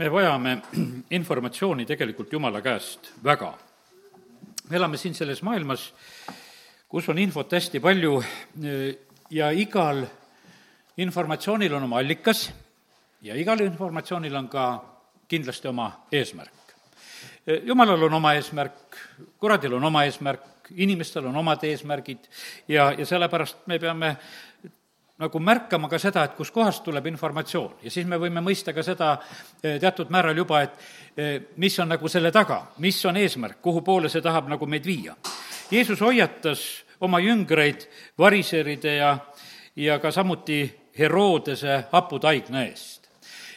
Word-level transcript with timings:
me 0.00 0.08
vajame 0.08 0.62
informatsiooni 1.18 1.84
tegelikult 1.84 2.32
Jumala 2.32 2.62
käest 2.64 3.10
väga. 3.24 3.52
me 4.70 4.76
elame 4.76 4.96
siin 4.96 5.14
selles 5.14 5.42
maailmas, 5.42 5.90
kus 6.88 7.08
on 7.12 7.18
infot 7.18 7.52
hästi 7.52 7.80
palju 7.84 8.14
ja 9.30 9.50
igal 9.52 10.00
informatsioonil 10.96 11.74
on 11.76 11.84
oma 11.84 11.98
allikas 12.00 12.46
ja 13.22 13.36
igal 13.36 13.60
informatsioonil 13.60 14.36
on 14.40 14.48
ka 14.48 14.64
kindlasti 15.28 15.68
oma 15.68 15.90
eesmärk. 16.12 16.74
jumalal 17.64 18.02
on 18.02 18.14
oma 18.14 18.32
eesmärk, 18.38 18.96
kuradil 19.38 19.74
on 19.74 19.84
oma 19.84 20.04
eesmärk, 20.08 20.72
inimestel 20.76 21.26
on 21.26 21.36
omad 21.36 21.64
eesmärgid 21.64 22.24
ja, 22.68 22.92
ja 22.92 23.06
sellepärast 23.06 23.66
me 23.66 23.78
peame 23.78 24.16
nagu 25.20 25.40
märkama 25.40 25.88
ka 25.88 25.98
seda, 26.00 26.24
et 26.24 26.36
kuskohast 26.38 26.84
tuleb 26.84 27.06
informatsioon 27.10 27.84
ja 27.84 27.92
siis 27.92 28.06
me 28.08 28.18
võime 28.20 28.42
mõista 28.44 28.72
ka 28.76 28.82
seda 28.84 29.12
eh, 29.62 29.76
teatud 29.80 30.10
määral 30.12 30.36
juba, 30.36 30.62
et 30.64 30.78
eh, 31.16 31.32
mis 31.60 31.78
on 31.82 31.92
nagu 31.92 32.08
selle 32.08 32.32
taga, 32.32 32.62
mis 32.78 32.98
on 33.06 33.20
eesmärk, 33.20 33.60
kuhu 33.62 33.82
poole 33.86 34.08
see 34.08 34.24
tahab 34.24 34.48
nagu 34.48 34.66
meid 34.66 34.86
viia. 34.86 35.16
Jeesus 35.70 36.00
hoiatas 36.00 36.64
oma 37.00 37.20
jüngreid 37.20 37.86
variseride 38.18 38.96
ja, 38.96 39.16
ja 39.76 39.98
ka 40.00 40.10
samuti 40.12 40.62
Herodese 40.98 41.84
haputaigna 41.92 42.64
eest. 42.66 43.08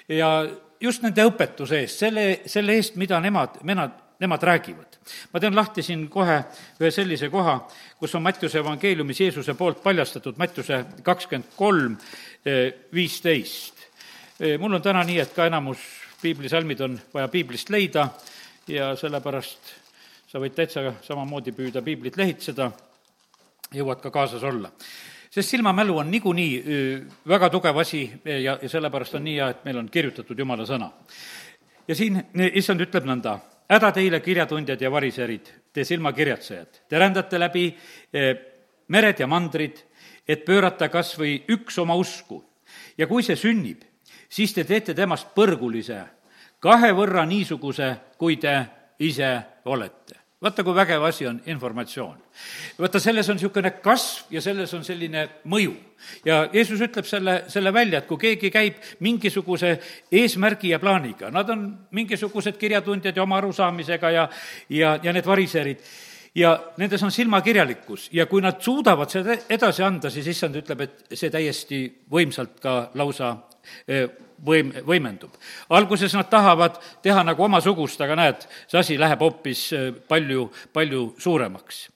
ja 0.07 0.45
just 0.83 1.03
nende 1.03 1.23
õpetuse 1.27 1.79
eest, 1.83 2.03
selle, 2.03 2.25
selle 2.45 2.75
eest, 2.75 2.99
mida 2.99 3.19
nemad, 3.23 3.61
nemad, 3.63 3.95
nemad 4.19 4.43
räägivad. 4.43 4.92
Ma 5.33 5.39
teen 5.39 5.55
lahti 5.55 5.83
siin 5.83 6.07
kohe 6.09 6.39
ühe 6.79 6.91
sellise 6.91 7.29
koha, 7.29 7.57
kus 7.99 8.15
on 8.15 8.23
Mattiuse 8.23 8.59
evangeeliumis 8.59 9.19
Jeesuse 9.19 9.53
poolt 9.59 9.83
paljastatud, 9.83 10.37
Mattiuse 10.37 10.83
kakskümmend 11.03 11.55
kolm, 11.55 11.97
viisteist. 12.93 13.87
mul 14.59 14.73
on 14.73 14.81
täna 14.81 15.03
nii, 15.03 15.19
et 15.19 15.33
ka 15.35 15.45
enamus 15.47 15.79
piiblisalmid 16.21 16.81
on 16.81 16.99
vaja 17.13 17.27
piiblist 17.27 17.69
leida 17.69 18.09
ja 18.67 18.95
sellepärast 18.95 19.73
sa 20.27 20.41
võid 20.41 20.55
täitsa 20.55 20.93
samamoodi 21.05 21.51
püüda 21.53 21.81
piiblit 21.85 22.17
lehitseda, 22.17 22.71
jõuad 23.73 24.01
ka 24.01 24.11
kaasas 24.11 24.43
olla 24.43 24.71
sest 25.33 25.49
silmamälu 25.49 25.97
on 25.97 26.11
niikuinii 26.11 26.63
väga 27.27 27.49
tugev 27.49 27.77
asi 27.77 28.11
ja, 28.25 28.57
ja 28.61 28.69
sellepärast 28.69 29.15
on 29.17 29.23
nii 29.25 29.35
hea, 29.39 29.47
et 29.49 29.63
meil 29.65 29.79
on 29.81 29.89
kirjutatud 29.89 30.39
Jumala 30.39 30.65
sõna. 30.69 30.91
ja 31.87 31.95
siin 31.95 32.19
issand 32.53 32.81
ütleb 32.85 33.07
nõnda, 33.09 33.39
häda 33.73 33.91
teile, 33.95 34.19
kirjatundjad 34.23 34.81
ja 34.81 34.91
variserid, 34.91 35.49
te 35.73 35.83
silmakirjatsejad, 35.87 36.83
te 36.89 36.99
rändate 36.99 37.39
läbi 37.39 37.67
mered 38.93 39.19
ja 39.19 39.27
mandrid, 39.27 39.83
et 40.27 40.45
pöörata 40.45 40.89
kas 40.89 41.13
või 41.19 41.39
üks 41.51 41.79
oma 41.81 41.95
usku. 41.99 42.43
ja 42.97 43.07
kui 43.07 43.23
see 43.23 43.35
sünnib, 43.35 43.83
siis 44.29 44.53
te 44.53 44.63
teete 44.63 44.93
temast 44.93 45.33
põrgulise, 45.35 46.01
kahe 46.59 46.91
võrra 46.93 47.25
niisuguse, 47.25 47.95
kui 48.17 48.37
te 48.37 48.55
ise 48.99 49.39
olete 49.65 50.22
vaata, 50.43 50.63
kui 50.63 50.75
vägev 50.75 51.03
asi 51.07 51.27
on 51.27 51.41
informatsioon. 51.45 52.17
vaata, 52.79 52.99
selles 52.99 53.29
on 53.29 53.37
niisugune 53.39 53.71
kasv 53.83 54.33
ja 54.33 54.41
selles 54.41 54.73
on 54.73 54.83
selline 54.83 55.27
mõju. 55.49 55.73
ja 56.25 56.47
Jeesus 56.53 56.81
ütleb 56.81 57.07
selle, 57.07 57.43
selle 57.47 57.73
välja, 57.73 57.99
et 57.99 58.07
kui 58.07 58.17
keegi 58.19 58.51
käib 58.51 58.79
mingisuguse 58.99 59.77
eesmärgi 60.11 60.73
ja 60.73 60.79
plaaniga, 60.79 61.31
nad 61.31 61.49
on 61.49 61.67
mingisugused 61.91 62.57
kirjatundjad 62.57 63.15
ja 63.15 63.23
oma 63.23 63.37
arusaamisega 63.37 64.11
ja, 64.11 64.27
ja, 64.69 64.97
ja 65.03 65.13
need 65.13 65.25
variserid, 65.25 65.79
ja 66.35 66.57
nendes 66.77 67.03
on 67.03 67.11
silmakirjalikkus 67.11 68.09
ja 68.13 68.25
kui 68.25 68.41
nad 68.41 68.59
suudavad 68.61 69.09
seda 69.09 69.37
edasi 69.49 69.83
anda, 69.83 70.09
siis 70.09 70.27
issand 70.27 70.59
ütleb, 70.59 70.81
et 70.81 71.17
see 71.17 71.31
täiesti 71.31 71.85
võimsalt 72.11 72.59
ka 72.61 72.77
lausa 72.99 73.35
võim, 74.45 74.73
võimendub. 74.85 75.31
alguses 75.69 76.13
nad 76.13 76.29
tahavad 76.29 76.79
teha 77.03 77.23
nagu 77.23 77.43
omasugust, 77.43 78.01
aga 78.01 78.15
näed, 78.15 78.47
see 78.67 78.79
asi 78.79 78.97
läheb 78.99 79.21
hoopis 79.21 79.69
palju, 80.07 80.49
palju 80.73 81.13
suuremaks. 81.19 81.87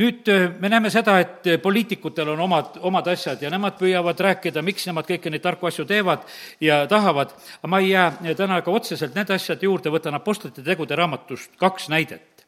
Nüüd 0.00 0.28
me 0.62 0.68
näeme 0.70 0.90
seda, 0.90 1.16
et 1.18 1.48
poliitikutel 1.62 2.28
on 2.30 2.40
omad, 2.46 2.76
omad 2.86 3.08
asjad 3.10 3.40
ja 3.42 3.50
nemad 3.50 3.74
püüavad 3.78 4.20
rääkida, 4.22 4.62
miks 4.62 4.86
nemad 4.86 5.08
kõiki 5.08 5.32
neid 5.34 5.42
tarku 5.42 5.66
asju 5.66 5.84
teevad 5.84 6.22
ja 6.62 6.84
tahavad, 6.90 7.34
aga 7.58 7.70
ma 7.70 7.80
ei 7.82 7.90
jää 7.90 8.36
täna 8.38 8.60
ka 8.62 8.70
otseselt 8.70 9.18
nende 9.18 9.34
asjade 9.34 9.66
juurde, 9.66 9.90
võtan 9.90 10.14
Apostlite 10.14 10.62
tegude 10.62 10.94
raamatust 10.94 11.58
kaks 11.58 11.90
näidet 11.90 12.46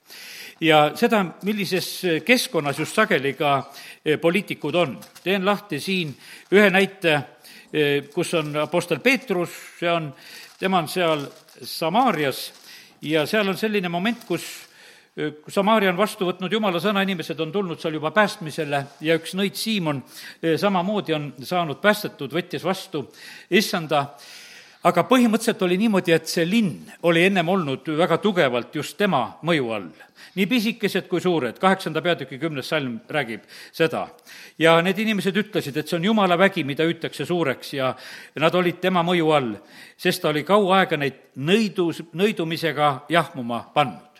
ja 0.63 0.93
seda, 0.99 1.25
millises 1.47 1.89
keskkonnas 2.25 2.79
just 2.79 2.95
sageli 2.95 3.35
ka 3.35 3.73
poliitikud 4.21 4.75
on. 4.75 4.99
teen 5.25 5.47
lahti 5.47 5.81
siin 5.81 6.15
ühe 6.53 6.71
näite 6.71 7.21
kus 8.15 8.35
on 8.35 8.57
Apostel 8.61 9.01
Peetrus, 9.01 9.53
see 9.79 9.91
on, 9.91 10.11
tema 10.61 10.83
on 10.83 10.89
seal 10.89 11.25
Samaarias. 11.63 12.51
Ja 13.03 13.25
seal 13.27 13.49
on 13.49 13.57
selline 13.59 13.89
moment, 13.91 14.25
kus 14.29 14.45
Samaaria 15.53 15.91
on 15.93 15.99
vastu 15.99 16.25
võtnud 16.25 16.53
jumala 16.55 16.81
sõna, 16.81 17.03
inimesed 17.05 17.41
on 17.45 17.51
tulnud 17.53 17.81
seal 17.81 17.99
juba 17.99 18.15
päästmisele 18.17 18.79
ja 19.05 19.17
üks 19.19 19.35
nõid 19.37 19.59
Siimon 19.61 19.99
samamoodi 20.41 21.13
on 21.13 21.27
saanud 21.45 21.83
päästetud, 21.83 22.33
võttis 22.33 22.65
vastu 22.65 23.03
issanda 23.53 24.07
aga 24.89 25.05
põhimõtteliselt 25.07 25.63
oli 25.63 25.79
niimoodi, 25.79 26.15
et 26.15 26.31
see 26.31 26.45
linn 26.49 26.89
oli 27.09 27.27
ennem 27.29 27.49
olnud 27.49 27.87
väga 27.99 28.19
tugevalt 28.23 28.75
just 28.75 28.97
tema 28.99 29.25
mõju 29.47 29.71
all. 29.75 29.91
nii 30.35 30.47
pisikesed 30.49 31.09
kui 31.11 31.21
suured, 31.21 31.59
kaheksanda 31.61 32.01
peatüki 32.03 32.39
kümnes 32.41 32.69
salm 32.69 33.01
räägib 33.09 33.43
seda. 33.73 34.09
ja 34.59 34.81
need 34.83 34.99
inimesed 34.99 35.37
ütlesid, 35.37 35.77
et 35.77 35.89
see 35.89 35.97
on 35.97 36.05
jumala 36.05 36.39
vägi, 36.39 36.65
mida 36.65 36.85
hüütakse 36.85 37.27
suureks 37.27 37.75
ja 37.75 37.95
nad 38.41 38.55
olid 38.55 38.81
tema 38.81 39.03
mõju 39.03 39.35
all, 39.35 39.53
sest 39.97 40.23
ta 40.23 40.29
oli 40.29 40.45
kaua 40.45 40.81
aega 40.81 40.97
neid 40.97 41.21
nõidus, 41.37 42.03
nõidumisega 42.13 43.07
jahmuma 43.09 43.67
pannud 43.75 44.13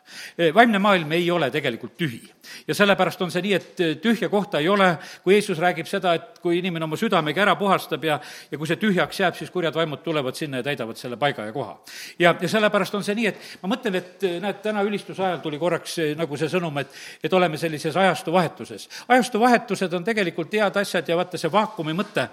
vaimne 0.55 0.79
maailm 0.79 1.13
ei 1.13 1.31
ole 1.31 1.51
tegelikult 1.51 1.97
tühi. 1.97 2.21
Ja 2.67 2.75
sellepärast 2.75 3.23
on 3.23 3.31
see 3.31 3.43
nii, 3.47 3.55
et 3.55 3.83
tühja 4.03 4.29
kohta 4.33 4.61
ei 4.63 4.69
ole, 4.69 4.97
kui 5.25 5.35
Jeesus 5.37 5.61
räägib 5.63 5.89
seda, 5.91 6.15
et 6.19 6.41
kui 6.43 6.59
inimene 6.59 6.85
oma 6.85 6.99
südamega 6.99 7.45
ära 7.45 7.55
puhastab 7.59 8.05
ja, 8.05 8.19
ja 8.51 8.59
kui 8.59 8.69
see 8.69 8.81
tühjaks 8.81 9.21
jääb, 9.23 9.37
siis 9.39 9.51
kurjad 9.51 9.77
vaimud 9.77 10.03
tulevad 10.05 10.39
sinna 10.39 10.61
ja 10.61 10.67
täidavad 10.67 10.99
selle 10.99 11.17
paiga 11.21 11.47
ja 11.47 11.53
koha. 11.55 11.79
ja, 12.19 12.35
ja 12.41 12.49
sellepärast 12.49 12.95
on 12.99 13.05
see 13.07 13.17
nii, 13.19 13.27
et 13.31 13.63
ma 13.63 13.73
mõtlen, 13.75 13.99
et 14.01 14.27
näed, 14.43 14.61
täna 14.65 14.83
ülistuse 14.87 15.23
ajal 15.23 15.43
tuli 15.45 15.61
korraks 15.63 15.99
nagu 16.19 16.39
see 16.41 16.51
sõnum, 16.53 16.79
et, 16.83 16.93
et 17.23 17.33
oleme 17.33 17.59
sellises 17.59 17.97
ajastu 17.97 18.33
vahetuses. 18.33 18.89
ajastu 19.09 19.41
vahetused 19.41 19.93
on 19.93 20.05
tegelikult 20.05 20.53
head 20.53 20.77
asjad 20.83 21.09
ja 21.09 21.17
vaata, 21.19 21.39
see 21.41 21.53
vaakumi 21.53 21.95
mõte, 21.97 22.29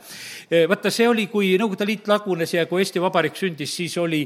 vaata, 0.69 0.91
see 0.93 1.07
oli, 1.09 1.27
kui 1.31 1.55
Nõukogude 1.59 1.85
Liit 1.87 2.07
lagunes 2.07 2.53
ja 2.53 2.65
kui 2.69 2.83
Eesti 2.83 3.01
Vabariik 3.01 3.37
sündis, 3.37 3.73
siis 3.75 3.97
oli, 3.99 4.21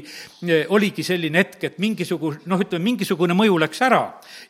oligi 0.72 1.02
selline 1.06 1.42
hetk, 1.42 1.64
et 1.68 1.78
mingisugune, 1.82 2.40
noh, 2.50 2.60
ütleme, 2.62 2.84
mingisugune 2.90 3.36
mõju 3.36 3.58
läks 3.62 3.82
ära 3.84 4.02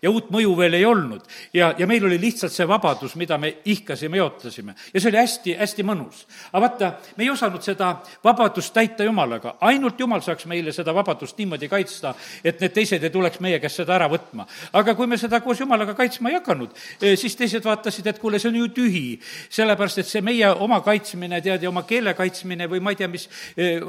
ja 0.02 0.12
uut 0.12 0.30
mõju 0.34 0.54
veel 0.58 0.78
ei 0.78 0.84
olnud. 0.88 1.23
Ja, 1.52 1.74
ja 1.78 1.86
meil 1.86 2.04
oli 2.04 2.18
lihtsalt 2.20 2.52
see 2.52 2.68
vabadus, 2.68 3.16
mida 3.16 3.38
me 3.38 3.56
ihkasime 3.64 4.16
ja 4.16 4.24
ootasime. 4.24 4.74
ja 4.94 5.00
see 5.00 5.10
oli 5.10 5.18
hästi, 5.18 5.56
hästi 5.60 5.86
mõnus. 5.86 6.24
aga 6.52 6.60
vaata, 6.60 6.92
me 7.16 7.24
ei 7.24 7.30
osanud 7.30 7.62
seda 7.62 7.94
vabadust 8.24 8.74
täita 8.74 9.04
Jumalaga, 9.04 9.56
ainult 9.60 10.00
Jumal 10.00 10.22
saaks 10.24 10.46
meile 10.50 10.72
seda 10.72 10.94
vabadust 10.94 11.38
niimoodi 11.38 11.68
kaitsta, 11.68 12.14
et 12.44 12.60
need 12.60 12.74
teised 12.74 13.02
ei 13.04 13.12
tuleks 13.12 13.40
meie 13.44 13.60
käest 13.62 13.82
seda 13.82 13.96
ära 13.98 14.08
võtma. 14.10 14.46
aga 14.72 14.94
kui 14.94 15.06
me 15.10 15.18
seda 15.20 15.40
koos 15.44 15.60
Jumalaga 15.60 15.94
kaitsma 15.98 16.32
ei 16.32 16.38
hakanud, 16.38 16.74
eh, 17.00 17.16
siis 17.20 17.36
teised 17.36 17.64
vaatasid, 17.64 18.06
et 18.06 18.18
kuule, 18.22 18.38
see 18.38 18.50
on 18.52 18.60
ju 18.62 18.68
tühi. 18.68 19.20
sellepärast, 19.50 19.98
et 19.98 20.06
see 20.06 20.20
meie 20.20 20.48
oma 20.48 20.80
kaitsmine, 20.80 21.40
tead, 21.42 21.62
ja 21.62 21.68
oma 21.68 21.82
keele 21.82 22.14
kaitsmine 22.14 22.68
või 22.70 22.80
ma 22.80 22.90
ei 22.90 22.96
tea, 22.96 23.08
mis 23.08 23.28
eh, 23.56 23.80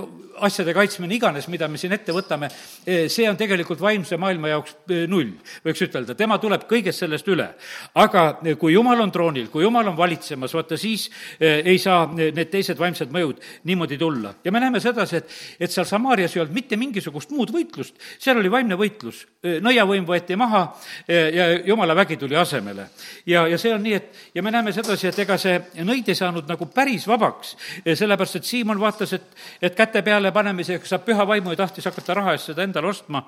asjade 0.45 0.73
kaitsmine 0.73 1.15
iganes, 1.15 1.47
mida 1.47 1.67
me 1.67 1.77
siin 1.77 1.93
ette 1.93 2.13
võtame, 2.15 2.49
eh, 2.85 3.07
see 3.09 3.29
on 3.29 3.37
tegelikult 3.37 3.81
vaimse 3.81 4.17
maailma 4.17 4.53
jaoks 4.53 4.75
null, 5.07 5.35
võiks 5.65 5.81
ütelda, 5.85 6.15
tema 6.15 6.37
tuleb 6.41 6.67
kõigest 6.69 7.03
sellest 7.03 7.24
üle. 7.33 7.47
aga 7.95 8.23
kui 8.59 8.73
Jumal 8.73 9.01
on 9.01 9.11
troonil, 9.11 9.47
kui 9.53 9.63
Jumal 9.63 9.87
on 9.87 9.97
valitsemas, 9.97 10.53
vaata 10.53 10.77
siis 10.77 11.07
eh, 11.39 11.61
ei 11.65 11.79
saa 11.79 12.05
need 12.15 12.49
teised 12.51 12.79
vaimsed 12.79 13.11
mõjud 13.13 13.41
niimoodi 13.63 13.97
tulla. 13.97 14.33
ja 14.43 14.51
me 14.51 14.59
näeme 14.59 14.79
sedasi, 14.79 15.17
et, 15.17 15.33
et 15.59 15.71
seal 15.71 15.85
Samaarias 15.85 16.35
ei 16.35 16.43
olnud 16.43 16.55
mitte 16.55 16.77
mingisugust 16.77 17.31
muud 17.31 17.51
võitlust, 17.53 17.97
seal 18.19 18.39
oli 18.41 18.51
vaimne 18.51 18.77
võitlus. 18.79 19.25
Eh, 19.43 19.59
nõiavõim 19.63 20.05
võeti 20.07 20.37
maha 20.39 20.63
eh, 21.07 21.31
ja 21.35 21.49
Jumala 21.65 21.95
vägi 21.95 22.17
tuli 22.17 22.35
asemele. 22.35 22.89
ja, 23.25 23.47
ja 23.47 23.57
see 23.57 23.73
on 23.73 23.83
nii, 23.83 23.93
et 23.93 24.35
ja 24.35 24.43
me 24.43 24.51
näeme 24.51 24.73
sedasi, 24.75 25.09
et 25.09 25.19
ega 25.25 25.37
see 25.41 25.59
nõid 25.83 26.09
ei 26.09 26.17
saanud 26.17 26.47
nagu 26.49 26.69
päris 26.73 27.07
vabaks, 27.07 27.55
sellepärast 27.85 28.41
et 28.41 28.49
Siimon 28.49 28.79
vaatas, 28.79 29.13
et, 29.13 29.27
et 29.61 29.75
käte 29.75 30.01
peale 30.05 30.31
panemisega 30.31 30.85
saab 30.85 31.05
püha 31.05 31.27
vaimu 31.27 31.53
ja 31.53 31.63
tahtis 31.65 31.85
hakata 31.85 32.17
raha 32.21 32.35
eest 32.35 32.51
seda 32.51 32.65
endale 32.65 32.91
ostma 32.91 33.25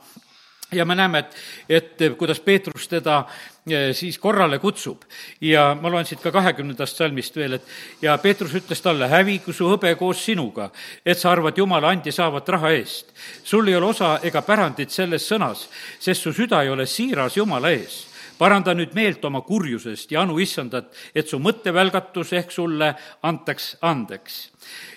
ja 0.71 0.85
me 0.85 0.95
näeme, 0.95 1.19
et, 1.19 1.35
et 1.69 2.17
kuidas 2.17 2.39
Peetrus 2.39 2.87
teda 2.87 3.21
eh, 3.69 3.93
siis 3.95 4.17
korrale 4.19 4.59
kutsub. 4.59 5.01
ja 5.41 5.77
ma 5.81 5.89
loen 5.91 6.05
siit 6.05 6.21
ka 6.21 6.31
kahekümnendast 6.31 6.97
salmist 6.97 7.35
veel, 7.35 7.53
et 7.53 8.01
ja 8.01 8.17
Peetrus 8.17 8.55
ütles 8.59 8.81
talle, 8.83 9.07
hävigu 9.07 9.53
su 9.53 9.69
hõbe 9.69 9.95
koos 9.95 10.25
sinuga, 10.25 10.69
et 11.05 11.17
sa 11.17 11.31
arvad 11.31 11.57
Jumala 11.57 11.93
andi 11.95 12.11
saavat 12.11 12.49
raha 12.49 12.73
eest. 12.75 13.13
sul 13.43 13.67
ei 13.67 13.75
ole 13.75 13.93
osa 13.93 14.19
ega 14.23 14.41
pärandit 14.41 14.91
selles 14.91 15.29
sõnas, 15.31 15.67
sest 15.99 16.21
su 16.21 16.33
süda 16.33 16.63
ei 16.63 16.69
ole 16.69 16.85
siiras 16.85 17.37
Jumala 17.37 17.71
ees 17.71 18.05
paranda 18.37 18.73
nüüd 18.73 18.93
meelt 18.93 19.23
oma 19.25 19.41
kurjusest 19.41 20.11
ja 20.11 20.21
anu 20.21 20.37
issandat, 20.39 20.91
et 21.15 21.27
su 21.27 21.39
mõttevälgatus 21.41 22.35
ehk 22.37 22.51
sulle 22.51 22.93
antaks 23.23 23.77
andeks. 23.81 24.51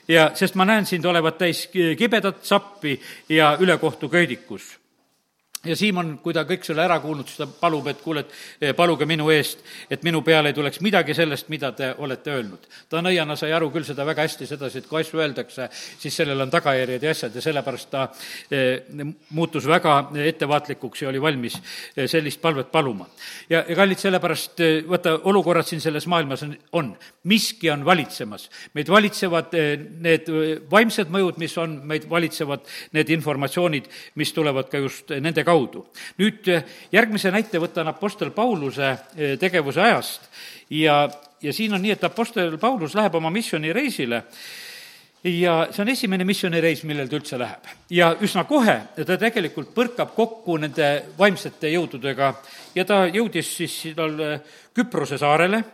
ja 0.08 0.32
sest 0.34 0.54
ma 0.54 0.64
näen 0.64 0.86
sind 0.86 1.04
olevat 1.06 1.38
täis 1.38 1.68
kibedat 1.70 2.44
sappi 2.44 3.00
ja 3.28 3.56
ülekohtu 3.60 4.08
köidikus 4.08 4.79
ja 5.64 5.76
Siimon, 5.76 6.14
kui 6.24 6.32
ta 6.32 6.46
kõik 6.48 6.64
selle 6.64 6.80
ära 6.86 6.96
kuulnud, 7.02 7.28
siis 7.28 7.42
ta 7.42 7.46
palub, 7.60 7.84
et 7.90 7.98
kuule, 8.00 8.22
et 8.24 8.70
eh, 8.70 8.72
paluge 8.76 9.04
minu 9.08 9.28
eest, 9.32 9.60
et 9.92 10.02
minu 10.06 10.22
peale 10.24 10.48
ei 10.50 10.56
tuleks 10.56 10.80
midagi 10.80 11.12
sellest, 11.16 11.50
mida 11.52 11.72
te 11.76 11.90
olete 11.98 12.32
öelnud. 12.32 12.64
ta 12.88 13.02
nõiana 13.04 13.36
sai 13.36 13.52
aru 13.52 13.68
küll 13.70 13.84
seda 13.84 14.06
väga 14.08 14.24
hästi 14.24 14.48
sedasi, 14.48 14.80
et 14.80 14.88
kui 14.88 15.02
asju 15.02 15.20
öeldakse, 15.20 15.68
siis 15.72 16.16
sellel 16.16 16.40
on 16.40 16.50
tagajärjed 16.50 17.02
ja 17.04 17.10
asjad 17.10 17.36
ja 17.36 17.42
sellepärast 17.44 17.90
ta 17.90 18.06
eh, 18.50 18.80
muutus 19.36 19.66
väga 19.68 19.98
ettevaatlikuks 20.24 21.02
ja 21.02 21.10
oli 21.10 21.20
valmis 21.20 21.58
eh, 21.60 22.08
sellist 22.08 22.40
palvet 22.40 22.72
paluma. 22.72 23.10
ja, 23.50 23.64
ja 23.68 23.76
kallid, 23.76 24.00
sellepärast 24.00 24.64
vaata, 24.88 25.18
olukorrad 25.28 25.68
siin 25.68 25.84
selles 25.84 26.06
maailmas 26.06 26.42
on, 26.42 26.56
on, 26.72 26.94
miski 27.24 27.70
on 27.70 27.84
valitsemas. 27.84 28.48
meid 28.74 28.88
valitsevad 28.88 29.52
need 30.00 30.32
vaimsed 30.70 31.12
mõjud, 31.12 31.36
mis 31.36 31.58
on, 31.58 31.80
meid 31.84 32.08
valitsevad 32.10 32.64
need 32.96 33.12
informatsioonid, 33.12 33.92
mis 34.16 34.32
tulevad 34.32 34.72
ka 34.72 34.80
just 34.80 35.12
nende 35.20 35.44
kaudu. 35.50 35.84
nüüd 36.20 36.48
eh, 36.48 36.64
järgmise 36.92 37.32
näite 37.34 37.60
võtan 37.62 37.90
Apostel 37.90 38.32
Pauluse 38.34 38.90
eh, 38.90 39.36
tegevuse 39.40 39.82
ajast. 39.82 40.30
Ja, 40.70 41.02
ja 41.42 41.52
siin 41.52 41.74
on 41.74 41.82
nii, 41.82 41.96
et 41.96 42.04
Apostel 42.06 42.58
Paulus 42.58 42.94
läheb 42.94 43.14
oma 43.18 43.30
missioonireisile 43.34 44.22
ja 45.24 45.54
see 45.68 45.82
on 45.84 45.90
esimene 45.92 46.24
missioonireis, 46.24 46.84
millel 46.88 47.10
ta 47.10 47.18
üldse 47.18 47.38
läheb. 47.40 47.66
ja 47.90 48.12
üsna 48.22 48.46
kohe 48.48 48.76
ta 48.96 49.18
tegelikult 49.20 49.74
põrkab 49.76 50.14
kokku 50.16 50.56
nende 50.62 50.90
vaimsete 51.18 51.72
jõududega. 51.74 52.32
Ja 52.74 52.86
ta 52.86 53.04
jõudis 53.10 53.56
siis 53.56 53.76
sinna 53.88 54.08
eh, 54.30 54.40
Küprose 54.74 55.18
saarele, 55.18 55.64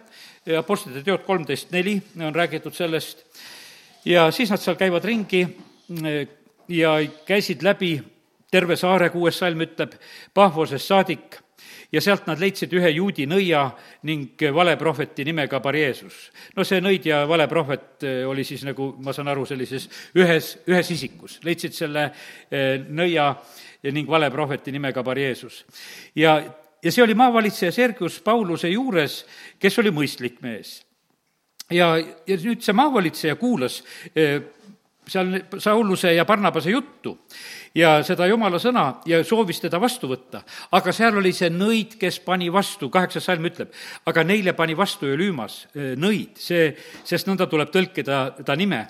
Apostlite 0.56 1.02
teod 1.02 1.24
kolmteist 1.26 1.72
neli 1.74 1.96
on 2.22 2.34
räägitud 2.34 2.74
sellest, 2.74 3.24
ja 4.06 4.28
siis 4.30 4.50
nad 4.50 4.62
seal 4.62 4.76
käivad 4.78 5.04
ringi 5.04 5.42
ja 6.68 6.92
käisid 7.26 7.64
läbi 7.66 7.96
terve 8.50 8.76
saare, 8.76 9.10
kuues 9.10 9.38
salm 9.38 9.64
ütleb, 9.66 9.96
Pahvosest 10.34 10.86
saadik 10.86 11.40
ja 11.92 12.00
sealt 12.02 12.26
nad 12.26 12.40
leidsid 12.40 12.72
ühe 12.76 12.90
juudi 12.96 13.26
nõia 13.28 13.62
ning 14.06 14.42
valeprohveti 14.54 15.24
nimega 15.26 15.60
Bar-Jeesus. 15.62 16.30
no 16.56 16.64
see 16.64 16.80
nõid 16.82 17.06
ja 17.06 17.22
valeprohvet 17.28 18.06
eh, 18.06 18.22
oli 18.28 18.44
siis 18.44 18.64
nagu, 18.66 18.94
ma 19.02 19.14
saan 19.16 19.30
aru, 19.32 19.46
sellises 19.46 19.88
ühes, 20.18 20.56
ühes 20.66 20.90
isikus. 20.90 21.38
leidsid 21.44 21.74
selle 21.74 22.10
eh, 22.50 22.82
nõia 22.88 23.32
ning 23.92 24.08
valeprohveti 24.08 24.72
nimega 24.72 25.02
Bar-Jeesus. 25.02 25.64
ja, 26.14 26.40
ja 26.82 26.92
see 26.92 27.04
oli 27.04 27.14
maavalitseja 27.14 27.72
Sergius 27.72 28.20
Pauluse 28.20 28.68
juures, 28.68 29.24
kes 29.58 29.78
oli 29.78 29.94
mõistlik 29.94 30.42
mees. 30.42 30.82
ja, 31.70 31.94
ja 31.98 32.36
nüüd 32.42 32.62
see 32.66 32.74
maavalitseja 32.74 33.36
kuulas 33.36 33.82
eh, 34.14 34.40
seal 35.08 35.36
Sauluse 35.58 36.14
ja 36.14 36.24
Barnabase 36.24 36.70
juttu 36.70 37.16
ja 37.74 38.00
seda 38.06 38.26
jumala 38.26 38.58
sõna 38.62 38.86
ja 39.06 39.22
soovis 39.24 39.60
teda 39.62 39.80
vastu 39.80 40.10
võtta. 40.10 40.42
aga 40.72 40.92
seal 40.92 41.18
oli 41.20 41.32
see 41.32 41.50
nõid, 41.50 41.94
kes 42.00 42.20
pani 42.24 42.50
vastu, 42.52 42.90
kaheksas 42.90 43.24
salm 43.28 43.46
ütleb, 43.46 43.72
aga 44.06 44.24
neile 44.24 44.52
pani 44.52 44.76
vastu 44.76 45.06
Elüümas 45.12 45.66
nõid, 45.74 46.36
see, 46.40 46.72
sest 47.04 47.28
nõnda 47.28 47.46
tuleb 47.46 47.70
tõlkida 47.70 48.44
ta 48.44 48.56
nime, 48.56 48.86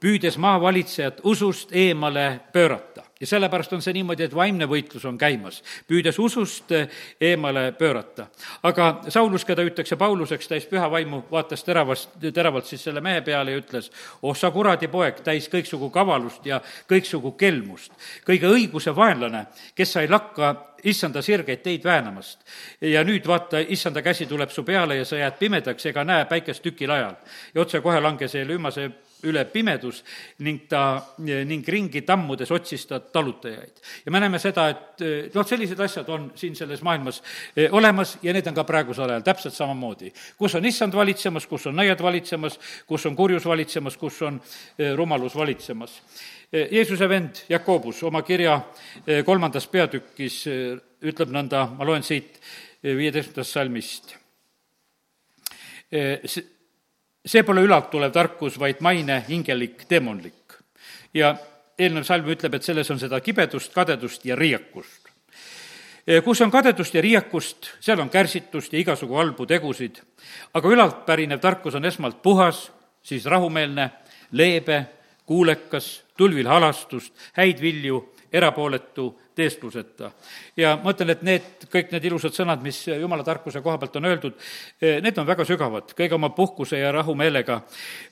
püüdes 0.00 0.38
maavalitsejat 0.38 1.20
usust 1.26 1.74
eemale 1.74 2.30
pöörata 2.52 3.07
ja 3.20 3.26
sellepärast 3.26 3.72
on 3.72 3.82
see 3.82 3.94
niimoodi, 3.96 4.26
et 4.28 4.34
vaimne 4.34 4.68
võitlus 4.70 5.04
on 5.08 5.18
käimas, 5.18 5.62
püüdes 5.88 6.18
usust 6.18 6.72
eh, 6.72 6.88
eemale 7.20 7.72
pöörata. 7.78 8.26
aga 8.62 8.88
Saulus, 9.08 9.44
keda 9.44 9.64
hüütakse 9.66 9.96
Pauluseks, 9.96 10.48
täis 10.48 10.66
püha 10.66 10.90
vaimu, 10.90 11.24
vaatas 11.30 11.64
teravast, 11.64 12.16
teravalt 12.34 12.66
siis 12.66 12.84
selle 12.84 13.00
mehe 13.00 13.20
peale 13.26 13.52
ja 13.52 13.62
ütles, 13.62 13.90
oh 14.22 14.36
sa 14.36 14.50
kuradi 14.50 14.88
poeg, 14.88 15.22
täis 15.24 15.48
kõiksugu 15.48 15.90
kavalust 15.90 16.46
ja 16.46 16.60
kõiksugu 16.90 17.34
kelmust, 17.38 17.92
kõige 18.26 18.50
õiguse 18.52 18.94
vaenlane, 18.96 19.46
kes 19.74 19.92
sa 19.92 20.04
ei 20.04 20.10
lakka 20.10 20.54
issanda 20.84 21.22
sirgeid 21.22 21.62
teid 21.62 21.84
väänamast. 21.84 22.38
ja 22.80 23.04
nüüd 23.04 23.26
vaata, 23.26 23.58
issanda 23.58 24.02
käsi 24.02 24.26
tuleb 24.26 24.50
su 24.50 24.62
peale 24.62 24.96
ja 24.96 25.04
sa 25.04 25.16
jääd 25.16 25.38
pimedaks 25.38 25.86
ega 25.86 26.04
näe 26.04 26.24
päikest 26.24 26.62
tükil 26.62 26.90
ajal. 26.90 27.14
ja 27.54 27.60
otsekohe 27.60 28.00
langes 28.00 28.34
Elümase 28.34 28.90
üle 29.26 29.42
pimedus 29.50 30.02
ning 30.44 30.66
ta, 30.70 31.00
ning 31.18 31.66
ringi 31.66 32.02
tammudes 32.06 32.50
otsis 32.54 32.86
ta 32.86 33.00
talutajaid. 33.00 33.80
ja 34.04 34.12
me 34.12 34.20
näeme 34.20 34.38
seda, 34.38 34.68
et 34.70 35.02
noh, 35.34 35.46
sellised 35.46 35.80
asjad 35.80 36.08
on 36.14 36.30
siin 36.38 36.56
selles 36.56 36.82
maailmas 36.86 37.22
eh, 37.56 37.68
olemas 37.72 38.16
ja 38.22 38.32
need 38.32 38.46
on 38.46 38.54
ka 38.54 38.64
praegusel 38.68 39.10
ajal 39.10 39.24
täpselt 39.26 39.54
samamoodi. 39.54 40.12
kus 40.38 40.54
on 40.54 40.66
issand 40.66 40.94
valitsemas, 40.94 41.46
kus 41.46 41.66
on 41.66 41.76
nõiad 41.78 42.02
valitsemas, 42.02 42.58
kus 42.86 43.06
on 43.06 43.16
kurjus 43.16 43.46
valitsemas, 43.46 43.96
kus 43.96 44.22
on 44.22 44.40
eh, 44.78 44.94
rumalus 44.96 45.36
valitsemas. 45.36 45.98
Eh, 46.52 46.68
Jeesuse 46.72 47.08
vend 47.08 47.42
Jakobus 47.48 48.02
oma 48.02 48.22
kirja 48.22 48.60
kolmandas 49.24 49.66
peatükis 49.68 50.44
ütleb 51.02 51.34
nõnda, 51.34 51.66
ma 51.76 51.84
loen 51.84 52.02
siit 52.02 52.40
viieteistkümnendast 52.82 53.52
salmist 53.52 54.14
see 57.26 57.42
pole 57.42 57.62
ülalt 57.66 57.90
tulev 57.90 58.12
tarkus, 58.12 58.58
vaid 58.58 58.82
maine, 58.84 59.22
hingelik, 59.28 59.84
demonlik. 59.90 60.34
ja 61.14 61.36
eelnev 61.78 62.04
salm 62.04 62.26
ütleb, 62.28 62.54
et 62.54 62.66
selles 62.66 62.90
on 62.90 62.98
seda 63.00 63.20
kibedust, 63.24 63.72
kadedust 63.74 64.24
ja 64.26 64.36
riiakust. 64.36 65.08
kus 66.24 66.40
on 66.40 66.50
kadedust 66.50 66.94
ja 66.94 67.02
riiakust, 67.02 67.70
seal 67.80 68.00
on 68.00 68.10
kärsitust 68.10 68.72
ja 68.72 68.78
igasugu 68.78 69.16
halbu 69.16 69.46
tegusid, 69.46 70.00
aga 70.54 70.68
ülalt 70.68 71.04
pärinev 71.06 71.40
tarkus 71.40 71.74
on 71.74 71.84
esmalt 71.84 72.22
puhas, 72.22 72.70
siis 73.02 73.24
rahumeelne, 73.24 73.90
leebe, 74.32 74.86
kuulekas, 75.26 76.04
tulvil 76.16 76.48
halastust, 76.48 77.12
häid 77.36 77.60
vilju, 77.60 78.00
erapooletu, 78.32 79.20
teeskluseta. 79.34 80.10
ja 80.56 80.78
ma 80.82 80.92
ütlen, 80.92 81.12
et 81.14 81.22
need, 81.22 81.46
kõik 81.70 81.92
need 81.94 82.08
ilusad 82.10 82.34
sõnad, 82.34 82.62
mis 82.62 82.80
jumala 82.88 83.24
tarkuse 83.24 83.62
koha 83.62 83.78
pealt 83.78 83.96
on 84.00 84.08
öeldud, 84.10 84.36
eh, 84.82 84.98
need 85.04 85.18
on 85.18 85.26
väga 85.26 85.46
sügavad, 85.46 85.94
kõige 85.98 86.18
oma 86.18 86.30
puhkuse 86.34 86.78
ja 86.78 86.92
rahumeelega, 86.92 87.60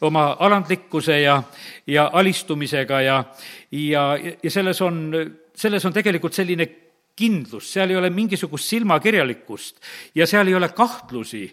oma 0.06 0.28
alandlikkuse 0.38 1.20
ja, 1.20 1.40
ja 1.86 2.10
alistumisega 2.12 3.00
ja, 3.02 3.20
ja, 3.70 4.08
ja 4.42 4.50
selles 4.50 4.80
on, 4.82 5.14
selles 5.54 5.84
on 5.84 5.96
tegelikult 5.96 6.34
selline 6.36 6.68
kindlust, 7.16 7.72
seal 7.72 7.90
ei 7.90 7.96
ole 7.96 8.10
mingisugust 8.12 8.68
silmakirjalikkust 8.68 9.80
ja 10.14 10.26
seal 10.28 10.50
ei 10.50 10.54
ole 10.54 10.68
kahtlusi. 10.76 11.46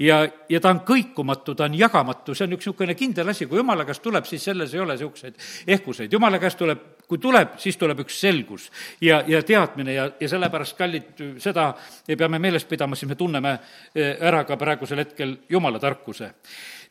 Ja, 0.00 0.22
ja 0.48 0.60
ta 0.60 0.72
on 0.72 0.80
kõikumatu, 0.88 1.54
ta 1.54 1.66
on 1.68 1.76
jagamatu, 1.76 2.34
see 2.34 2.46
on 2.48 2.56
üks 2.56 2.64
niisugune 2.64 2.96
kindel 2.96 3.28
asi, 3.28 3.46
kui 3.50 3.60
jumala 3.60 3.84
käest 3.88 4.02
tuleb, 4.02 4.24
siis 4.28 4.46
selles 4.48 4.72
ei 4.74 4.80
ole 4.80 4.96
niisuguseid 4.96 5.36
ehkuseid, 5.76 6.12
jumala 6.12 6.40
käest 6.40 6.58
tuleb, 6.60 6.86
kui 7.10 7.18
tuleb, 7.18 7.56
siis 7.58 7.74
tuleb 7.76 8.04
üks 8.04 8.20
selgus 8.22 8.68
ja, 9.02 9.20
ja 9.26 9.42
teadmine 9.42 9.94
ja, 9.96 10.04
ja 10.20 10.28
sellepärast, 10.30 10.76
kallid, 10.78 11.24
seda 11.42 11.72
peame 12.06 12.38
meeles 12.38 12.64
pidama, 12.70 12.94
siis 12.94 13.10
me 13.10 13.18
tunneme 13.18 13.56
eh, 13.58 14.14
ära 14.14 14.44
ka 14.46 14.58
praegusel 14.60 15.02
hetkel 15.02 15.34
jumala 15.50 15.82
tarkuse. 15.82 16.30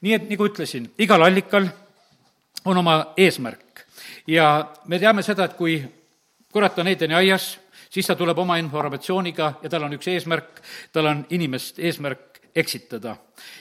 nii 0.02 0.18
et 0.18 0.28
nagu 0.30 0.50
ütlesin, 0.52 0.92
igal 1.00 1.24
allikal 1.24 1.70
on 2.66 2.84
oma 2.84 3.00
eesmärk 3.18 3.86
ja 4.28 4.50
me 4.88 5.00
teame 5.00 5.24
seda, 5.24 5.48
et 5.48 5.56
kui 5.56 5.80
kurat 6.52 6.80
on 6.80 6.88
Edeni 6.88 7.16
aias, 7.16 7.54
siis 7.90 8.08
ta 8.08 8.16
tuleb 8.16 8.38
oma 8.40 8.58
informatsiooniga 8.60 9.54
ja 9.64 9.70
tal 9.70 9.88
on 9.88 9.96
üks 9.98 10.08
eesmärk, 10.12 10.62
tal 10.94 11.10
on 11.10 11.26
inimest 11.30 11.80
eesmärk 11.80 12.42
eksitada. 12.56 13.16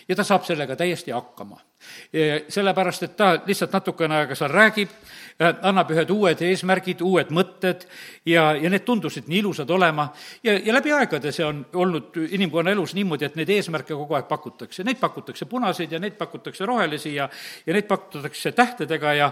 ja 0.08 0.16
ta 0.16 0.24
saab 0.24 0.44
sellega 0.44 0.76
täiesti 0.76 1.10
hakkama. 1.10 1.60
sellepärast, 2.48 3.02
et 3.02 3.16
ta 3.16 3.38
lihtsalt 3.46 3.72
natukene 3.72 4.16
aega 4.16 4.34
seal 4.34 4.50
räägib, 4.50 4.88
annab 5.38 5.92
ühed 5.94 6.10
uued 6.10 6.40
eesmärgid, 6.42 7.02
uued 7.06 7.28
mõtted 7.30 7.84
ja, 8.26 8.50
ja 8.58 8.70
need 8.70 8.82
tundusid 8.82 9.28
nii 9.30 9.38
ilusad 9.38 9.70
olema 9.70 10.08
ja, 10.42 10.56
ja 10.58 10.74
läbi 10.74 10.90
aegade 10.96 11.30
see 11.34 11.44
on 11.46 11.60
olnud 11.78 12.16
inimkonna 12.26 12.72
elus 12.74 12.94
niimoodi, 12.98 13.28
et 13.28 13.36
neid 13.38 13.52
eesmärke 13.54 13.94
kogu 13.94 14.16
aeg 14.18 14.26
pakutakse. 14.26 14.82
Neid 14.86 14.98
pakutakse 14.98 15.46
punaseid 15.46 15.94
ja 15.94 16.00
neid 16.02 16.16
pakutakse 16.18 16.66
rohelisi 16.66 17.14
ja, 17.14 17.28
ja 17.66 17.76
neid 17.76 17.86
pakutakse 17.86 18.52
tähtedega 18.52 19.12
ja, 19.14 19.28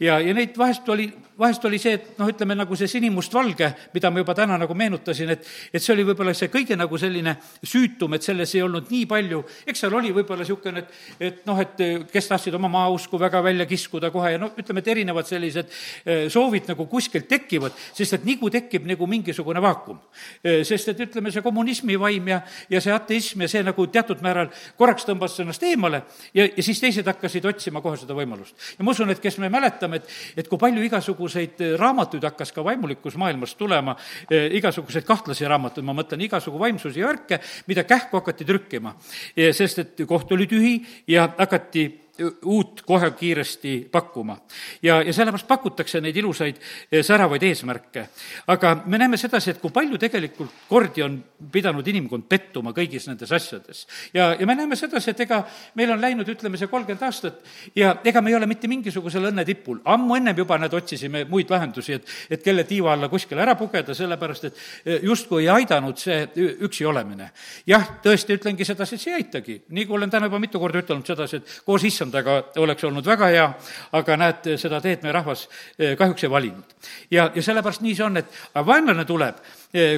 ja, 0.00 0.18
ja 0.20 0.34
neid 0.36 0.58
vahest 0.60 0.88
oli, 0.92 1.08
vahest 1.38 1.64
oli 1.64 1.80
see, 1.80 1.96
et 1.96 2.20
noh, 2.20 2.28
ütleme 2.28 2.58
nagu 2.58 2.76
see 2.76 2.90
sinimustvalge, 2.92 3.70
mida 3.96 4.12
ma 4.12 4.20
juba 4.20 4.36
täna 4.36 4.60
nagu 4.60 4.76
meenutasin, 4.76 5.32
et, 5.38 5.48
et 5.72 5.82
see 5.82 5.94
oli 5.96 6.04
võib-olla 6.10 6.36
see 6.36 6.52
kõige 6.52 6.76
nagu 6.76 7.00
selline 7.00 7.36
süütum, 7.64 8.12
et 8.12 8.28
selles 8.28 8.52
ei 8.58 8.64
olnud 8.66 8.92
nii 8.92 9.08
palju, 9.08 9.40
eks 9.64 9.86
seal 9.86 9.96
oli 9.96 10.12
võib-olla 10.12 10.44
niisugune, 10.44 10.84
et, 10.84 11.02
et 11.32 11.42
noh, 11.48 11.64
et 11.64 11.84
kes 12.12 12.28
tahtsid 12.28 12.60
oma 12.60 12.68
maausku 12.76 13.16
väga 13.20 13.40
välja 13.40 13.64
kiskuda 13.68 14.12
kohe 14.12 14.36
ja 14.36 14.44
noh, 14.44 14.52
ütleme, 14.52 14.84
et 14.84 14.92
erinevad 14.92 15.24
sellised 15.24 15.45
sellised 15.46 15.70
eh, 16.04 16.26
soovid 16.32 16.68
nagu 16.70 16.86
kuskilt 16.90 17.28
tekivad, 17.28 17.74
sest 17.94 18.18
et 18.18 18.26
nigu 18.26 18.50
tekib 18.52 18.86
nagu 18.88 19.06
mingisugune 19.10 19.60
vaakum. 19.62 19.98
Eh, 20.42 20.62
sest 20.66 20.92
et 20.92 21.02
ütleme, 21.06 21.32
see 21.32 21.44
kommunismi 21.44 21.98
vaim 22.00 22.30
ja, 22.32 22.40
ja 22.70 22.80
see 22.82 22.94
ateism 22.94 23.44
ja 23.44 23.50
see 23.50 23.62
nagu 23.66 23.86
teatud 23.92 24.22
määral 24.24 24.50
korraks 24.78 25.06
tõmbas 25.08 25.36
ennast 25.42 25.62
eemale 25.66 26.02
ja, 26.34 26.46
ja 26.46 26.64
siis 26.64 26.80
teised 26.82 27.06
hakkasid 27.06 27.46
otsima 27.48 27.82
kohe 27.84 27.98
seda 28.00 28.16
võimalust. 28.16 28.56
ja 28.78 28.86
ma 28.86 28.94
usun, 28.94 29.10
et 29.12 29.22
kes 29.22 29.38
me 29.42 29.50
mäletame, 29.52 30.02
et, 30.02 30.16
et 30.42 30.48
kui 30.50 30.60
palju 30.60 30.84
igasuguseid 30.86 31.62
raamatuid 31.80 32.24
hakkas 32.26 32.52
ka 32.54 32.64
vaimulikus 32.66 33.18
maailmas 33.20 33.54
tulema, 33.58 33.96
eh, 34.30 34.48
igasuguseid 34.58 35.06
kahtlasi 35.06 35.48
raamatuid, 35.48 35.86
ma 35.86 35.96
mõtlen 35.96 36.26
igasugu 36.26 36.60
vaimsusi 36.60 37.02
ja 37.02 37.12
värke, 37.12 37.40
mida 37.70 37.86
kähku 37.86 38.20
hakati 38.20 38.44
trükkima. 38.46 38.96
sest 39.36 39.78
et 39.78 40.02
koht 40.08 40.30
oli 40.32 40.46
tühi 40.46 40.74
ja 41.08 41.28
hakati 41.38 42.05
uut 42.44 42.82
kohe 42.86 43.10
kiiresti 43.10 43.88
pakkuma. 43.92 44.38
ja, 44.82 45.02
ja 45.02 45.12
sellepärast 45.12 45.48
pakutakse 45.48 46.00
neid 46.00 46.16
ilusaid 46.16 46.56
säravaid 47.02 47.42
eesmärke. 47.42 48.08
aga 48.46 48.82
me 48.86 48.98
näeme 48.98 49.16
sedasi, 49.16 49.50
et 49.50 49.60
kui 49.60 49.70
palju 49.70 49.98
tegelikult 49.98 50.50
kordi 50.68 51.02
on 51.02 51.18
pidanud 51.52 51.86
inimkond 51.86 52.24
pettuma 52.28 52.72
kõigis 52.76 53.08
nendes 53.08 53.32
asjades. 53.32 53.86
ja, 54.14 54.34
ja 54.40 54.46
me 54.46 54.54
näeme 54.54 54.76
sedasi, 54.76 55.10
et 55.10 55.20
ega 55.20 55.42
meil 55.74 55.92
on 55.92 56.00
läinud, 56.00 56.28
ütleme, 56.28 56.58
see 56.58 56.70
kolmkümmend 56.70 57.02
aastat 57.02 57.42
ja 57.76 57.96
ega 58.04 58.20
me 58.22 58.30
ei 58.30 58.38
ole 58.38 58.46
mitte 58.46 58.68
mingisugusel 58.68 59.30
õnne 59.30 59.44
tipul. 59.44 59.80
ammu 59.84 60.16
ennem 60.16 60.36
juba, 60.36 60.58
näed, 60.58 60.74
otsisime 60.74 61.24
muid 61.30 61.50
lahendusi, 61.50 61.98
et, 61.98 62.14
et 62.30 62.42
kelle 62.42 62.64
tiiva 62.64 62.92
alla 62.92 63.08
kuskile 63.12 63.42
ära 63.42 63.56
pugeda, 63.58 63.94
sellepärast 63.94 64.44
et 64.44 64.62
justkui 65.02 65.44
ei 65.44 65.50
aidanud 65.52 65.98
see 66.00 66.22
üksi 66.66 66.86
olemine. 66.86 67.30
jah, 67.66 67.96
tõesti 68.02 68.38
ütlengi 68.38 68.64
sedasi, 68.64 68.96
et 68.96 69.04
see 69.04 69.14
ei 69.14 69.22
aitagi. 69.22 69.60
nii 69.68 69.86
kui 69.86 69.96
olen 69.98 70.10
täna 70.10 70.30
juba 70.30 70.40
mitu 70.42 70.60
korda 70.62 70.82
ütelnud 70.82 71.06
sedasi, 71.06 71.42
et 71.42 71.60
koos 71.66 71.84
issandaga 72.06 72.42
oleks 72.62 72.84
olnud 72.84 73.06
väga 73.06 73.28
hea, 73.32 73.46
aga 73.92 74.16
näed, 74.16 74.48
seda 74.60 74.80
teed 74.80 75.02
meie 75.02 75.14
rahvas 75.14 75.46
eh, 75.78 75.96
kahjuks 75.96 76.24
ei 76.24 76.30
valinud. 76.30 76.74
ja, 77.10 77.30
ja 77.34 77.42
sellepärast 77.42 77.82
nii 77.82 77.94
see 77.94 78.04
on, 78.04 78.16
et 78.16 78.26
vaenlane 78.54 79.04
tuleb 79.04 79.36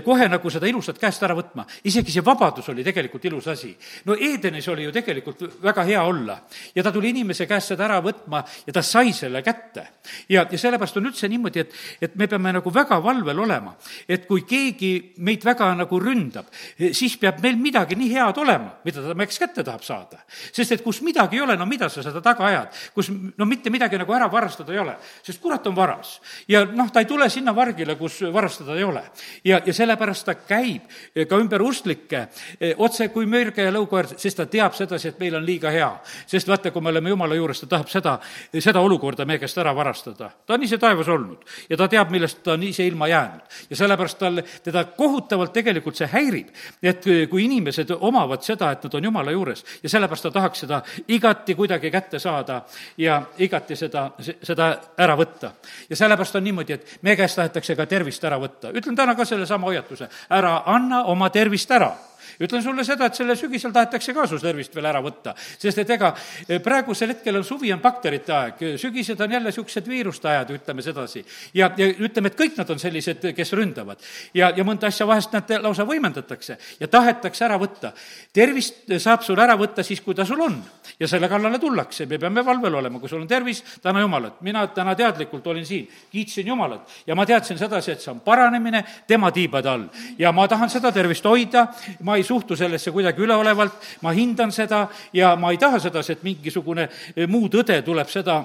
kohe 0.05 0.29
nagu 0.29 0.51
seda 0.51 0.67
ilusat 0.67 0.99
käest 0.99 1.23
ära 1.23 1.37
võtma. 1.39 1.67
isegi 1.85 2.13
see 2.13 2.25
vabadus 2.25 2.69
oli 2.69 2.85
tegelikult 2.85 3.25
ilus 3.25 3.49
asi. 3.49 3.77
no 4.05 4.15
Edenis 4.15 4.69
oli 4.69 4.85
ju 4.85 4.93
tegelikult 4.93 5.63
väga 5.63 5.85
hea 5.85 6.03
olla 6.03 6.39
ja 6.75 6.83
ta 6.83 6.93
tuli 6.93 7.11
inimese 7.11 7.47
käest 7.47 7.75
seda 7.75 7.85
ära 7.85 8.01
võtma 8.03 8.43
ja 8.67 8.73
ta 8.73 8.83
sai 8.83 9.13
selle 9.13 9.43
kätte. 9.43 9.87
ja, 10.29 10.47
ja 10.51 10.59
sellepärast 10.59 10.97
on 10.97 11.09
üldse 11.11 11.29
niimoodi, 11.29 11.61
et, 11.61 11.75
et 12.01 12.17
me 12.17 12.27
peame 12.29 12.53
nagu 12.53 12.73
väga 12.75 12.99
valvel 13.03 13.39
olema, 13.45 13.75
et 14.09 14.27
kui 14.27 14.45
keegi 14.49 14.93
meid 15.25 15.45
väga 15.45 15.71
nagu 15.79 16.01
ründab, 16.01 16.49
siis 16.93 17.17
peab 17.21 17.43
meil 17.45 17.59
midagi 17.61 17.97
nii 17.99 18.11
head 18.15 18.41
olema, 18.41 18.75
mida 18.85 19.05
ta 19.05 19.17
meieks 19.19 19.39
kätte 19.39 19.65
tahab 19.67 19.85
saada. 19.87 20.23
sest 20.53 20.73
et 20.73 20.85
kus 20.85 21.01
midagi 21.07 21.39
ei 21.39 21.45
ole, 21.45 21.57
no 21.57 21.67
mida 21.67 21.89
sa 21.93 22.03
seda 22.05 22.23
taga 22.25 22.47
ajad, 22.49 22.81
kus 22.95 23.11
no 23.11 23.49
mitte 23.49 23.71
midagi 23.71 23.99
nagu 24.01 24.15
ära 24.15 24.31
varastada 24.33 24.73
ei 24.73 24.83
ole, 24.83 24.97
sest 25.23 25.43
kurat 25.43 25.67
on 25.67 25.77
varas. 25.77 26.19
ja 26.49 26.65
noh, 26.65 26.91
ta 26.93 27.05
ei 27.05 27.11
tule 27.11 27.29
sinna 27.31 27.55
vargile, 27.57 27.97
kus 28.01 28.21
varastada 28.33 28.77
ei 28.77 28.85
ole. 28.85 29.05
ja, 29.45 29.58
ja 29.67 29.75
sellepärast 29.75 30.27
ta 30.27 30.35
käib 30.35 30.89
ka 31.29 31.39
ümber 31.39 31.63
ustlikke 31.63 32.25
eh, 32.61 32.75
otse 32.79 33.09
kui 33.15 33.27
mürge 33.27 33.65
ja 33.65 33.73
lõukoer, 33.75 34.13
sest 34.17 34.41
ta 34.41 34.47
teab 34.47 34.75
sedasi, 34.77 35.13
et 35.13 35.21
meil 35.21 35.37
on 35.39 35.47
liiga 35.47 35.71
hea. 35.71 35.91
sest 36.27 36.49
vaata, 36.49 36.71
kui 36.71 36.83
me 36.83 36.91
oleme 36.91 37.11
Jumala 37.11 37.35
juures, 37.35 37.61
ta 37.61 37.67
tahab 37.67 37.89
seda, 37.89 38.19
seda 38.59 38.81
olukorda 38.81 39.27
meie 39.27 39.39
käest 39.39 39.59
ära 39.59 39.75
varastada. 39.75 40.31
ta 40.47 40.55
on 40.55 40.63
ise 40.63 40.79
taevas 40.79 41.09
olnud 41.09 41.45
ja 41.71 41.77
ta 41.77 41.89
teab, 41.89 42.11
millest 42.11 42.43
ta 42.43 42.53
on 42.53 42.63
ise 42.63 42.87
ilma 42.87 43.09
jäänud. 43.09 43.41
ja 43.71 43.77
sellepärast 43.77 44.19
tal, 44.19 44.43
teda 44.65 44.85
kohutavalt 44.85 45.53
tegelikult 45.53 45.97
see 45.97 46.09
häirib, 46.13 46.49
et 46.83 47.05
kui 47.31 47.45
inimesed 47.45 47.91
omavad 47.99 48.43
seda, 48.43 48.73
et 48.73 48.85
nad 48.85 48.95
on 48.95 49.05
Jumala 49.05 49.33
juures 49.33 49.65
ja 49.83 49.89
sellepärast 49.89 50.29
ta 50.29 50.31
tahaks 50.31 50.65
seda 50.67 50.83
igati 51.09 51.55
kuidagi 51.55 51.91
kätte 51.91 52.19
saada 52.19 52.63
ja 52.99 53.23
igati 53.39 53.77
seda, 53.77 54.11
seda 54.43 54.71
ära 54.99 55.17
võtta. 55.17 55.53
ja 55.91 55.97
sellepärast 55.97 56.37
on 56.37 56.45
niimoodi, 56.45 56.73
et 56.73 56.99
meie 57.03 57.17
käest 57.17 57.37
tahetakse 57.39 57.77
ka 57.77 57.87
tervist 57.87 58.25
ära 58.25 58.39
võtta. 58.41 58.73
ütlen 58.73 58.97
täna 58.97 59.15
ka 59.15 59.25
sellesama 59.25 59.48
sama 59.49 59.71
hoiatuse, 59.71 60.09
ära 60.31 60.63
anna 60.67 61.05
oma 61.11 61.31
tervist 61.35 61.71
ära 61.71 61.93
ütlen 62.41 62.63
sulle 62.63 62.85
seda, 62.85 63.09
et 63.09 63.19
sellel 63.19 63.37
sügisel 63.37 63.73
tahetakse 63.73 64.15
ka 64.15 64.27
su 64.27 64.39
tervist 64.43 64.75
veel 64.75 64.89
ära 64.91 65.03
võtta, 65.05 65.35
sest 65.37 65.79
et 65.83 65.91
ega 65.97 66.15
eh, 66.49 66.59
praegusel 66.65 67.15
hetkel 67.15 67.37
on 67.41 67.45
suvi, 67.45 67.73
on 67.73 67.83
bakterite 67.83 68.35
aeg, 68.35 68.65
sügised 68.81 69.21
on 69.21 69.33
jälle 69.33 69.53
niisugused 69.53 69.89
viiruste 69.89 70.29
ajad, 70.29 70.51
ütleme 70.57 70.83
sedasi. 70.83 71.25
ja, 71.55 71.71
ja 71.77 71.87
ütleme, 71.89 72.29
et 72.29 72.39
kõik 72.39 72.59
nad 72.59 72.71
on 72.71 72.79
sellised, 72.79 73.25
kes 73.35 73.53
ründavad. 73.53 74.03
ja, 74.35 74.53
ja 74.57 74.65
mõnda 74.65 74.89
asja 74.89 75.07
vahest 75.07 75.33
nad 75.33 75.51
lausa 75.63 75.85
võimendatakse 75.89 76.59
ja 76.81 76.89
tahetakse 76.89 77.45
ära 77.45 77.59
võtta. 77.59 77.93
tervist 78.33 78.93
saab 78.99 79.23
sul 79.23 79.41
ära 79.41 79.57
võtta 79.57 79.83
siis, 79.83 80.01
kui 80.01 80.15
ta 80.15 80.25
sul 80.25 80.41
on. 80.41 80.63
ja 81.01 81.09
selle 81.09 81.29
kallale 81.29 81.59
tullakse, 81.59 82.07
me 82.07 82.19
peame 82.19 82.45
valvel 82.45 82.75
olema, 82.75 82.99
kui 82.99 83.09
sul 83.09 83.23
on 83.23 83.29
tervis, 83.29 83.63
täna 83.83 84.01
Jumalat. 84.01 84.41
mina 84.41 84.67
täna 84.67 84.95
teadlikult 84.95 85.47
olin 85.47 85.67
siin, 85.67 85.89
kiitsin 86.11 86.47
Jumalat 86.47 86.89
ja 87.07 87.15
ma 87.15 87.27
teadsin 87.27 87.59
sedasi, 87.59 87.93
et 87.93 88.01
see 88.01 88.13
on 88.13 88.21
paranemine 88.21 88.85
tema 89.07 89.31
tiibade 89.33 89.69
all. 89.69 89.89
ja 90.19 90.33
ma 90.33 90.49
tahan 90.49 90.71
seda 90.71 90.93
tervist 90.93 91.25
hoida, 91.25 91.67
ma 92.03 92.18
ei 92.19 92.27
suhtu 92.27 92.57
sellesse 92.57 92.93
kuidagi 92.95 93.23
üleolevalt, 93.25 93.79
ma 94.03 94.13
hindan 94.17 94.53
seda 94.55 94.87
ja 95.17 95.35
ma 95.37 95.53
ei 95.55 95.61
taha 95.61 95.81
sedasi, 95.83 96.19
et 96.19 96.27
mingisugune 96.27 96.89
eh, 96.89 97.27
muu 97.31 97.49
tõde 97.53 97.81
tuleb 97.87 98.11
seda 98.13 98.41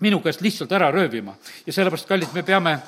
minu 0.00 0.22
käest 0.24 0.40
lihtsalt 0.40 0.72
ära 0.72 0.90
röövima. 0.94 1.34
ja 1.66 1.72
sellepärast, 1.72 2.08
kallid, 2.08 2.32
me 2.34 2.42
peame 2.42 2.78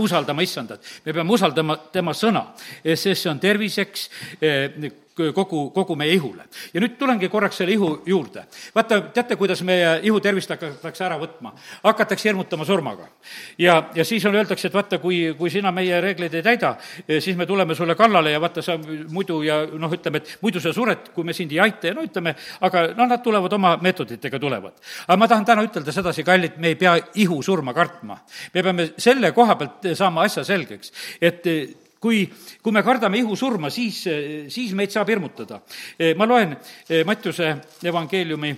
usaldama 0.00 0.42
issandat, 0.42 0.84
me 1.04 1.12
peame 1.12 1.32
usaldama 1.32 1.76
tema 1.92 2.12
sõna, 2.16 2.46
sest 2.82 3.22
see 3.22 3.30
on 3.30 3.40
terviseks 3.40 4.08
eh, 4.40 4.90
kogu, 5.14 5.70
kogu 5.70 5.96
meie 5.96 6.12
ihule. 6.12 6.44
ja 6.74 6.80
nüüd 6.82 6.96
tulengi 6.98 7.28
korraks 7.28 7.60
selle 7.60 7.72
ihu 7.72 8.02
juurde. 8.06 8.44
vaata, 8.74 9.00
teate, 9.14 9.36
kuidas 9.36 9.62
meie 9.62 10.00
ihu 10.02 10.20
tervist 10.20 10.50
hakatakse 10.50 11.04
ära 11.04 11.18
võtma? 11.20 11.52
hakatakse 11.82 12.28
hirmutama 12.28 12.64
surmaga. 12.64 13.06
ja, 13.58 13.90
ja 13.94 14.04
siis 14.04 14.24
on, 14.26 14.34
öeldakse, 14.34 14.68
et 14.68 14.74
vaata, 14.74 14.98
kui, 14.98 15.34
kui 15.38 15.50
sina 15.50 15.72
meie 15.72 16.00
reegleid 16.00 16.34
ei 16.34 16.42
täida, 16.42 16.74
eh, 17.08 17.20
siis 17.20 17.36
me 17.36 17.46
tuleme 17.46 17.74
sulle 17.74 17.94
kallale 17.94 18.34
ja 18.34 18.40
vaata, 18.40 18.62
sa 18.62 18.78
muidu 19.08 19.42
ja 19.42 19.62
noh, 19.66 19.92
ütleme, 19.92 20.22
et 20.22 20.38
muidu 20.42 20.60
sa 20.60 20.72
sured, 20.72 21.10
kui 21.14 21.24
me 21.24 21.32
sind 21.32 21.52
ei 21.52 21.60
aita 21.62 21.92
ja 21.92 21.94
no 21.94 22.02
ütleme, 22.06 22.34
aga 22.60 22.88
no 22.96 23.06
nad 23.06 23.22
tulevad 23.22 23.52
oma 23.52 23.76
meetoditega, 23.82 24.38
tulevad. 24.38 24.82
aga 25.06 25.18
ma 25.20 25.30
tahan 25.30 25.44
täna 25.44 25.66
ütelda 25.66 25.94
sedasi, 25.94 26.26
kallid, 26.26 26.58
me 26.58 26.74
ei 26.74 26.80
pea 26.80 26.96
ihu 27.22 27.42
surma 27.42 27.74
kartma. 27.74 28.18
me 28.54 28.62
peame 28.62 28.90
selle 28.98 29.32
koha 29.32 29.56
pealt 29.56 29.90
saama 29.94 30.26
asja 30.26 30.44
selgeks, 30.44 30.92
et 31.20 31.46
kui, 32.04 32.26
kui 32.60 32.74
me 32.74 32.82
kardame 32.84 33.22
ihusurma, 33.22 33.70
siis, 33.72 34.02
siis 34.52 34.76
meid 34.76 34.92
saab 34.92 35.08
hirmutada. 35.12 35.62
ma 36.18 36.28
loen 36.28 36.54
Mattiuse 37.08 37.50
evangeeliumi 37.84 38.52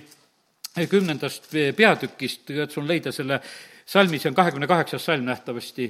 kümnendast 0.90 1.54
peatükist, 1.76 2.50
katsun 2.50 2.88
leida 2.88 3.12
selle 3.14 3.38
salmi, 3.86 4.18
see 4.18 4.32
on 4.32 4.36
kahekümne 4.36 4.66
kaheksas 4.66 5.04
salm 5.06 5.24
nähtavasti, 5.28 5.86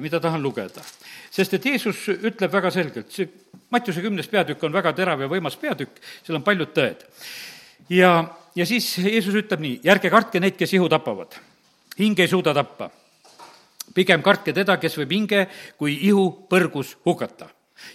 mida 0.00 0.20
tahan 0.22 0.42
lugeda. 0.42 0.84
sest 1.30 1.54
et 1.58 1.66
Jeesus 1.66 2.06
ütleb 2.14 2.52
väga 2.52 2.70
selgelt, 2.70 3.10
see 3.10 3.28
Mattiuse 3.70 4.04
kümnes 4.04 4.28
peatükk 4.28 4.62
on 4.64 4.72
väga 4.72 4.92
terav 4.92 5.20
ja 5.20 5.28
võimas 5.28 5.58
peatükk, 5.58 5.98
seal 6.22 6.38
on 6.38 6.46
paljud 6.46 6.70
tõed. 6.76 7.04
ja, 7.90 8.14
ja 8.54 8.66
siis 8.66 8.94
Jeesus 8.98 9.34
ütleb 9.42 9.60
nii, 9.60 9.80
ärge 9.84 10.10
kartke 10.10 10.40
neid, 10.40 10.56
kes 10.56 10.78
ihu 10.78 10.88
tapavad. 10.88 11.34
hing 11.98 12.18
ei 12.18 12.28
suuda 12.28 12.54
tappa 12.54 12.90
pigem 13.94 14.22
kartke 14.22 14.54
teda, 14.56 14.78
kes 14.80 14.98
võib 15.00 15.16
hinge 15.16 15.46
kui 15.78 15.96
ihu 16.08 16.28
põrgus 16.50 16.96
hukata. 17.06 17.48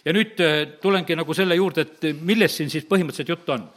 ja 0.05 0.13
nüüd 0.13 0.39
äh, 0.43 0.65
tulengi 0.81 1.15
nagu 1.15 1.33
selle 1.33 1.55
juurde, 1.55 1.81
et 1.87 2.11
millest 2.21 2.59
siin 2.59 2.69
siis 2.69 2.85
põhimõtteliselt 2.85 3.35
juttu 3.35 3.55
on 3.55 3.69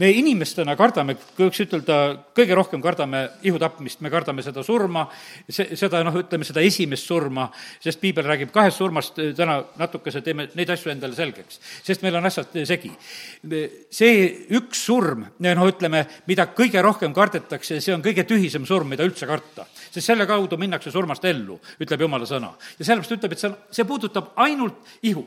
me 0.00 0.08
inimestena 0.12 0.74
kardame, 0.78 1.16
võiks 1.36 1.60
ütelda, 1.64 1.96
kõige 2.36 2.56
rohkem 2.56 2.82
kardame 2.84 3.22
ihu 3.46 3.58
tapmist, 3.60 4.02
me 4.04 4.10
kardame 4.12 4.44
seda 4.44 4.62
surma, 4.66 5.06
see, 5.48 5.76
seda 5.78 6.02
noh, 6.06 6.16
ütleme 6.20 6.46
seda 6.46 6.62
esimest 6.64 7.08
surma, 7.08 7.48
sest 7.82 8.00
piibel 8.02 8.26
räägib 8.26 8.52
kahest 8.54 8.80
surmast, 8.80 9.20
täna 9.36 9.58
natukese 9.80 10.22
teeme 10.26 10.48
neid 10.58 10.72
asju 10.72 10.92
endale 10.92 11.16
selgeks, 11.18 11.60
sest 11.86 12.04
meil 12.04 12.18
on 12.18 12.28
asjad 12.28 12.56
segi. 12.68 12.92
see 13.90 14.16
üks 14.56 14.84
surm, 14.88 15.26
noh, 15.38 15.66
ütleme, 15.70 16.04
mida 16.28 16.48
kõige 16.56 16.82
rohkem 16.84 17.14
kardetakse, 17.16 17.80
see 17.80 17.94
on 17.94 18.04
kõige 18.04 18.26
tühisem 18.28 18.66
surm, 18.68 18.92
mida 18.92 19.06
üldse 19.06 19.28
karta. 19.28 19.66
Sest 19.96 20.12
selle 20.12 20.26
kaudu 20.28 20.58
minnakse 20.60 20.92
surmast 20.92 21.24
ellu, 21.24 21.58
ütleb 21.80 22.04
jumala 22.06 22.28
sõna. 22.28 22.52
ja 22.78 22.84
sellepärast 22.84 23.16
ütleb, 23.16 23.32
et 23.32 23.44
see, 23.44 23.52
see 23.80 23.88
puudutab 23.88 24.34
ainult 24.44 24.96
ihu 25.02 25.24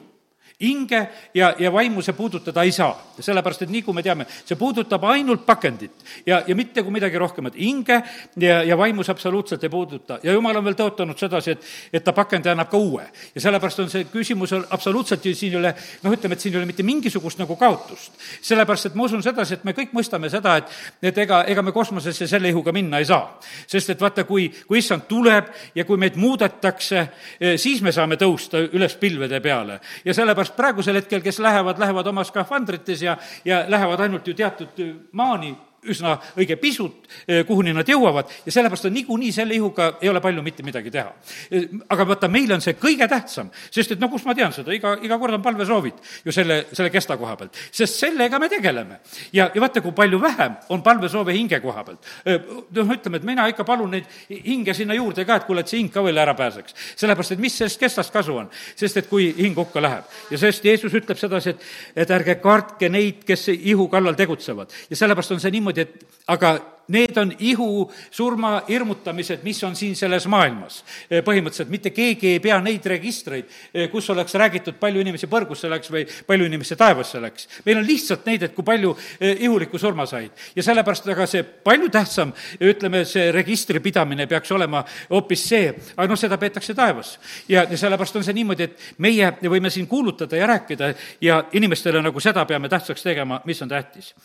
hinge 0.61 1.09
ja, 1.33 1.53
ja 1.59 1.71
vaimu 1.71 2.01
see 2.03 2.13
puudutada 2.13 2.63
ei 2.67 2.71
saa. 2.71 2.91
sellepärast, 3.19 3.61
et 3.63 3.71
nii 3.71 3.81
kui 3.83 3.93
me 3.95 4.03
teame, 4.03 4.25
see 4.27 4.55
puudutab 4.59 5.03
ainult 5.07 5.45
pakendit 5.47 6.03
ja, 6.25 6.41
ja 6.47 6.55
mitte 6.55 6.83
kui 6.83 6.91
midagi 6.91 7.17
rohkemat. 7.17 7.55
hinge 7.55 8.01
ja, 8.39 8.61
ja 8.63 8.77
vaimu 8.77 9.03
see 9.03 9.11
absoluutselt 9.11 9.63
ei 9.63 9.69
puuduta. 9.69 10.19
ja 10.23 10.33
jumal 10.35 10.59
on 10.59 10.65
veel 10.65 10.75
tõotanud 10.75 11.19
sedasi, 11.19 11.55
et, 11.55 11.69
et 11.93 12.03
ta 12.03 12.13
pakendi 12.13 12.51
annab 12.51 12.69
ka 12.71 12.77
uue. 12.77 13.05
ja 13.35 13.41
sellepärast 13.41 13.79
on 13.85 13.89
see 13.89 14.09
küsimus 14.11 14.53
absoluutselt 14.69 15.25
ju 15.25 15.35
siin 15.35 15.55
ei 15.55 15.59
ole, 15.61 15.73
noh, 16.03 16.15
ütleme, 16.15 16.35
et 16.35 16.43
siin 16.43 16.53
ei 16.53 16.59
ole 16.59 16.67
mitte 16.67 16.83
mingisugust 16.83 17.39
nagu 17.39 17.55
kaotust. 17.55 18.19
sellepärast, 18.41 18.91
et 18.91 18.99
ma 18.99 19.07
usun 19.07 19.23
sedasi, 19.23 19.55
et 19.55 19.63
me 19.63 19.75
kõik 19.77 19.95
mõistame 19.95 20.29
seda, 20.29 20.57
et, 20.59 20.75
et 21.01 21.23
ega, 21.23 21.45
ega 21.47 21.63
me 21.63 21.71
kosmosesse 21.71 22.27
selle 22.27 22.51
ihuga 22.51 22.75
minna 22.75 22.99
ei 22.99 23.07
saa. 23.07 23.39
sest 23.67 23.95
et 23.95 24.01
vaata, 24.01 24.27
kui, 24.27 24.49
kui 24.67 24.83
issand 24.83 25.07
tuleb 25.07 25.53
ja 25.75 25.87
kui 25.87 25.97
meid 25.97 26.19
muudetakse, 26.19 27.07
eh, 27.39 27.55
siis 27.57 27.81
me 27.81 27.95
saame 27.95 28.19
tõusta 28.19 28.59
üles 28.75 28.99
pilvede 28.99 29.39
peale 29.39 29.79
ja 30.03 30.13
sellepärast 30.13 30.48
sellepärast 30.49 30.55
praegusel 30.55 30.95
hetkel, 30.95 31.21
kes 31.21 31.39
lähevad, 31.39 31.79
lähevad 31.79 32.07
oma 32.07 32.23
skafandrites 32.23 33.01
ja, 33.01 33.17
ja 33.45 33.65
lähevad 33.67 33.99
ainult 33.99 34.27
ju 34.27 34.33
teatud 34.33 35.09
maani 35.11 35.55
üsna 35.87 36.15
õige 36.37 36.57
pisut, 36.59 37.07
eh, 37.27 37.43
kuhuni 37.47 37.73
nad 37.73 37.87
jõuavad 37.87 38.29
ja 38.45 38.51
sellepärast 38.51 38.85
on 38.89 38.93
niikuinii 38.93 39.31
selle 39.31 39.55
ihuga 39.55 39.93
ei 40.01 40.09
ole 40.09 40.21
palju 40.21 40.43
mitte 40.43 40.63
midagi 40.63 40.91
teha. 40.91 41.13
Eh, 41.51 41.67
aga 41.89 42.07
vaata, 42.07 42.27
meil 42.27 42.51
on 42.53 42.61
see 42.61 42.73
kõige 42.73 43.07
tähtsam, 43.07 43.49
sest 43.71 43.91
et 43.91 43.99
no 43.99 44.09
kust 44.09 44.25
ma 44.25 44.35
tean 44.35 44.53
seda, 44.53 44.73
iga, 44.75 44.97
iga 45.01 45.17
kord 45.19 45.33
on 45.33 45.41
palvesoovid 45.41 45.93
ju 46.25 46.31
selle, 46.31 46.65
selle 46.73 46.89
kesta 46.89 47.17
koha 47.17 47.35
pealt, 47.39 47.55
sest 47.71 47.99
sellega 47.99 48.39
me 48.39 48.49
tegeleme. 48.49 48.99
ja, 49.33 49.49
ja 49.53 49.61
vaata, 49.61 49.81
kui 49.81 49.91
palju 49.91 50.19
vähem 50.21 50.57
on 50.69 50.83
palvesoove 50.83 51.33
hinge 51.33 51.59
koha 51.59 51.83
pealt. 51.83 52.05
Eh, 52.25 52.39
noh, 52.75 52.93
ütleme, 52.95 53.17
et 53.17 53.23
mina 53.23 53.47
ikka 53.47 53.63
palun 53.63 53.91
neid 53.91 54.05
hinge 54.29 54.73
sinna 54.73 54.93
juurde 54.93 55.25
ka, 55.25 55.39
et 55.39 55.47
kuule, 55.47 55.61
et 55.61 55.67
see 55.67 55.79
hing 55.79 55.91
ka 55.93 56.03
veel 56.03 56.17
ära 56.17 56.35
pääseks. 56.35 56.75
sellepärast, 56.95 57.31
et 57.31 57.39
mis 57.39 57.55
sellest 57.55 57.79
kestast 57.79 58.13
kasu 58.13 58.35
on, 58.35 58.49
sest 58.75 58.97
et 58.97 59.09
kui 59.09 59.33
hing 59.37 59.55
hukka 59.57 59.81
läheb 59.81 60.03
ja 60.31 60.37
sest 60.37 60.65
Jeesus 60.65 60.93
ütleb 60.93 61.17
sedasi, 61.17 61.49
et, 61.49 61.65
et 62.03 62.11
ärge 62.11 62.35
kartke 62.41 62.89
neid, 62.89 63.23
kes 63.27 63.47
ihu 63.53 63.87
kallal 63.91 64.17
tegutsevad 64.17 64.73
ja 64.89 64.95
sellepärast 64.99 65.35
on 65.35 65.39
see 65.39 65.51
niimoodi, 65.51 65.68
niimoodi, 65.69 65.81
et 65.81 66.05
aga 66.27 66.59
need 66.89 67.17
on 67.17 67.33
ihu, 67.39 67.91
surma, 68.11 68.63
hirmutamised, 68.67 69.43
mis 69.43 69.63
on 69.63 69.75
siin 69.77 69.95
selles 69.95 70.25
maailmas. 70.27 70.83
põhimõtteliselt 71.09 71.69
mitte 71.69 71.91
keegi 71.93 72.33
ei 72.35 72.39
pea 72.43 72.57
neid 72.61 72.85
registreid, 72.85 73.49
kus 73.91 74.09
oleks 74.09 74.33
räägitud, 74.39 74.79
palju 74.81 75.01
inimesi 75.01 75.29
põrgusse 75.29 75.69
läks 75.69 75.91
või 75.93 76.05
palju 76.27 76.49
inimesi 76.49 76.75
taevasse 76.79 77.21
läks. 77.21 77.47
meil 77.65 77.77
on 77.77 77.87
lihtsalt 77.87 78.25
neid, 78.25 78.43
et 78.43 78.55
kui 78.55 78.65
palju 78.65 78.95
ihulikku 79.21 79.77
surma 79.77 80.05
said. 80.05 80.31
ja 80.55 80.63
sellepärast, 80.63 81.07
aga 81.07 81.27
see 81.27 81.43
palju 81.43 81.89
tähtsam, 81.89 82.33
ütleme, 82.59 83.05
see 83.05 83.31
registri 83.31 83.79
pidamine 83.79 84.27
peaks 84.27 84.51
olema 84.51 84.83
hoopis 85.09 85.47
see, 85.49 85.73
aga 85.95 86.07
noh, 86.09 86.19
seda 86.19 86.37
peetakse 86.37 86.73
taevas. 86.73 87.19
ja, 87.47 87.65
ja 87.69 87.77
sellepärast 87.77 88.15
on 88.15 88.23
see 88.23 88.33
niimoodi, 88.33 88.63
et 88.63 88.93
meie 88.97 89.31
võime 89.43 89.69
siin 89.69 89.87
kuulutada 89.87 90.37
ja 90.37 90.47
rääkida 90.47 90.93
ja 91.21 91.43
inimestele 91.53 92.01
nagu 92.01 92.19
seda 92.19 92.45
peame 92.45 92.69
tähtsaks 92.69 93.03
tegema, 93.03 93.41
mis 93.45 93.61
on 93.61 93.69
tähtis. 93.69 94.15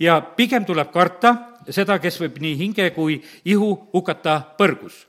ja 0.00 0.20
pigem 0.20 0.64
tuleb 0.64 0.92
karta 0.92 1.51
seda, 1.70 1.98
kes 2.02 2.18
võib 2.20 2.38
nii 2.42 2.56
hinge 2.58 2.90
kui 2.96 3.20
ihu 3.44 3.72
hukata 3.92 4.40
põrgus. 4.58 5.06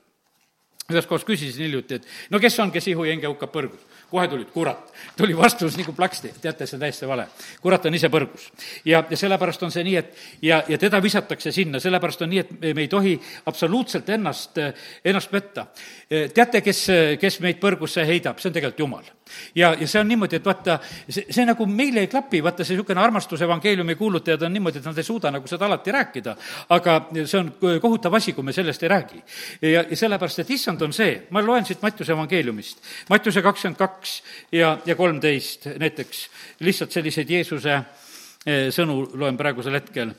ühes 0.90 1.06
kohas 1.08 1.24
küsisin 1.24 1.64
hiljuti, 1.64 1.94
et 1.94 2.06
no 2.30 2.38
kes 2.38 2.58
on, 2.60 2.70
kes 2.70 2.86
ihu 2.92 3.04
ja 3.04 3.14
hinge 3.14 3.26
hukkab 3.26 3.52
põrgus? 3.52 3.80
Kohe 4.14 4.28
tulid, 4.30 4.50
kurat. 4.54 4.92
tuli 5.16 5.36
vastus 5.36 5.76
nagu 5.78 5.92
plaksti, 5.92 6.30
teate, 6.40 6.66
see 6.66 6.76
on 6.76 6.84
täiesti 6.84 7.08
vale. 7.10 7.26
kurat 7.62 7.86
on 7.88 7.98
ise 7.98 8.10
põrgus. 8.12 8.46
ja, 8.86 9.02
ja 9.10 9.16
sellepärast 9.18 9.66
on 9.66 9.74
see 9.74 9.84
nii, 9.88 9.96
et 9.98 10.14
ja, 10.42 10.62
ja 10.68 10.78
teda 10.78 11.02
visatakse 11.02 11.52
sinna, 11.52 11.80
sellepärast 11.82 12.22
on 12.22 12.30
nii, 12.30 12.44
et 12.44 12.54
me 12.76 12.86
ei 12.86 12.88
tohi 12.88 13.16
absoluutselt 13.50 14.08
ennast, 14.14 14.62
ennast 15.04 15.30
petta. 15.34 15.66
teate, 16.08 16.62
kes, 16.62 16.86
kes 17.20 17.40
meid 17.42 17.60
põrgusse 17.62 18.06
heidab, 18.06 18.38
see 18.38 18.52
on 18.52 18.58
tegelikult 18.58 18.84
Jumal 18.84 19.12
ja, 19.54 19.74
ja 19.80 19.88
see 19.88 20.00
on 20.00 20.08
niimoodi, 20.08 20.38
et 20.38 20.46
vaata, 20.46 20.78
see, 21.08 21.26
see 21.32 21.44
nagu 21.46 21.66
meile 21.66 22.04
ei 22.04 22.10
klapi, 22.10 22.42
vaata 22.44 22.64
see 22.64 22.76
niisugune 22.76 23.00
armastuse 23.00 23.46
evangeeliumi 23.46 23.96
kuulutajad 23.98 24.42
on 24.46 24.52
niimoodi, 24.54 24.80
et 24.80 24.88
nad 24.88 24.98
ei 24.98 25.06
suuda 25.06 25.32
nagu 25.34 25.48
seda 25.50 25.66
alati 25.68 25.94
rääkida, 25.94 26.36
aga 26.76 26.96
see 27.16 27.38
on 27.40 27.52
kohutav 27.82 28.18
asi, 28.18 28.34
kui 28.36 28.44
me 28.46 28.52
sellest 28.56 28.82
ei 28.82 28.92
räägi. 28.92 29.22
ja, 29.62 29.84
ja 29.90 29.96
sellepärast, 29.96 30.44
et 30.44 30.50
issand 30.54 30.82
on 30.82 30.92
see, 30.92 31.16
ma 31.30 31.42
loen 31.44 31.66
siit 31.66 31.82
Mattiuse 31.82 32.12
evangeeliumist, 32.12 32.82
Mattiuse 33.10 33.42
kakskümmend 33.42 33.78
kaks 33.80 34.03
ja, 34.52 34.78
ja 34.86 34.94
kolmteist. 34.96 35.66
Näiteks, 35.78 36.28
lihtsalt 36.60 36.92
selliseid 36.92 37.30
Jeesuse 37.30 37.74
eh, 37.74 38.70
sõnu 38.74 39.02
loen 39.14 39.36
praegusel 39.40 39.80
hetkel. 39.80 40.14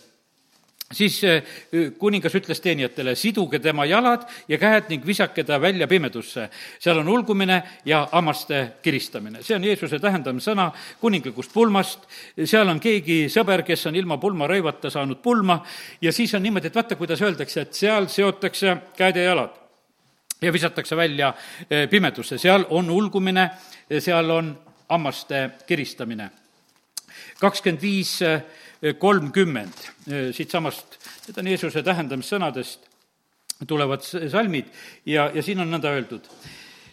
Siis 0.94 1.24
äh, 1.26 1.42
kuningas 1.98 2.36
ütles 2.38 2.60
teenijatele, 2.62 3.16
siduge 3.18 3.58
tema 3.60 3.88
jalad 3.90 4.28
ja 4.48 4.60
käed 4.62 4.92
ning 4.92 5.06
visake 5.06 5.44
ta 5.44 5.58
välja 5.62 5.88
pimedusse. 5.90 6.46
seal 6.80 7.00
on 7.02 7.10
ulgumine 7.10 7.64
ja 7.86 8.04
hammaste 8.12 8.78
kiristamine. 8.82 9.42
see 9.44 9.56
on 9.56 9.64
Jeesuse 9.64 10.00
tähendamissõna 10.00 10.72
kuninglikust 11.02 11.54
pulmast, 11.54 12.06
seal 12.46 12.70
on 12.70 12.80
keegi 12.80 13.26
sõber, 13.34 13.66
kes 13.66 13.88
on 13.88 13.96
ilma 13.96 14.18
pulmarõivata 14.18 14.90
saanud 14.90 15.18
pulma. 15.24 15.64
Ja 16.02 16.14
siis 16.14 16.34
on 16.36 16.44
niimoodi, 16.44 16.68
et 16.68 16.76
vaata, 16.76 16.96
kuidas 16.96 17.22
öeldakse, 17.22 17.62
et 17.62 17.74
seal 17.74 18.08
seotakse 18.08 18.78
käed 18.98 19.16
ja 19.16 19.24
jalad 19.34 19.65
ja 20.42 20.54
visatakse 20.54 20.98
välja 20.98 21.28
äh, 21.28 21.90
pimedusse, 21.90 22.38
seal 22.38 22.66
on 22.70 22.90
ulgumine, 22.90 23.50
seal 24.00 24.30
on 24.30 24.56
hammaste 24.90 25.50
kiristamine. 25.68 26.30
kakskümmend 27.40 27.82
viis 27.82 28.22
äh, 28.22 28.44
kolmkümmend 29.00 29.88
siitsamast, 30.36 31.00
need 31.28 31.38
on 31.40 31.48
Jeesuse 31.48 31.82
tähendamissõnadest 31.84 32.86
tulevad 33.68 34.04
salmid 34.04 34.68
ja, 35.06 35.32
ja 35.34 35.44
siin 35.44 35.64
on 35.64 35.72
nõnda 35.72 35.94
öeldud. 35.96 36.28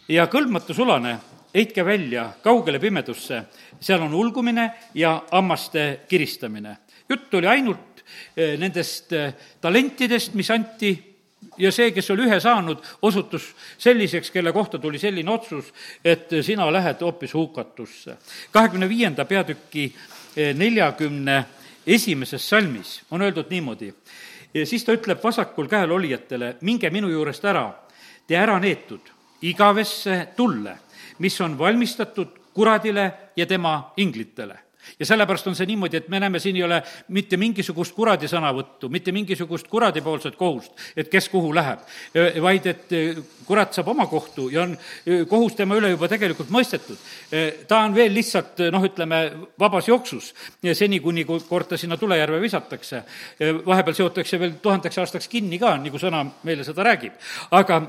ja 0.07 0.25
kõlbmatu 0.31 0.73
sulane, 0.73 1.17
heitke 1.53 1.85
välja 1.85 2.31
kaugele 2.43 2.79
pimedusse, 2.79 3.43
seal 3.79 4.01
on 4.01 4.13
ulgumine 4.13 4.71
ja 4.93 5.21
hammaste 5.31 5.99
kiristamine. 6.09 6.77
jutt 7.09 7.33
oli 7.33 7.47
ainult 7.47 8.03
nendest 8.35 9.13
talentidest, 9.61 10.33
mis 10.33 10.49
anti 10.51 11.12
ja 11.57 11.71
see, 11.71 11.91
kes 11.91 12.09
oli 12.11 12.27
ühe 12.27 12.39
saanud, 12.39 12.81
osutus 13.01 13.49
selliseks, 13.77 14.31
kelle 14.31 14.51
kohta 14.53 14.79
tuli 14.79 14.99
selline 14.99 15.31
otsus, 15.31 15.73
et 16.05 16.31
sina 16.41 16.71
lähed 16.73 17.01
hoopis 17.01 17.33
hukatusse. 17.33 18.17
kahekümne 18.51 18.89
viienda 18.89 19.25
peatüki 19.25 19.93
neljakümne 20.55 21.45
esimeses 21.87 22.49
salmis 22.49 23.01
on 23.11 23.21
öeldud 23.21 23.49
niimoodi, 23.49 23.93
siis 24.65 24.83
ta 24.83 24.93
ütleb 24.93 25.23
vasakul 25.23 25.67
käel 25.67 25.91
olijatele, 25.91 26.55
minge 26.61 26.89
minu 26.89 27.09
juurest 27.09 27.45
ära, 27.45 27.67
te 28.27 28.37
ära 28.37 28.59
neetud. 28.59 29.11
Igavesse 29.43 30.27
tulle, 30.35 30.77
mis 31.19 31.41
on 31.41 31.57
valmistatud 31.59 32.27
kuradile 32.53 33.11
ja 33.35 33.45
tema 33.45 33.93
inglitele 33.97 34.59
ja 34.99 35.05
sellepärast 35.05 35.47
on 35.47 35.55
see 35.55 35.67
niimoodi, 35.69 35.97
et 35.97 36.09
me 36.09 36.19
näeme, 36.19 36.39
siin 36.39 36.55
ei 36.55 36.63
ole 36.63 36.79
mitte 37.15 37.37
mingisugust 37.37 37.95
kuradi 37.95 38.27
sõnavõttu, 38.29 38.89
mitte 38.93 39.11
mingisugust 39.15 39.67
kuradipoolset 39.71 40.35
kohust, 40.35 40.71
et 40.97 41.09
kes 41.11 41.29
kuhu 41.29 41.53
läheb, 41.55 41.83
vaid 42.41 42.67
et 42.69 42.93
e, 42.93 43.01
kurat 43.47 43.73
saab 43.73 43.91
oma 43.93 44.05
kohtu 44.11 44.49
ja 44.53 44.63
on 44.63 44.75
e, 44.75 45.23
kohus 45.29 45.57
tema 45.57 45.77
üle 45.79 45.93
juba 45.93 46.09
tegelikult 46.11 46.51
mõistetud. 46.53 46.99
E, 47.31 47.43
ta 47.69 47.83
on 47.85 47.95
veel 47.95 48.13
lihtsalt 48.15 48.63
noh, 48.73 48.85
ütleme, 48.85 49.21
vabas 49.59 49.89
jooksus, 49.89 50.31
seni 50.73 50.99
kuni 51.03 51.25
kord 51.25 51.69
ta 51.69 51.79
sinna 51.79 51.97
tulejärve 51.97 52.41
visatakse. 52.41 53.03
vahepeal 53.65 53.95
seotakse 53.95 54.39
veel 54.39 54.57
tuhandeks 54.61 54.97
aastaks 54.97 55.27
kinni 55.31 55.59
ka, 55.59 55.75
nagu 55.81 55.99
sõna 55.99 56.23
meile 56.43 56.63
seda 56.63 56.83
räägib. 56.83 57.13
aga 57.51 57.79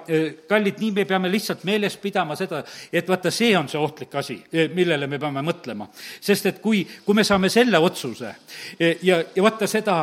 kallid, 0.48 0.78
nii 0.80 0.90
me 0.92 1.04
peame 1.04 1.30
lihtsalt 1.30 1.64
meeles 1.64 1.96
pidama 1.96 2.36
seda, 2.36 2.62
et 2.92 3.08
vaata, 3.08 3.30
see 3.30 3.56
on 3.56 3.68
see 3.68 3.80
ohtlik 3.80 4.14
asi, 4.14 4.38
millele 4.74 5.06
me 5.06 5.18
peame 5.18 5.42
mõtlema. 5.42 5.88
sest 6.20 6.46
et 6.46 6.60
kui 6.62 6.83
kui, 6.84 7.02
kui 7.04 7.14
me 7.14 7.24
saame 7.24 7.50
selle 7.52 7.78
otsuse 7.78 8.30
ja, 8.78 9.18
ja 9.34 9.42
vaata 9.42 9.66
seda, 9.70 9.96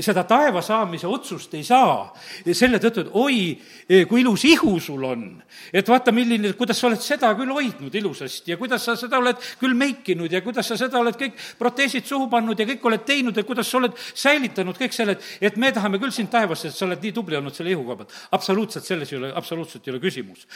seda 0.00 0.24
taeva 0.28 0.62
saamise 0.64 1.06
otsust 1.10 1.54
ei 1.54 1.64
saa 1.64 2.12
selle 2.52 2.80
tõttu, 2.82 3.04
et 3.04 3.10
oi, 3.18 4.04
kui 4.08 4.22
ilus 4.22 4.44
ihu 4.48 4.78
sul 4.80 5.04
on. 5.04 5.24
et 5.72 5.88
vaata, 5.88 6.12
milline, 6.12 6.52
kuidas 6.58 6.80
sa 6.80 6.88
oled 6.88 7.00
seda 7.02 7.32
küll 7.38 7.52
hoidnud 7.52 7.94
ilusasti 7.94 8.52
ja 8.52 8.58
kuidas 8.60 8.84
sa 8.84 8.96
seda 8.96 9.18
oled 9.18 9.40
küll 9.60 9.76
meikinud 9.76 10.32
ja 10.32 10.42
kuidas 10.42 10.68
sa 10.68 10.78
seda 10.80 10.98
oled 11.00 11.16
kõik 11.18 11.36
proteesid 11.58 12.06
suhu 12.08 12.28
pannud 12.32 12.58
ja 12.58 12.66
kõik 12.68 12.86
oled 12.88 13.04
teinud 13.06 13.36
ja 13.36 13.44
kuidas 13.44 13.70
sa 13.70 13.80
oled 13.80 13.96
säilitanud 13.98 14.78
kõik 14.78 14.96
selle, 14.96 15.16
et, 15.18 15.28
et 15.50 15.56
me 15.60 15.72
tahame 15.72 16.00
küll 16.02 16.14
sind 16.14 16.30
taevasse, 16.32 16.70
et 16.70 16.76
sa 16.76 16.86
oled 16.86 17.02
nii 17.02 17.14
tubli 17.16 17.38
olnud 17.38 17.54
selle 17.56 17.74
ihu 17.74 17.84
koha 17.84 18.02
pealt. 18.02 18.16
absoluutselt, 18.32 18.86
selles 18.86 19.12
ei 19.12 19.18
ole, 19.18 19.32
absoluutselt 19.36 19.86
ei 19.86 19.94
ole 19.94 20.02
küsimus. 20.02 20.46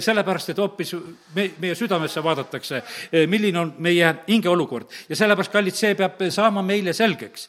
sellepärast, 0.00 0.52
et 0.52 0.62
hoopis 0.62 0.94
me, 1.34 1.50
meie 1.60 1.74
südamesse 1.78 2.22
vaadatakse, 2.24 2.82
milline 3.28 3.60
on 3.60 3.74
meie 3.82 4.14
hingeolukord 4.28 4.90
ja 5.08 5.16
sellepärast, 5.26 5.52
kallid, 5.52 5.76
see 5.76 5.94
peab 5.98 6.22
saama 6.32 6.62
meile 6.66 6.94
selgeks. 6.96 7.48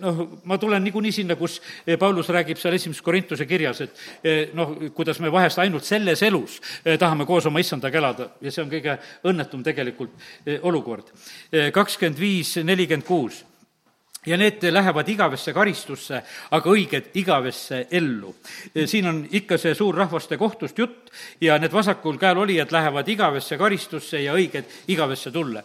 noh, 0.00 0.22
ma 0.44 0.58
tulen 0.60 0.84
niikuinii 0.84 1.12
sinna, 1.14 1.36
kus 1.40 1.58
eh, 1.86 1.98
Paulus 1.98 2.28
räägib 2.32 2.60
seal 2.60 2.76
esimeses 2.76 3.02
Korintuse 3.02 3.46
kirjas, 3.48 3.82
et 3.86 4.02
eh, 4.24 4.40
noh, 4.56 4.76
kuidas 4.96 5.20
me 5.20 5.32
vahest 5.32 5.60
ainult 5.62 5.86
selles 5.88 6.22
elus 6.26 6.60
eh, 6.84 6.98
tahame 6.98 7.26
koos 7.28 7.46
oma 7.50 7.62
issandaga 7.62 8.00
elada 8.00 8.30
ja 8.40 8.52
see 8.52 8.64
on 8.64 8.72
kõige 8.72 8.96
õnnetum 9.30 9.62
tegelikult 9.64 10.12
olukord. 10.66 11.12
kakskümmend 11.72 12.18
viis, 12.20 12.56
nelikümmend 12.64 13.06
kuus 13.06 13.44
ja 14.26 14.36
need 14.36 14.62
lähevad 14.68 15.08
igavesse 15.08 15.52
karistusse, 15.56 16.20
aga 16.52 16.70
õiged 16.70 17.14
igavesse 17.16 17.86
ellu. 17.90 18.34
siin 18.84 19.06
on 19.08 19.22
ikka 19.30 19.58
see 19.58 19.74
suur 19.74 19.96
rahvaste 19.96 20.36
kohtust 20.36 20.78
jutt 20.78 21.09
ja 21.40 21.58
need 21.58 21.72
vasakul 21.72 22.18
käel 22.18 22.38
olijad 22.38 22.72
lähevad 22.72 23.08
igavesse 23.08 23.58
karistusse 23.58 24.20
ja 24.22 24.34
õiged 24.34 24.64
igavesse 24.88 25.30
tulle. 25.30 25.62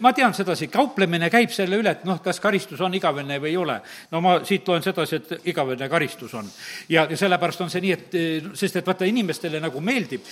ma 0.00 0.12
tean 0.12 0.34
sedasi, 0.34 0.68
kauplemine 0.68 1.30
käib 1.30 1.50
selle 1.50 1.76
üle, 1.76 1.90
et 1.90 2.04
noh, 2.04 2.20
kas 2.22 2.40
karistus 2.40 2.80
on 2.80 2.94
igavene 2.94 3.38
või 3.42 3.50
ei 3.52 3.56
ole. 3.56 3.80
no 4.10 4.20
ma 4.20 4.38
siit 4.44 4.68
loen 4.68 4.82
sedasi, 4.82 5.16
et 5.16 5.48
igavene 5.52 5.88
karistus 5.88 6.34
on. 6.34 6.48
ja, 6.88 7.06
ja 7.10 7.16
sellepärast 7.16 7.60
on 7.60 7.70
see 7.70 7.80
nii, 7.84 7.92
et 7.92 8.16
sest 8.54 8.76
et 8.76 8.86
vaata, 8.86 9.04
inimestele 9.04 9.60
nagu 9.60 9.80
meeldib 9.80 10.24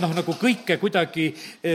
noh, 0.00 0.14
nagu 0.14 0.36
kõike 0.40 0.78
kuidagi 0.78 1.30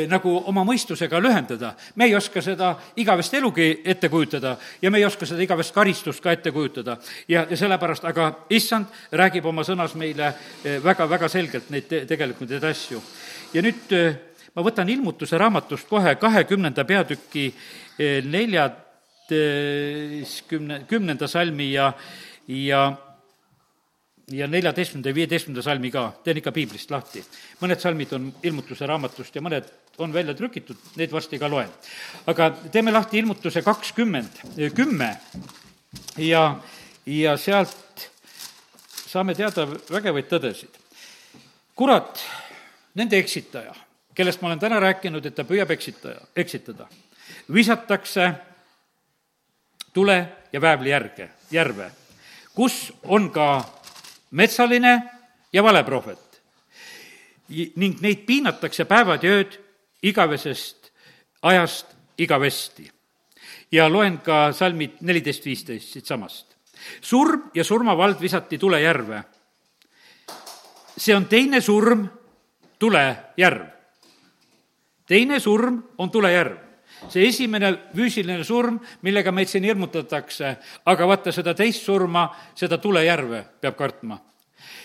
nagu 0.08 0.36
oma 0.45 0.63
mõistusega 0.67 1.21
lühendada. 1.21 1.73
me 1.95 2.06
ei 2.06 2.15
oska 2.15 2.41
seda 2.41 2.75
igavest 2.95 3.34
elugi 3.34 3.82
ette 3.86 4.10
kujutada 4.10 4.58
ja 4.82 4.91
me 4.91 4.97
ei 4.97 5.06
oska 5.06 5.25
seda 5.25 5.43
igavest 5.43 5.73
karistust 5.75 6.23
ka 6.23 6.32
ette 6.32 6.52
kujutada. 6.52 6.97
ja, 7.28 7.45
ja 7.49 7.58
sellepärast, 7.58 8.06
aga 8.06 8.32
issand 8.49 8.86
räägib 9.12 9.45
oma 9.45 9.63
sõnas 9.63 9.95
meile 9.95 10.34
väga-väga 10.63 11.30
selgelt 11.30 11.69
neid 11.69 11.88
te, 11.89 12.06
tegelikult 12.29 12.53
neid 12.53 12.63
asju. 12.69 13.01
ja 13.53 13.61
nüüd 13.65 13.91
eh, 13.97 14.13
ma 14.53 14.61
võtan 14.65 14.89
ilmutuse 14.89 15.37
raamatust 15.37 15.87
kohe 15.89 16.15
kahekümnenda 16.15 16.85
peatüki 16.85 17.53
eh, 17.97 18.23
neljateistkümne, 18.23 20.85
kümnenda 20.89 21.27
salmi 21.27 21.71
ja, 21.73 21.93
ja 22.47 22.97
ja 24.29 24.47
neljateistkümnenda 24.47 25.09
ja 25.09 25.15
viieteistkümnenda 25.15 25.61
salmi 25.65 25.91
ka, 25.91 26.13
teen 26.23 26.37
ikka 26.37 26.51
piiblist 26.53 26.91
lahti. 26.91 27.23
mõned 27.61 27.79
salmid 27.81 28.13
on 28.13 28.33
ilmutuse 28.43 28.85
raamatust 28.85 29.35
ja 29.35 29.41
mõned 29.41 29.63
on 29.97 30.13
välja 30.13 30.33
trükitud, 30.37 30.77
neid 30.95 31.11
varsti 31.11 31.39
ka 31.39 31.49
loen. 31.49 31.69
aga 32.27 32.51
teeme 32.71 32.91
lahti 32.91 33.17
ilmutuse 33.17 33.61
kakskümmend, 33.65 34.29
kümme 34.75 35.17
ja, 36.17 36.59
ja 37.05 37.37
sealt 37.37 38.09
saame 39.09 39.35
teada 39.37 39.65
vägevaid 39.89 40.29
tõdesid. 40.29 40.77
Kurat, 41.79 42.19
nende 42.99 43.15
eksitaja, 43.15 43.71
kellest 44.15 44.41
ma 44.41 44.49
olen 44.51 44.59
täna 44.59 44.81
rääkinud, 44.83 45.23
et 45.25 45.35
ta 45.35 45.45
püüab 45.47 45.71
eksitaja, 45.71 46.19
eksitada, 46.35 46.89
visatakse 47.53 48.33
tule 49.95 50.19
ja 50.51 50.61
väävli 50.61 50.91
järge, 50.91 51.29
järve 51.51 51.87
kus 52.59 52.93
on 53.07 53.29
ka 53.31 53.63
metsaline 54.31 55.03
ja 55.53 55.63
valeprohvet. 55.63 56.41
ning 57.75 58.01
neid 58.01 58.25
piinatakse 58.27 58.85
päevad 58.85 59.23
ja 59.23 59.31
ööd 59.39 59.55
igavesest 60.03 60.91
ajast 61.41 61.95
igavesti. 62.17 62.91
ja 63.71 63.89
loen 63.89 64.17
ka 64.17 64.51
salmid 64.51 64.99
neliteist, 65.01 65.45
viisteist 65.45 65.93
siitsamast. 65.93 66.55
surm 67.01 67.51
ja 67.53 67.63
surmavald 67.63 68.21
visati 68.21 68.57
tulejärve. 68.57 69.23
See 70.99 71.15
on 71.15 71.25
teine 71.31 71.62
surm, 71.62 72.07
tulejärv. 72.79 73.67
teine 75.07 75.39
surm 75.39 75.83
on 75.97 76.12
tulejärv 76.12 76.69
see 77.07 77.27
esimene 77.29 77.71
füüsiline 77.95 78.43
surm, 78.43 78.79
millega 79.05 79.31
meid 79.31 79.47
siin 79.47 79.63
hirmutatakse, 79.63 80.55
aga 80.91 81.07
vaata, 81.07 81.31
seda 81.31 81.53
teist 81.55 81.85
surma, 81.88 82.27
seda 82.57 82.77
tulejärve 82.81 83.43
peab 83.62 83.77
kartma. 83.77 84.19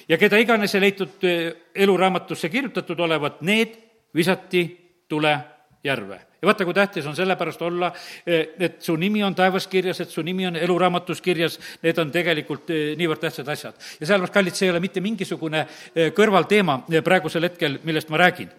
ja 0.09 0.18
keda 0.18 0.38
iganes 0.38 0.74
ei 0.74 0.81
leitud 0.81 1.24
eh, 1.24 1.55
eluraamatusse 1.74 2.48
kirjutatud 2.48 3.00
olevat, 3.00 3.40
need 3.42 3.74
visati 4.14 4.62
tulejärve 5.09 6.20
ja 6.44 6.48
vaata, 6.48 6.64
kui 6.64 6.74
tähtis 6.74 7.07
on 7.07 7.16
sellepärast 7.16 7.62
olla, 7.62 7.92
eh, 8.26 8.48
et 8.61 8.83
su 8.83 8.96
nimi 8.96 9.22
on 9.24 9.35
taevas 9.35 9.66
kirjas, 9.66 10.00
et 10.00 10.11
su 10.11 10.22
nimi 10.22 10.46
on 10.46 10.57
eluraamatus 10.57 11.20
kirjas, 11.24 11.59
need 11.83 11.98
on 11.98 12.11
tegelikult 12.12 12.70
eh, 12.70 12.92
niivõrd 13.00 13.22
tähtsad 13.22 13.48
asjad. 13.48 13.74
ja 14.00 14.07
sellepärast, 14.07 14.35
kallid, 14.35 14.54
see 14.54 14.66
ei 14.68 14.74
ole 14.74 14.83
mitte 14.85 15.00
mingisugune 15.00 15.64
eh, 15.64 16.12
kõrvalteema 16.12 16.83
praegusel 17.04 17.48
hetkel, 17.48 17.78
millest 17.85 18.12
ma 18.12 18.20
räägin. 18.20 18.50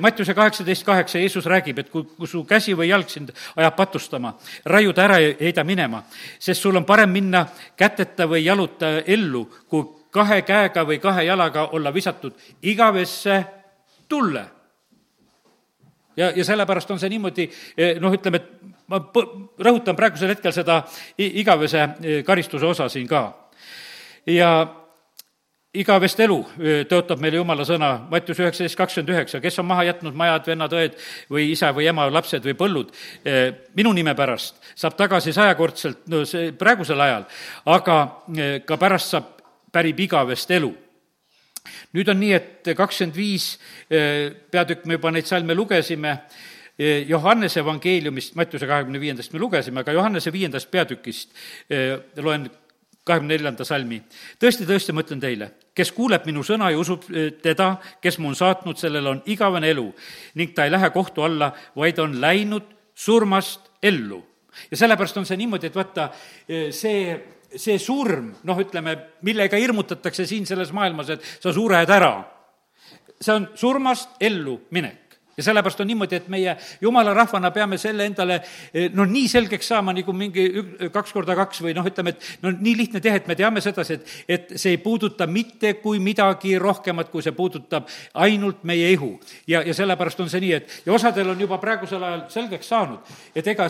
Mattiuse 0.00 0.34
kaheksateist 0.34 0.86
kaheksa 0.86 1.18
Jeesus 1.18 1.46
räägib, 1.50 1.78
et 1.78 1.90
kui, 1.90 2.04
kui 2.16 2.30
su 2.30 2.44
käsi 2.44 2.74
või 2.78 2.88
jalg 2.88 3.10
sind 3.10 3.32
ajab 3.56 3.76
patustama, 3.76 4.34
raiu 4.64 4.92
ta 4.94 5.08
ära 5.08 5.18
ja 5.18 5.34
heida 5.40 5.64
minema, 5.64 6.04
sest 6.38 6.62
sul 6.62 6.76
on 6.76 6.86
parem 6.86 7.10
minna 7.10 7.46
käteta 7.76 8.28
või 8.30 8.44
jaluta 8.44 9.00
ellu, 9.06 9.46
kui 9.68 9.84
kahe 10.14 10.42
käega 10.46 10.86
või 10.86 11.00
kahe 11.02 11.26
jalaga 11.26 11.68
olla 11.74 11.94
visatud 11.94 12.38
igavesse 12.62 13.44
tulle 14.08 14.44
ja, 16.16 16.30
ja 16.36 16.44
sellepärast 16.44 16.90
on 16.90 17.00
see 17.00 17.10
niimoodi, 17.12 17.48
eh, 17.76 17.98
noh, 18.02 18.14
ütleme, 18.14 18.40
et 18.40 18.86
ma 18.90 19.00
rõhutan 19.66 19.96
praegusel 19.96 20.34
hetkel 20.34 20.52
seda 20.54 20.82
igavese 21.18 21.82
eh, 21.82 22.22
karistuse 22.26 22.66
osa 22.66 22.88
siin 22.92 23.08
ka. 23.08 23.26
ja 24.26 24.50
igavest 25.74 26.20
elu 26.20 26.38
eh, 26.58 26.84
tõotab 26.90 27.20
meile 27.20 27.40
jumala 27.40 27.66
sõna, 27.66 27.92
Mattius 28.10 28.38
üheksateist 28.40 28.78
kakskümmend 28.78 29.14
üheksa, 29.16 29.40
kes 29.42 29.58
on 29.58 29.66
maha 29.66 29.88
jätnud 29.90 30.14
majad, 30.14 30.46
vennad, 30.46 30.72
õed 30.72 30.96
või 31.30 31.50
isa 31.52 31.72
või 31.74 31.88
ema, 31.90 32.06
lapsed 32.10 32.44
või 32.46 32.54
põllud 32.58 32.94
minu 33.74 33.92
nime 33.92 34.14
pärast, 34.14 34.60
saab 34.76 34.96
tagasi 34.98 35.32
sajakordselt, 35.34 36.06
no 36.12 36.22
see 36.28 36.52
praegusel 36.52 37.00
ajal, 37.00 37.26
aga 37.74 37.98
ka 38.66 38.78
pärast 38.78 39.16
saab, 39.16 39.30
pärib 39.74 39.98
igavest 40.06 40.50
elu 40.54 40.70
nüüd 41.94 42.10
on 42.12 42.20
nii, 42.20 42.32
et 42.36 42.72
kakskümmend 42.76 43.16
viis 43.16 43.54
eh, 43.88 44.32
peatükk, 44.50 44.84
me 44.88 44.98
juba 44.98 45.12
neid 45.14 45.28
salme 45.28 45.56
lugesime, 45.56 46.16
eh, 46.78 47.04
Johannese 47.08 47.62
evangeeliumist, 47.62 48.34
Mattiuse 48.38 48.68
kahekümne 48.70 49.00
viiendast 49.00 49.32
me 49.32 49.42
lugesime, 49.42 49.84
aga 49.84 49.94
Johannese 49.96 50.32
viiendast 50.34 50.70
peatükist 50.70 51.32
eh, 51.70 51.96
loen 52.22 52.48
kahekümne 53.04 53.34
neljanda 53.34 53.66
salmi. 53.68 54.00
tõesti, 54.40 54.64
tõesti, 54.68 54.94
ma 54.96 55.04
ütlen 55.04 55.20
teile, 55.20 55.50
kes 55.76 55.92
kuuleb 55.92 56.24
minu 56.26 56.44
sõna 56.46 56.70
ja 56.72 56.78
usub 56.80 57.04
teda, 57.42 57.74
kes 58.00 58.16
mu 58.18 58.30
on 58.32 58.38
saatnud, 58.38 58.80
sellel 58.80 59.10
on 59.10 59.20
igavene 59.28 59.68
elu 59.74 59.90
ning 60.40 60.54
ta 60.56 60.64
ei 60.64 60.72
lähe 60.72 60.88
kohtu 60.90 61.26
alla, 61.26 61.52
vaid 61.76 62.00
on 62.00 62.16
läinud 62.20 62.70
surmast 62.94 63.68
ellu. 63.82 64.22
ja 64.70 64.76
sellepärast 64.76 65.16
on 65.20 65.26
see 65.26 65.36
niimoodi, 65.36 65.66
et 65.68 65.76
vaata, 65.76 66.08
see 66.70 67.33
see 67.60 67.78
surm, 67.78 68.32
noh, 68.44 68.60
ütleme, 68.60 68.96
millega 69.26 69.58
hirmutatakse 69.60 70.26
siin 70.28 70.46
selles 70.48 70.72
maailmas, 70.74 71.14
et 71.14 71.24
sa 71.42 71.52
sured 71.54 71.90
ära, 71.90 72.14
see 73.20 73.34
on 73.34 73.48
surmast 73.58 74.18
ellu 74.24 74.58
minek 74.74 75.03
ja 75.36 75.42
sellepärast 75.42 75.80
on 75.80 75.86
niimoodi, 75.90 76.16
et 76.16 76.28
meie 76.32 76.56
jumala 76.80 77.14
rahvana 77.14 77.50
peame 77.54 77.78
selle 77.78 78.06
endale 78.06 78.40
no 78.94 79.06
nii 79.08 79.28
selgeks 79.28 79.68
saama, 79.72 79.94
nagu 79.96 80.12
mingi 80.16 80.44
ük, 80.60 80.72
kaks 80.94 81.14
korda 81.14 81.36
kaks 81.38 81.62
või 81.64 81.74
noh, 81.76 81.86
ütleme, 81.86 82.14
et 82.14 82.44
no 82.44 82.52
nii 82.54 82.76
lihtne 82.78 83.02
teha, 83.04 83.18
et 83.20 83.28
me 83.30 83.36
teame 83.38 83.62
sedasi, 83.64 83.98
et, 83.98 84.14
et 84.28 84.54
see 84.60 84.74
ei 84.74 84.80
puuduta 84.82 85.26
mitte 85.30 85.74
kui 85.82 86.00
midagi 86.02 86.56
rohkemat, 86.60 87.10
kui 87.12 87.24
see 87.24 87.34
puudutab 87.36 87.88
ainult 88.24 88.64
meie 88.64 88.90
ihu. 88.92 89.14
ja, 89.46 89.62
ja 89.62 89.74
sellepärast 89.74 90.20
on 90.20 90.30
see 90.30 90.42
nii, 90.44 90.52
et 90.58 90.80
ja 90.86 90.94
osadel 90.94 91.34
on 91.34 91.40
juba 91.40 91.58
praegusel 91.62 92.02
ajal 92.02 92.24
selgeks 92.32 92.68
saanud, 92.68 93.14
et 93.34 93.46
ega 93.54 93.68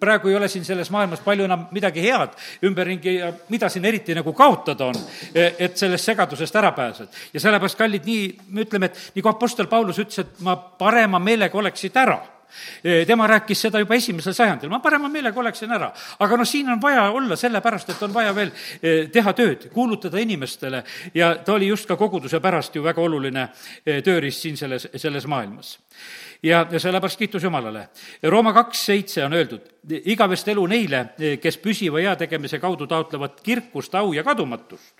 praegu 0.00 0.30
ei 0.30 0.38
ole 0.38 0.48
siin 0.48 0.64
selles 0.64 0.90
maailmas 0.90 1.20
palju 1.24 1.44
enam 1.48 1.66
midagi 1.74 2.04
head 2.04 2.36
ümberringi 2.66 3.16
ja 3.18 3.32
mida 3.48 3.68
siin 3.68 3.84
eriti 3.84 4.16
nagu 4.16 4.32
kaotada 4.36 4.90
on, 4.90 4.98
et 5.34 5.76
sellest 5.76 6.10
segadusest 6.10 6.56
ära 6.56 6.72
pääsed. 6.76 7.08
ja 7.34 7.40
sellepärast, 7.40 7.78
kallid, 7.78 8.06
nii, 8.06 8.26
me 8.48 8.66
ütleme, 8.66 8.90
et 8.90 9.16
nagu 9.16 9.32
Apostel 9.32 9.68
Paulus 9.70 9.98
ütles, 9.98 10.22
et 10.24 10.44
ma 10.44 10.56
parema 10.80 11.20
meelega 11.22 11.58
oleksid 11.58 11.96
ära 12.00 12.18
tema 13.06 13.26
rääkis 13.26 13.62
seda 13.66 13.78
juba 13.78 13.94
esimesel 13.94 14.34
sajandil, 14.34 14.70
ma 14.70 14.80
parema 14.82 15.08
meelega 15.08 15.40
oleksin 15.40 15.72
ära. 15.72 15.90
aga 16.18 16.36
noh, 16.36 16.46
siin 16.46 16.68
on 16.72 16.80
vaja 16.82 17.10
olla 17.10 17.36
sellepärast, 17.36 17.90
et 17.90 18.02
on 18.02 18.14
vaja 18.14 18.34
veel 18.34 18.50
teha 19.12 19.32
tööd, 19.32 19.68
kuulutada 19.74 20.18
inimestele 20.18 20.82
ja 21.14 21.34
ta 21.44 21.54
oli 21.54 21.68
just 21.70 21.88
ka 21.88 21.96
koguduse 21.96 22.40
pärast 22.40 22.74
ju 22.76 22.82
väga 22.82 23.02
oluline 23.02 23.48
tööriist 23.84 24.42
siin 24.46 24.56
selles, 24.56 24.88
selles 24.96 25.26
maailmas. 25.26 25.78
ja, 26.42 26.66
ja 26.70 26.80
sellepärast 26.80 27.18
kiitus 27.18 27.42
Jumalale. 27.42 27.88
Rooma 28.22 28.52
kaks 28.52 28.86
seitse 28.86 29.24
on 29.24 29.32
öeldud, 29.32 29.70
igavest 30.04 30.48
elu 30.48 30.66
neile, 30.66 31.04
kes 31.42 31.58
püsiva 31.58 32.00
heategemise 32.00 32.58
kaudu 32.58 32.86
taotlevad 32.86 33.40
kirkust, 33.44 33.94
au 33.94 34.12
ja 34.12 34.24
kadumatust 34.24 34.99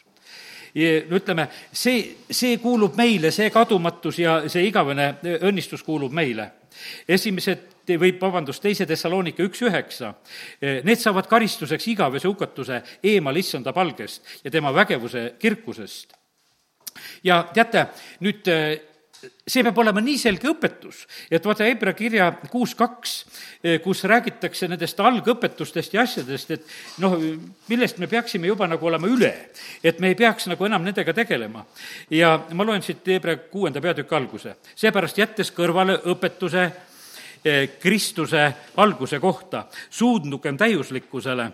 no 0.75 1.19
ütleme, 1.19 1.49
see, 1.73 2.17
see 2.31 2.59
kuulub 2.63 2.97
meile, 2.99 3.31
see 3.35 3.51
kadumatus 3.51 4.21
ja 4.23 4.41
see 4.49 4.67
igavene 4.69 5.13
õnnistus 5.41 5.85
kuulub 5.87 6.13
meile. 6.15 6.51
esimesed 7.09 7.67
või 7.99 8.13
vabandust, 8.21 8.63
teise 8.63 8.87
Thessaloniki 8.87 9.43
üks 9.43 9.63
üheksa, 9.67 10.13
need 10.61 11.01
saavad 11.01 11.27
karistuseks 11.27 11.89
igavese 11.91 12.29
hukatuse 12.29 12.83
eemal 13.03 13.37
issanda 13.37 13.73
palgest 13.73 14.23
ja 14.45 14.51
tema 14.51 14.71
vägevuse 14.75 15.35
kirkusest. 15.39 16.15
ja 17.25 17.43
teate, 17.55 17.87
nüüd 18.21 18.47
see 19.21 19.63
peab 19.65 19.79
olema 19.83 20.01
nii 20.05 20.19
selge 20.21 20.49
õpetus, 20.51 21.03
et 21.31 21.45
vaata 21.45 21.67
Hebra 21.67 21.93
kirja 21.97 22.31
kuus 22.51 22.75
kaks, 22.79 23.15
eh, 23.63 23.79
kus 23.85 24.05
räägitakse 24.09 24.69
nendest 24.69 25.01
algõpetustest 25.01 25.95
ja 25.95 26.05
asjadest, 26.07 26.51
et 26.57 26.67
noh, 27.03 27.17
millest 27.69 27.99
me 27.99 28.09
peaksime 28.09 28.51
juba 28.51 28.69
nagu 28.69 28.87
olema 28.87 29.09
üle. 29.09 29.35
et 29.85 30.01
me 30.01 30.09
ei 30.09 30.15
peaks 30.15 30.47
nagu 30.47 30.65
enam 30.65 30.85
nendega 30.85 31.13
tegelema. 31.13 31.65
ja 32.11 32.47
ma 32.53 32.65
loen 32.65 32.83
siit 32.83 33.07
Hebra 33.07 33.37
kuuenda 33.37 33.81
peatüki 33.81 34.15
alguse. 34.15 34.57
seepärast 34.75 35.19
jättes 35.19 35.53
kõrvale 35.53 36.01
õpetuse 36.05 36.71
eh, 37.45 37.69
Kristuse 37.79 38.55
alguse 38.77 39.19
kohta, 39.21 39.67
suundugem 39.91 40.57
täiuslikkusele 40.57 41.51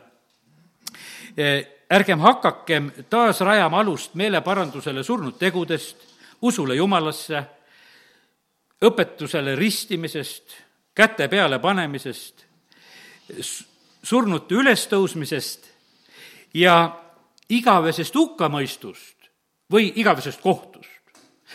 eh, 1.37 1.66
ärgem 1.90 2.20
hakakem 2.20 2.90
taas 3.11 3.40
rajama 3.40 3.81
alust 3.81 4.14
meeleparandusele 4.14 5.02
surnud 5.02 5.38
tegudest, 5.38 6.15
usule 6.42 6.77
Jumalasse 6.77 7.42
õpetusele 8.85 9.55
ristimisest, 9.57 10.57
käte 10.94 11.29
peale 11.29 11.59
panemisest, 11.59 12.44
surnute 14.03 14.55
ülestõusmisest 14.55 15.66
ja 16.55 16.77
igavesest 17.49 18.14
hukkamõistust 18.14 19.31
või 19.72 19.90
igavesest 19.96 20.40
kohtust. 20.40 20.90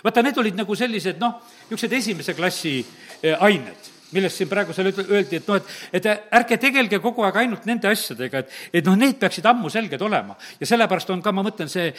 vaata, 0.04 0.22
need 0.22 0.38
olid 0.38 0.56
nagu 0.56 0.76
sellised 0.76 1.20
noh, 1.20 1.42
niisugused 1.70 1.94
esimese 1.94 2.34
klassi 2.34 2.80
eh, 3.24 3.38
ained 3.40 3.91
millest 4.12 4.42
siin 4.42 4.50
praegusel 4.50 4.92
öeldi, 4.92 5.40
et 5.40 5.48
noh, 5.48 5.60
et, 5.60 5.98
et 6.00 6.08
ärge 6.40 6.58
tegelge 6.62 7.00
kogu 7.04 7.24
aeg 7.28 7.40
ainult 7.44 7.66
nende 7.70 7.90
asjadega, 7.92 8.44
et, 8.44 8.56
et 8.80 8.88
noh, 8.88 8.98
need 9.00 9.18
peaksid 9.22 9.46
ammu 9.48 9.70
selged 9.72 10.02
olema. 10.02 10.36
ja 10.60 10.68
sellepärast 10.68 11.10
on 11.14 11.22
ka, 11.24 11.32
ma 11.36 11.44
mõtlen, 11.46 11.70
see, 11.72 11.92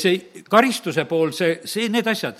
see 0.00 0.44
karistuse 0.50 1.06
pool, 1.10 1.32
see, 1.36 1.58
see, 1.68 1.88
need 1.92 2.06
asjad. 2.10 2.38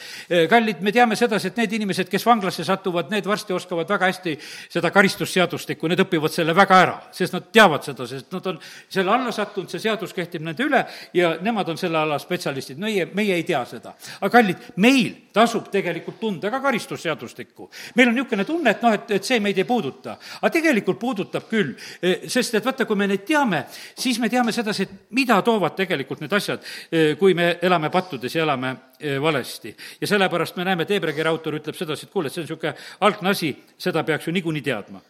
kallid, 0.51 0.83
me 0.85 0.93
teame 0.93 1.17
sedasi, 1.19 1.53
et 1.53 1.61
need 1.63 1.77
inimesed, 1.81 2.11
kes 2.13 2.27
vanglasse 2.27 2.65
satuvad, 2.67 3.11
need 3.13 3.27
varsti 3.29 3.57
oskavad 3.57 3.91
väga 3.91 4.11
hästi 4.13 4.37
seda 4.77 4.91
karistusseadustikku, 4.95 5.89
need 5.91 6.05
õpivad 6.05 6.33
selle 6.35 6.57
väga 6.57 6.81
ära, 6.87 6.97
sest 7.15 7.37
nad 7.37 7.49
teavad 7.55 7.87
seda, 7.87 8.09
sest 8.11 8.33
nad 8.35 8.51
on 8.53 8.61
selle 8.89 9.15
alla 9.15 9.33
sattunud, 9.35 9.71
see 9.73 9.83
seadus 9.83 10.15
kehtib 10.17 10.45
nende 10.45 10.65
üle 10.67 10.85
ja 11.17 11.35
nemad 11.43 11.69
on 11.73 11.81
selle 11.81 12.01
ala 12.01 12.19
spetsialistid, 12.23 12.81
meie, 12.81 13.09
meie 13.15 13.39
ei 13.39 13.47
tea 13.47 13.65
seda. 13.69 13.95
aga 14.21 14.33
kallid, 14.39 14.69
meil 14.77 15.13
tasub 15.35 15.69
tegelikult 15.73 16.21
tunda 16.21 16.51
ka 16.51 16.61
karistusseadustikku. 16.63 17.71
meil 17.97 18.09
on 18.09 18.15
niisugune 18.19 18.45
tunne, 18.45 18.71
et 18.71 18.83
noh, 18.83 18.95
et 18.95 19.14
et 19.17 19.25
see 19.27 19.41
meid 19.41 19.59
ei 19.59 19.67
puuduta. 19.69 20.17
aga 20.41 20.51
tegelikult 20.51 20.99
puudutab 21.01 21.49
küll, 21.51 21.75
e, 22.03 22.29
sest 22.29 22.55
et 22.55 22.65
vaata, 22.65 22.87
kui 22.87 22.97
me 22.97 23.09
neid 23.11 23.25
teame, 23.27 23.65
siis 23.99 24.19
me 24.21 24.29
teame 24.29 24.53
sedasi, 24.53 24.83
et 24.83 25.15
mida 25.17 25.41
toovad 25.43 25.77
tegelikult 25.77 26.21
need 26.25 26.33
asjad, 26.33 26.63
e, 26.91 27.15
kui 27.21 27.35
me 27.35 27.59
elame 27.63 27.91
pattudes 27.91 28.35
ja 28.35 28.45
elame 28.45 28.77
e, 28.99 29.19
valesti. 29.21 29.75
ja 30.01 30.07
sellepärast 30.07 30.57
me 30.57 30.65
näeme, 30.65 30.83
et 30.83 30.95
Hebra 30.95 31.13
kiri 31.13 31.29
autor 31.29 31.59
ütleb 31.61 31.77
sedasi, 31.77 32.07
et 32.07 32.13
kuule, 32.13 32.29
et 32.29 32.35
see 32.35 32.43
on 32.43 32.49
niisugune 32.49 32.75
algne 33.01 33.31
asi, 33.31 33.57
seda 33.79 34.05
peaks 34.05 34.29
ju 34.29 34.33
niikuinii 34.33 34.63
teadma 34.63 35.03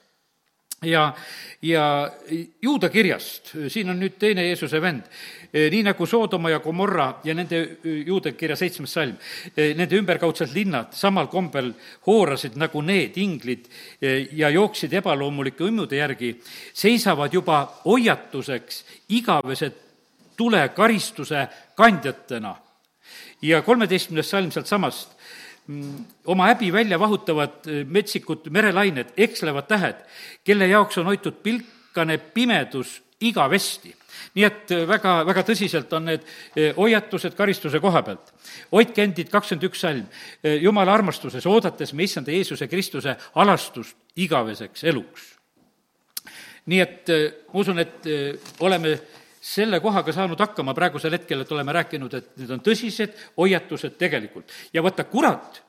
ja, 0.87 1.09
ja 1.63 1.85
juuda 2.63 2.89
kirjast, 2.93 3.55
siin 3.69 3.91
on 3.91 4.01
nüüd 4.01 4.19
teine 4.21 4.47
Jeesuse 4.47 4.81
vend, 4.83 5.07
nii 5.55 5.83
nagu 5.87 6.07
Soodoma 6.07 6.51
ja 6.51 6.59
Gomorra 6.61 7.07
ja 7.25 7.35
nende 7.35 7.61
juuda 7.85 8.33
kirja 8.35 8.57
seitsmes 8.59 8.97
salm, 8.97 9.15
nende 9.57 9.99
ümberkaudsed 10.01 10.53
linnad 10.55 10.93
samal 10.97 11.31
kombel 11.33 11.73
hoorasid 12.07 12.59
nagu 12.61 12.83
need 12.83 13.17
inglid 13.23 13.69
ja 14.33 14.51
jooksid 14.51 14.93
ebaloomulike 15.01 15.65
õmmude 15.69 16.01
järgi, 16.01 16.35
seisavad 16.75 17.33
juba 17.35 17.63
hoiatuseks 17.85 18.85
igavese 19.15 19.73
tule 20.37 20.69
karistuse 20.75 21.49
kandjatena. 21.77 22.57
ja 23.43 23.63
kolmeteistkümnes 23.63 24.31
salm 24.31 24.51
sealtsamast 24.51 25.14
oma 26.25 26.47
häbi 26.47 26.73
välja 26.73 26.99
vahutavad 27.01 27.67
eh, 27.67 27.85
metsikud 27.87 28.51
merelained, 28.51 29.15
ekslevad 29.17 29.69
tähed, 29.69 30.01
kelle 30.45 30.69
jaoks 30.69 30.99
on 30.99 31.09
hoitud 31.09 31.41
pilkane 31.43 32.19
pimedus 32.19 33.01
igavesti. 33.21 33.95
nii 34.35 34.45
et 34.45 34.71
eh, 34.71 34.85
väga, 34.89 35.15
väga 35.27 35.45
tõsiselt 35.49 35.93
on 35.97 36.05
need 36.11 36.25
eh, 36.57 36.75
hoiatused 36.77 37.35
karistuse 37.35 37.81
koha 37.81 38.03
pealt. 38.03 38.35
hoidke 38.73 39.03
endid, 39.03 39.31
kakskümmend 39.33 39.69
üks 39.71 39.81
salm, 39.81 40.05
jumala 40.61 40.95
armastuses, 40.95 41.47
oodates 41.47 41.95
me 41.95 42.05
issanda 42.05 42.33
Jeesuse 42.33 42.69
Kristuse 42.69 43.17
alastust 43.35 43.97
igaveseks 44.17 44.85
eluks. 44.85 45.33
nii 46.67 46.81
et 46.81 47.09
ma 47.09 47.61
usun, 47.61 47.79
et 47.79 48.07
oleme 48.61 48.99
selle 49.45 49.81
kohaga 49.85 50.13
saanud 50.13 50.41
hakkama 50.41 50.75
praegusel 50.75 51.13
hetkel, 51.19 51.43
et 51.45 51.53
oleme 51.53 51.73
rääkinud, 51.77 52.15
et 52.17 52.31
need 52.41 52.51
on 52.55 52.63
tõsised 52.65 53.19
hoiatused 53.37 53.99
tegelikult. 54.01 54.53
ja 54.73 54.83
vaata, 54.83 55.05
kurat 55.05 55.61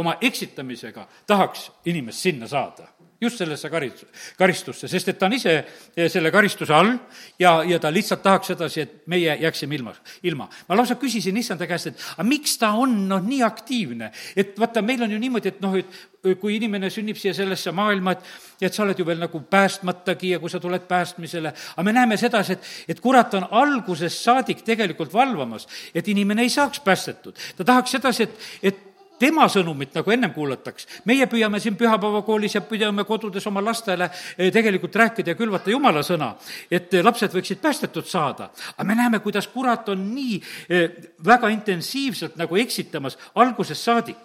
oma 0.00 0.16
eksitamisega 0.20 1.06
tahaks 1.28 1.70
inimest 1.84 2.28
sinna 2.28 2.48
saada 2.48 2.88
just 3.20 3.40
sellesse 3.40 3.70
karistus, 3.70 4.08
karistusse, 4.38 4.88
sest 4.88 5.10
et 5.12 5.18
ta 5.20 5.28
on 5.28 5.36
ise 5.36 5.52
eh, 5.60 6.08
selle 6.08 6.32
karistuse 6.32 6.74
all 6.74 6.94
ja, 7.40 7.60
ja 7.68 7.78
ta 7.82 7.92
lihtsalt 7.92 8.22
tahaks 8.24 8.52
sedasi, 8.54 8.84
et 8.84 8.94
meie 9.12 9.36
jääksime 9.42 9.76
ilma, 9.76 9.94
ilma. 10.26 10.48
ma 10.68 10.78
lausa 10.78 10.96
küsisin 11.00 11.36
issanda 11.36 11.68
käest, 11.68 11.92
et 11.92 12.06
aga 12.16 12.26
miks 12.28 12.56
ta 12.60 12.72
on 12.80 12.96
noh, 13.10 13.20
nii 13.24 13.42
aktiivne, 13.44 14.10
et 14.36 14.56
vaata, 14.60 14.82
meil 14.82 15.04
on 15.04 15.12
ju 15.12 15.20
niimoodi, 15.20 15.52
et 15.52 15.60
noh, 15.64 15.76
et 15.76 16.40
kui 16.40 16.56
inimene 16.56 16.90
sünnib 16.92 17.16
siia 17.16 17.32
sellesse 17.36 17.72
maailma, 17.76 18.16
et, 18.16 18.26
et 18.68 18.74
sa 18.74 18.84
oled 18.84 18.98
ju 18.98 19.06
veel 19.08 19.20
nagu 19.22 19.40
päästmatagi 19.52 20.34
ja 20.34 20.40
kui 20.40 20.52
sa 20.52 20.60
tuled 20.60 20.84
päästmisele, 20.88 21.52
aga 21.76 21.86
me 21.86 21.96
näeme 21.96 22.18
sedasi, 22.20 22.56
et, 22.56 22.68
et 22.94 23.00
kurat 23.00 23.34
on 23.38 23.48
algusest 23.62 24.20
saadik 24.24 24.64
tegelikult 24.66 25.12
valvamas, 25.12 25.68
et 25.94 26.08
inimene 26.08 26.44
ei 26.44 26.52
saaks 26.52 26.80
päästetud. 26.84 27.36
ta 27.56 27.64
tahaks 27.64 27.96
sedasi, 27.96 28.28
et, 28.28 28.46
et 28.62 28.86
tema 29.20 29.46
sõnumit 29.52 29.94
nagu 29.94 30.12
ennem 30.14 30.32
kuulataks. 30.34 30.86
meie 31.04 31.26
püüame 31.30 31.60
siin 31.60 31.76
pühapäevakoolis 31.76 32.56
ja 32.56 32.62
püüame 32.64 33.04
kodudes 33.04 33.46
oma 33.46 33.62
lastele 33.64 34.08
eh, 34.38 34.50
tegelikult 34.52 34.96
rääkida 34.96 35.34
ja 35.34 35.38
külvata 35.38 35.70
jumala 35.70 36.02
sõna, 36.06 36.32
et 36.70 36.94
eh, 36.94 37.04
lapsed 37.04 37.34
võiksid 37.36 37.60
päästetud 37.60 38.06
saada. 38.06 38.50
aga 38.76 38.88
me 38.88 38.94
näeme, 38.94 39.20
kuidas 39.20 39.48
kurat 39.48 39.88
on 39.88 40.04
nii 40.14 40.40
eh, 40.68 40.90
väga 41.24 41.48
intensiivselt 41.48 42.36
nagu 42.40 42.56
eksitamas 42.56 43.18
algusest 43.34 43.82
saadik. 43.82 44.16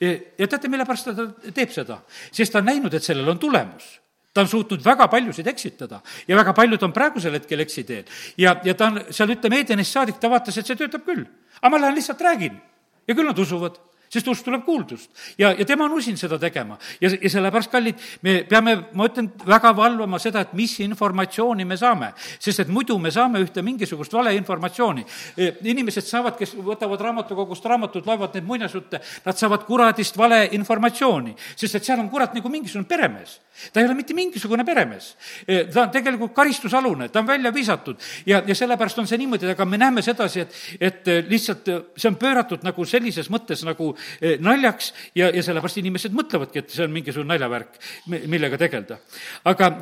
ja 0.00 0.46
teate, 0.46 0.68
mille 0.68 0.84
pärast 0.84 1.08
ta 1.08 1.28
teeb 1.52 1.70
seda? 1.72 2.02
sest 2.30 2.52
ta 2.52 2.58
on 2.58 2.68
näinud, 2.68 2.94
et 2.94 3.02
sellel 3.02 3.28
on 3.28 3.38
tulemus 3.38 3.96
ta 4.36 4.42
on 4.44 4.48
suutnud 4.48 4.84
väga 4.84 5.08
paljusid 5.08 5.46
eksitada 5.48 6.02
ja 6.28 6.36
väga 6.36 6.52
paljud 6.52 6.82
on 6.82 6.92
praegusel 6.92 7.32
hetkel 7.32 7.60
eksiteel. 7.64 8.04
ja, 8.36 8.56
ja 8.64 8.74
ta 8.74 8.92
on 8.92 9.00
seal, 9.10 9.32
ütleme, 9.32 9.62
Edenist 9.64 9.96
saadik, 9.96 10.20
ta 10.20 10.28
vaatas, 10.30 10.58
et 10.58 10.68
see 10.68 10.76
töötab 10.76 11.06
küll. 11.08 11.24
aga 11.62 11.70
ma 11.72 11.80
lähen 11.80 11.96
lihtsalt 11.96 12.20
räägin 12.20 12.60
ja 13.08 13.14
küll 13.14 13.24
nad 13.24 13.38
usuvad 13.38 13.80
sest 14.16 14.28
usk 14.32 14.46
tuleb 14.46 14.64
kuuldust. 14.64 15.10
ja, 15.38 15.52
ja 15.52 15.64
tema 15.64 15.84
on 15.84 15.96
usin 15.98 16.16
seda 16.16 16.38
tegema. 16.40 16.78
ja, 17.00 17.10
ja 17.10 17.30
sellepärast, 17.30 17.70
kallid, 17.72 18.00
me 18.22 18.38
peame, 18.48 18.76
ma 18.96 19.08
ütlen, 19.08 19.30
väga 19.46 19.72
valvama 19.76 20.20
seda, 20.22 20.44
et 20.46 20.54
mis 20.56 20.78
informatsiooni 20.84 21.64
me 21.64 21.76
saame. 21.76 22.12
sest 22.38 22.64
et 22.64 22.72
muidu 22.72 22.98
me 22.98 23.10
saame 23.10 23.42
ühte 23.44 23.62
mingisugust 23.62 24.12
valeinformatsiooni. 24.16 25.06
E, 25.36 25.52
inimesed 25.72 26.06
saavad, 26.06 26.38
kes 26.38 26.56
võtavad 26.56 27.02
raamatukogust 27.08 27.64
raamatut, 27.66 28.06
loevad 28.06 28.36
neid 28.36 28.46
muinasjutte, 28.48 29.00
nad 29.26 29.38
saavad 29.38 29.66
kuradist 29.68 30.16
valeinformatsiooni, 30.18 31.36
sest 31.56 31.80
et 31.80 31.84
seal 31.84 32.00
on 32.00 32.10
kurat 32.10 32.34
nagu 32.36 32.52
mingisugune 32.52 32.88
peremees 32.88 33.40
ta 33.72 33.80
ei 33.80 33.88
ole 33.88 33.96
mitte 33.98 34.14
mingisugune 34.14 34.64
peremees. 34.64 35.12
E, 35.46 35.64
ta 35.72 35.86
on 35.86 35.92
tegelikult 35.94 36.34
karistusalune, 36.36 37.08
ta 37.08 37.20
on 37.22 37.28
välja 37.28 37.52
visatud 37.54 38.00
ja, 38.26 38.42
ja 38.46 38.54
sellepärast 38.54 39.02
on 39.02 39.08
see 39.10 39.18
niimoodi, 39.22 39.50
aga 39.54 39.68
me 39.68 39.80
näeme 39.80 40.04
sedasi, 40.04 40.44
et, 40.46 40.60
et 40.80 41.10
lihtsalt 41.30 41.72
see 41.96 42.10
on 42.10 42.20
pööratud 42.20 42.64
nagu 42.66 42.86
sellises 42.88 43.30
mõttes 43.32 43.64
nagu 43.66 43.92
naljaks 44.20 44.92
ja, 45.14 45.30
ja 45.30 45.42
sellepärast 45.42 45.82
inimesed 45.82 46.16
mõtlevadki, 46.16 46.62
et 46.62 46.72
see 46.74 46.86
on 46.86 46.94
mingisugune 46.94 47.34
naljavärk, 47.34 47.80
millega 48.06 48.58
tegeleda. 48.60 49.00
aga 49.44 49.72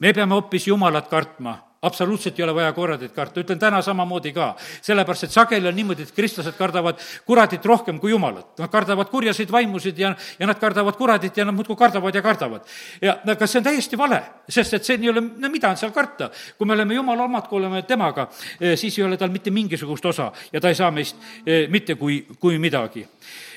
me 0.00 0.14
peame 0.14 0.34
hoopis 0.36 0.68
Jumalat 0.70 1.08
kartma 1.10 1.58
absoluutselt 1.82 2.38
ei 2.38 2.44
ole 2.44 2.54
vaja 2.54 2.72
kuradit 2.72 3.12
karta, 3.16 3.40
ütlen 3.40 3.58
täna 3.58 3.80
samamoodi 3.82 4.32
ka. 4.36 4.54
sellepärast, 4.82 5.24
et 5.24 5.32
sageli 5.32 5.68
on 5.68 5.76
niimoodi, 5.76 6.02
et 6.02 6.12
kristlased 6.12 6.56
kardavad 6.58 7.00
kuradit 7.26 7.64
rohkem 7.64 8.00
kui 8.00 8.10
jumalat. 8.10 8.58
Nad 8.58 8.70
kardavad 8.70 9.08
kurjaseid 9.08 9.52
vaimusid 9.52 9.98
ja, 9.98 10.14
ja 10.38 10.46
nad 10.46 10.60
kardavad 10.60 10.96
kuradit 10.96 11.36
ja 11.36 11.44
nad 11.44 11.56
muudkui 11.56 11.76
kardavad 11.76 12.14
ja 12.14 12.22
kardavad. 12.22 12.68
ja 13.02 13.16
aga 13.26 13.46
see 13.46 13.58
on 13.58 13.64
täiesti 13.64 13.98
vale, 13.98 14.22
sest 14.48 14.74
et 14.76 14.84
see 14.84 14.98
ei 15.00 15.08
ole, 15.08 15.20
no 15.20 15.48
mida 15.48 15.70
on 15.70 15.76
seal 15.76 15.92
karta. 15.92 16.30
kui 16.58 16.66
me 16.66 16.76
oleme 16.76 16.94
jumala 16.94 17.24
omad, 17.24 17.48
kui 17.48 17.58
oleme 17.58 17.82
temaga, 17.82 18.28
eh, 18.60 18.76
siis 18.76 18.98
ei 18.98 19.04
ole 19.04 19.16
tal 19.16 19.30
mitte 19.30 19.50
mingisugust 19.50 20.04
osa 20.04 20.32
ja 20.52 20.60
ta 20.60 20.68
ei 20.68 20.74
saa 20.74 20.90
meist 20.90 21.16
eh, 21.46 21.68
mitte 21.68 21.94
kui, 21.94 22.26
kui 22.38 22.58
midagi 22.58 23.06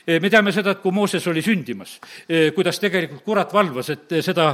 me 0.08 0.30
teame 0.30 0.52
seda, 0.52 0.74
et 0.74 0.82
kui 0.84 0.92
Mooses 0.92 1.24
oli 1.32 1.42
sündimas, 1.44 1.96
eh, 2.28 2.52
kuidas 2.56 2.80
tegelikult 2.80 3.24
kurat 3.24 3.54
valvas, 3.54 3.90
et 3.94 4.12
eh, 4.12 4.22
seda 4.22 4.50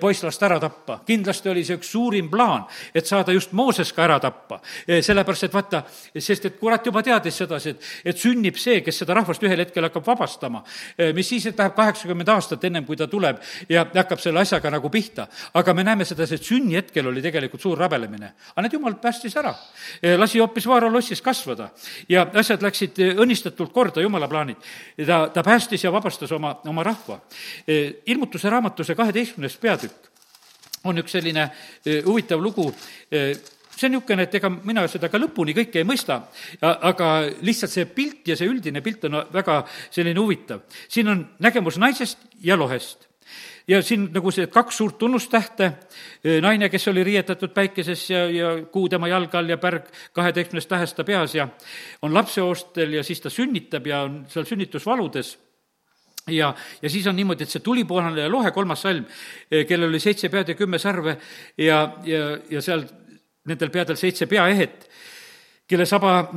poisslast 0.00 0.42
ära 0.42 0.58
tappa. 0.60 1.00
kindlasti 1.06 1.48
oli 1.48 1.64
see 1.64 1.76
üks 1.76 1.90
suurim 1.92 2.30
plaan, 2.30 2.64
et 2.94 3.06
saada 3.06 3.32
just 3.32 3.52
Mooses 3.52 3.92
ka 3.92 4.04
ära 4.04 4.18
tappa. 4.20 4.60
sellepärast, 4.86 5.44
et 5.44 5.52
vaata, 5.52 5.82
sest 6.18 6.44
et 6.46 6.58
kurat 6.58 6.86
juba 6.86 7.02
teadis 7.02 7.36
sedasi, 7.36 7.70
et, 7.70 7.82
et 8.04 8.18
sünnib 8.18 8.56
see, 8.56 8.80
kes 8.80 8.98
seda 8.98 9.14
rahvast 9.14 9.42
ühel 9.42 9.60
hetkel 9.60 9.84
hakkab 9.84 10.06
vabastama. 10.06 10.62
mis 11.14 11.28
siis, 11.28 11.46
et 11.46 11.58
läheb 11.58 11.74
kaheksakümmend 11.74 12.28
aastat 12.28 12.64
ennem, 12.64 12.84
kui 12.84 12.96
ta 12.96 13.06
tuleb 13.06 13.40
ja 13.68 13.84
hakkab 13.84 14.20
selle 14.20 14.40
asjaga 14.40 14.70
nagu 14.70 14.90
pihta. 14.90 15.26
aga 15.54 15.74
me 15.74 15.84
näeme 15.84 16.04
sedasi, 16.04 16.34
et 16.34 16.42
sünnihetkel 16.44 17.06
oli 17.06 17.22
tegelikult 17.22 17.60
suur 17.60 17.78
rabelemine. 17.78 18.32
aga 18.54 18.62
need 18.62 18.72
jumal 18.72 18.94
päästis 18.94 19.36
ära, 19.36 19.54
lasi 20.16 20.38
hoopis 20.38 20.66
Vaaro 20.66 20.92
lossis 20.92 21.22
kasvada 21.22 21.70
ja 22.08 22.26
asjad 22.34 22.62
läksid 22.62 22.98
õnnistatult 23.20 23.72
korda 23.72 24.00
Jumala 24.00 24.28
plaanil 24.28 24.53
plaanid. 24.54 25.06
ta, 25.06 25.28
ta 25.34 25.42
päästis 25.42 25.84
ja 25.84 25.92
vabastas 25.92 26.32
oma, 26.32 26.60
oma 26.66 26.82
rahva. 26.82 27.20
E, 27.66 28.02
ilmutuse 28.06 28.50
raamatuse 28.50 28.94
kaheteistkümnes 28.94 29.56
peatükk 29.56 30.10
on 30.84 30.98
üks 30.98 31.12
selline 31.16 31.48
e, 31.86 32.02
huvitav 32.04 32.42
lugu, 32.42 32.68
e, 33.10 33.34
see 33.74 33.88
on 33.88 33.96
niisugune, 33.96 34.22
et 34.22 34.34
ega 34.34 34.50
mina 34.50 34.84
seda 34.88 35.08
ka 35.10 35.18
lõpuni 35.18 35.54
kõike 35.56 35.80
ei 35.80 35.88
mõista, 35.88 36.20
aga 36.62 37.08
lihtsalt 37.42 37.72
see 37.72 37.88
pilt 37.90 38.28
ja 38.28 38.36
see 38.38 38.46
üldine 38.48 38.82
pilt 38.84 39.08
on 39.08 39.18
väga 39.32 39.64
selline 39.90 40.20
huvitav. 40.20 40.60
siin 40.88 41.08
on 41.08 41.26
nägemus 41.42 41.78
naisest 41.78 42.18
ja 42.40 42.56
lohest 42.56 43.08
ja 43.68 43.80
siin 43.82 44.08
nagu 44.12 44.30
see 44.34 44.46
kaks 44.52 44.76
suurt 44.76 44.98
tunnustähte, 44.98 45.70
naine, 46.44 46.68
kes 46.72 46.88
oli 46.92 47.04
riietatud 47.04 47.54
päikeses 47.54 48.04
ja, 48.10 48.24
ja 48.30 48.50
kuu 48.72 48.88
tema 48.92 49.08
jalge 49.08 49.38
all 49.38 49.48
ja 49.48 49.58
pärg 49.58 49.88
kaheteistkümnest 50.12 50.68
tähest 50.68 50.96
ta 50.96 51.04
peas 51.04 51.34
ja 51.34 51.48
on 52.02 52.14
lapseoostel 52.14 52.98
ja 52.98 53.04
siis 53.04 53.20
ta 53.24 53.32
sünnitab 53.32 53.86
ja 53.86 54.04
on 54.04 54.24
seal 54.28 54.44
sünnitusvaludes. 54.48 55.38
Ja, 56.28 56.54
ja 56.82 56.90
siis 56.90 57.06
on 57.06 57.16
niimoodi, 57.16 57.44
et 57.44 57.52
see 57.52 57.60
tulipuhane 57.60 58.28
lohe, 58.32 58.50
kolmas 58.56 58.80
salm, 58.80 59.04
kellel 59.68 59.90
oli 59.90 60.00
seitse 60.00 60.30
pead 60.32 60.48
ja 60.48 60.54
kümme 60.56 60.78
sarve 60.80 61.18
ja, 61.60 61.82
ja, 62.04 62.38
ja 62.48 62.62
seal 62.64 62.86
nendel 63.44 63.68
peadel 63.68 63.98
seitse 64.00 64.24
peaehet, 64.26 64.88
kelle 65.68 65.84
saba 65.84 66.30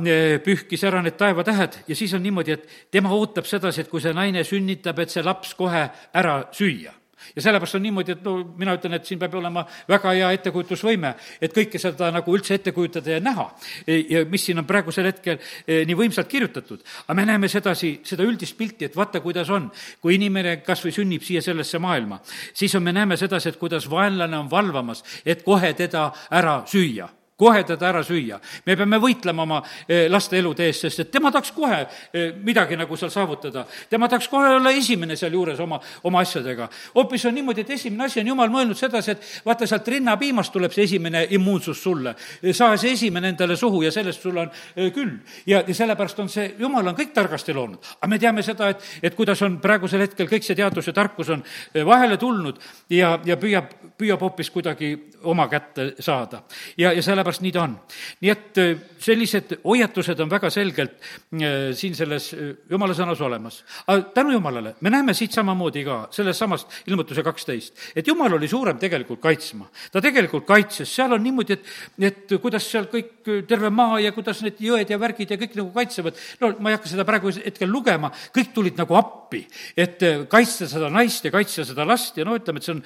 pühkis 0.44 0.84
ära 0.84 1.00
need 1.04 1.16
taevatähed. 1.16 1.80
Ja 1.88 1.96
siis 1.96 2.12
on 2.16 2.22
niimoodi, 2.22 2.58
et 2.58 2.68
tema 2.92 3.14
ootab 3.16 3.48
sedasi, 3.48 3.80
et 3.80 3.88
kui 3.88 4.04
see 4.04 4.12
naine 4.12 4.44
sünnitab, 4.44 5.00
et 5.00 5.12
see 5.12 5.24
laps 5.24 5.56
kohe 5.56 5.86
ära 6.12 6.42
süüa 6.52 6.92
ja 7.36 7.42
sellepärast 7.42 7.78
on 7.78 7.82
niimoodi, 7.82 8.14
et 8.16 8.22
no 8.24 8.36
mina 8.58 8.74
ütlen, 8.78 8.96
et 8.98 9.06
siin 9.06 9.20
peab 9.20 9.34
olema 9.38 9.64
väga 9.88 10.14
hea 10.16 10.30
ettekujutusvõime, 10.38 11.14
et 11.40 11.54
kõike 11.54 11.80
seda 11.80 12.10
nagu 12.14 12.34
üldse 12.34 12.58
ette 12.58 12.72
kujutada 12.76 13.16
ja 13.16 13.20
näha. 13.20 13.48
ja 13.86 14.24
mis 14.30 14.46
siin 14.46 14.58
on 14.58 14.66
praegusel 14.68 15.10
hetkel 15.10 15.38
e, 15.66 15.84
nii 15.88 15.98
võimsalt 15.98 16.28
kirjutatud. 16.28 16.82
aga 17.06 17.14
me 17.14 17.26
näeme 17.26 17.48
sedasi, 17.48 18.00
seda 18.04 18.24
üldist 18.24 18.56
pilti, 18.56 18.84
et 18.88 18.96
vaata, 18.96 19.20
kuidas 19.20 19.50
on, 19.50 19.70
kui 20.00 20.14
inimene 20.14 20.58
kas 20.62 20.84
või 20.84 20.94
sünnib 20.94 21.22
siia 21.22 21.42
sellesse 21.42 21.78
maailma, 21.78 22.20
siis 22.54 22.74
on, 22.74 22.82
me 22.82 22.92
näeme 22.92 23.16
sedasi, 23.16 23.48
et 23.48 23.60
kuidas 23.60 23.90
vaenlane 23.90 24.38
on 24.38 24.50
valvamas, 24.50 25.04
et 25.26 25.42
kohe 25.42 25.72
teda 25.74 26.10
ära 26.30 26.62
süüa 26.66 27.17
kohe 27.38 27.62
teda 27.64 27.88
ära 27.88 28.02
süüa. 28.02 28.40
me 28.66 28.76
peame 28.76 28.98
võitlema 28.98 29.44
oma 29.44 29.60
eh, 29.86 30.08
laste 30.10 30.38
elude 30.38 30.66
eest, 30.66 30.86
sest 30.86 31.04
et 31.04 31.10
tema 31.10 31.30
tahaks 31.30 31.52
kohe 31.54 31.76
eh, 31.86 32.32
midagi 32.34 32.76
nagu 32.76 32.96
seal 32.96 33.12
saavutada. 33.14 33.64
tema 33.90 34.08
tahaks 34.08 34.28
kohe 34.28 34.56
olla 34.56 34.70
esimene 34.74 35.16
sealjuures 35.16 35.60
oma, 35.60 35.78
oma 36.02 36.20
asjadega. 36.20 36.68
hoopis 36.94 37.24
on 37.30 37.34
niimoodi, 37.34 37.60
et 37.60 37.70
esimene 37.70 38.04
asi 38.04 38.20
on 38.20 38.32
jumal 38.32 38.50
mõelnud 38.50 38.78
sedasi, 38.78 39.14
et 39.14 39.28
vaata, 39.46 39.66
sealt 39.66 39.88
rinnapiimast 39.88 40.52
tuleb 40.52 40.74
see 40.74 40.84
esimene 40.84 41.26
immuunsus 41.30 41.82
sulle. 41.82 42.14
saa 42.52 42.76
see 42.76 42.92
esimene 42.92 43.28
endale 43.28 43.56
suhu 43.56 43.82
ja 43.82 43.92
sellest 43.94 44.22
sul 44.22 44.36
on 44.36 44.50
eh, 44.76 44.90
küll. 44.92 45.14
ja, 45.46 45.62
ja 45.66 45.74
sellepärast 45.74 46.18
on 46.18 46.28
see, 46.28 46.54
jumal 46.58 46.86
on 46.86 46.98
kõik 46.98 47.14
targasti 47.14 47.54
loonud. 47.54 47.78
aga 48.00 48.10
me 48.10 48.18
teame 48.18 48.42
seda, 48.42 48.72
et, 48.74 48.82
et 49.02 49.14
kuidas 49.14 49.42
on 49.46 49.60
praegusel 49.62 50.02
hetkel 50.08 50.26
kõik 50.26 50.42
see 50.42 50.58
teadus 50.58 50.90
ja 50.90 50.92
tarkus 50.92 51.30
on 51.30 51.46
vahele 51.86 52.16
tulnud 52.18 52.58
ja, 52.90 53.14
ja 53.24 53.38
püüab, 53.38 53.70
püüab 53.98 54.26
hoopis 54.26 54.50
kuidagi 54.50 54.90
oma 55.22 55.48
kätte 55.48 55.92
saada. 56.00 56.42
ja, 56.78 56.92
ja 56.92 57.02
sellepärast 57.02 57.27
sellepärast 57.28 57.44
nii 57.44 57.52
ta 57.52 57.62
on. 57.62 57.76
nii 58.22 58.30
et 58.32 58.58
äh, 58.58 58.78
sellised 58.98 59.58
hoiatused 59.64 60.20
on 60.20 60.30
väga 60.30 60.50
selgelt 60.50 60.96
äh, 60.98 61.72
siin 61.76 61.94
selles 61.94 62.32
äh, 62.34 62.54
jumala 62.70 62.94
sõnas 62.94 63.20
olemas. 63.20 63.62
aga 63.86 64.02
tänu 64.14 64.32
jumalale, 64.32 64.74
me 64.80 64.90
näeme 64.90 65.14
siit 65.14 65.32
samamoodi 65.32 65.84
ka, 65.84 66.08
sellest 66.10 66.40
samast 66.40 66.78
ilmutuse 66.86 67.22
kaksteist, 67.22 67.74
et 67.94 68.06
jumal 68.06 68.32
oli 68.34 68.48
suurem 68.48 68.78
tegelikult 68.78 69.20
kaitsma. 69.20 69.68
ta 69.92 70.00
tegelikult 70.00 70.46
kaitses, 70.46 70.88
seal 70.94 71.12
on 71.12 71.22
niimoodi, 71.22 71.52
et, 71.58 71.64
et 72.00 72.36
kuidas 72.40 72.64
seal 72.64 72.88
kõik, 72.88 73.44
terve 73.48 73.70
maa 73.70 74.00
ja 74.00 74.12
kuidas 74.12 74.42
need 74.42 74.60
jõed 74.62 74.88
ja 74.88 74.98
värgid 74.98 75.30
ja 75.30 75.40
kõik 75.40 75.56
nagu 75.58 75.72
kaitsevad, 75.74 76.16
no 76.40 76.52
ma 76.60 76.72
ei 76.72 76.78
hakka 76.78 76.92
seda 76.92 77.04
praegu 77.08 77.32
hetkel 77.34 77.70
lugema, 77.70 78.10
kõik 78.34 78.54
tulid 78.54 78.78
nagu 78.80 78.96
appi, 78.98 79.44
et 79.76 80.00
kaitsta 80.30 80.68
seda 80.70 80.88
naist 80.92 81.24
ja 81.24 81.32
kaitsta 81.34 81.66
seda 81.68 81.84
last 81.88 82.16
ja 82.16 82.24
no 82.24 82.36
ütleme, 82.38 82.60
et 82.60 82.66
see 82.66 82.74
on 82.76 82.82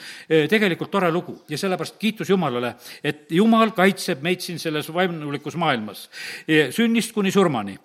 tegelikult 0.51 0.91
tore 0.91 1.11
lugu 1.15 1.37
ja 1.51 1.59
sellepärast 1.61 1.99
kiitus 2.01 2.33
Jumalale, 2.33 2.75
et 3.05 3.31
Jumal 3.33 3.71
kaitseb 3.77 4.23
meid 4.25 4.32
siin 4.41 4.59
selles 4.59 4.89
vaimulikus 4.95 5.57
maailmas, 5.57 6.11
sünnist 6.71 7.13
kuni 7.13 7.31
surmani. 7.31 7.79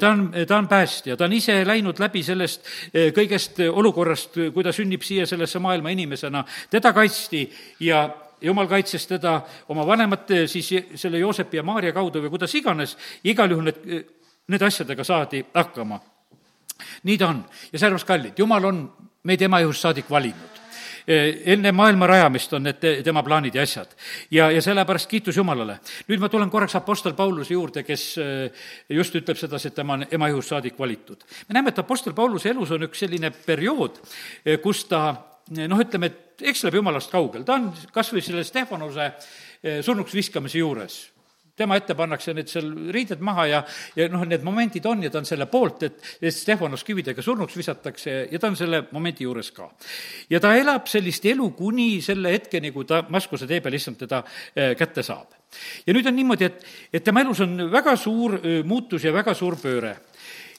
ta 0.00 0.10
on, 0.10 0.32
ta 0.46 0.56
on 0.58 0.68
päästja, 0.68 1.16
ta 1.16 1.24
on 1.24 1.32
ise 1.32 1.62
läinud 1.66 1.98
läbi 1.98 2.22
sellest 2.22 2.66
kõigest 3.16 3.62
olukorrast, 3.70 4.38
kui 4.54 4.64
ta 4.64 4.72
sünnib 4.72 5.02
siia 5.02 5.26
sellesse 5.26 5.58
maailma 5.58 5.90
inimesena, 5.94 6.44
teda 6.70 6.92
kaitsti 6.92 7.46
ja 7.80 8.08
jumal 8.40 8.66
kaitses 8.66 9.06
teda 9.06 9.40
oma 9.68 9.86
vanemate, 9.86 10.46
siis 10.46 10.68
selle 10.94 11.18
Joosepi 11.18 11.56
ja 11.56 11.62
Maarja 11.62 11.92
kaudu 11.96 12.20
või 12.24 12.34
kuidas 12.34 12.54
iganes, 12.54 12.96
igal 13.24 13.50
juhul 13.50 13.70
need, 13.70 14.12
nende 14.48 14.68
asjadega 14.68 15.04
saadi 15.04 15.44
hakkama. 15.54 16.00
nii 17.02 17.18
ta 17.18 17.28
on. 17.28 17.44
Ja 17.72 17.78
sellepärast, 17.78 18.06
kallid, 18.06 18.38
jumal 18.38 18.64
on 18.64 18.84
meid 19.24 19.42
ema 19.42 19.60
juhust 19.60 19.80
saadik 19.80 20.10
valinud 20.10 20.65
enne 21.06 21.72
maailma 21.72 22.06
rajamist 22.10 22.52
on 22.56 22.66
need 22.66 22.82
tema 23.04 23.22
plaanid 23.22 23.54
ja 23.54 23.62
asjad. 23.62 23.94
ja, 24.30 24.50
ja 24.50 24.62
sellepärast 24.62 25.08
kiitus 25.10 25.36
Jumalale. 25.36 25.78
nüüd 26.08 26.20
ma 26.20 26.28
tulen 26.28 26.50
korraks 26.50 26.74
Apostel 26.76 27.14
Pauluse 27.14 27.54
juurde, 27.54 27.82
kes 27.86 28.18
eh, 28.18 28.66
just 28.88 29.14
ütleb 29.14 29.38
sedasi, 29.38 29.68
et 29.68 29.74
tema 29.74 29.94
on 29.94 30.06
ema 30.10 30.28
ihust 30.28 30.50
saadik 30.50 30.78
valitud. 30.78 31.24
me 31.48 31.54
näeme, 31.54 31.70
et 31.70 31.78
Apostel 31.78 32.14
Pauluse 32.14 32.50
elus 32.50 32.70
on 32.70 32.88
üks 32.88 33.04
selline 33.06 33.30
periood, 33.30 34.00
eh, 34.44 34.58
kus 34.60 34.84
ta 34.90 35.14
noh, 35.56 35.80
ütleme, 35.80 36.06
et 36.06 36.42
eksleb 36.42 36.74
Jumalast 36.74 37.10
kaugel, 37.10 37.44
ta 37.44 37.54
on 37.54 37.70
kas 37.92 38.12
või 38.12 38.22
selle 38.22 38.44
Stefanuse 38.44 39.12
surnuks 39.82 40.14
viskamise 40.14 40.58
juures 40.58 41.15
tema 41.56 41.76
ette 41.78 41.94
pannakse 41.96 42.34
need 42.36 42.50
seal 42.52 42.68
riided 42.92 43.22
maha 43.24 43.46
ja, 43.48 43.60
ja 43.96 44.06
noh, 44.12 44.26
need 44.28 44.44
momendid 44.44 44.84
on 44.88 45.04
ja 45.06 45.10
ta 45.12 45.22
on 45.22 45.28
selle 45.28 45.46
poolt, 45.48 45.86
et, 45.88 46.02
Stefanos 46.36 46.84
kividega 46.84 47.22
surnuks 47.24 47.56
visatakse 47.56 48.16
ja 48.30 48.40
ta 48.40 48.50
on 48.50 48.58
selle 48.58 48.82
momendi 48.92 49.24
juures 49.24 49.48
ka. 49.56 49.70
ja 50.30 50.40
ta 50.42 50.52
elab 50.56 50.88
sellist 50.90 51.24
elu 51.24 51.48
kuni 51.56 52.02
selle 52.04 52.34
hetkeni, 52.34 52.72
kui 52.74 52.84
ta 52.88 53.02
Maskuse 53.08 53.48
tee 53.48 53.62
peal 53.64 53.76
issand 53.78 53.96
teda 54.02 54.20
eh, 54.54 54.74
kätte 54.76 55.04
saab. 55.06 55.32
ja 55.86 55.96
nüüd 55.96 56.08
on 56.10 56.16
niimoodi, 56.16 56.50
et, 56.50 56.66
et 56.92 57.04
tema 57.04 57.22
elus 57.24 57.40
on 57.46 57.56
väga 57.72 57.96
suur 57.96 58.36
eh, 58.42 58.60
muutus 58.64 59.06
ja 59.08 59.14
väga 59.14 59.34
suur 59.34 59.56
pööre. 59.60 59.96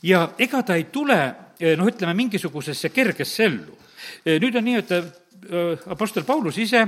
ja 0.01 0.23
ega 0.39 0.63
ta 0.65 0.79
ei 0.79 0.87
tule 0.89 1.19
eh, 1.59 1.75
noh, 1.77 1.85
ütleme 1.85 2.17
mingisugusesse 2.17 2.89
kergesse 2.89 3.45
ellu. 3.45 3.77
nüüd 4.25 4.55
on 4.57 4.65
nii, 4.65 4.81
et 4.81 5.13
Apostel 5.93 6.23
Paulus 6.25 6.57
ise 6.57 6.81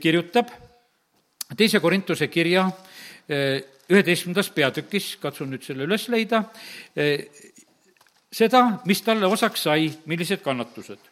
kirjutab 0.00 0.48
teise 1.56 1.80
Korintuse 1.80 2.28
kirja 2.32 2.64
üheteistkümnendas 3.28 4.50
peatükis, 4.54 5.16
katsun 5.22 5.50
nüüd 5.52 5.64
selle 5.66 5.86
üles 5.86 6.08
leida, 6.10 6.44
seda, 8.32 8.62
mis 8.88 9.02
talle 9.04 9.28
osaks 9.30 9.66
sai, 9.68 9.90
millised 10.08 10.42
kannatused. 10.44 11.10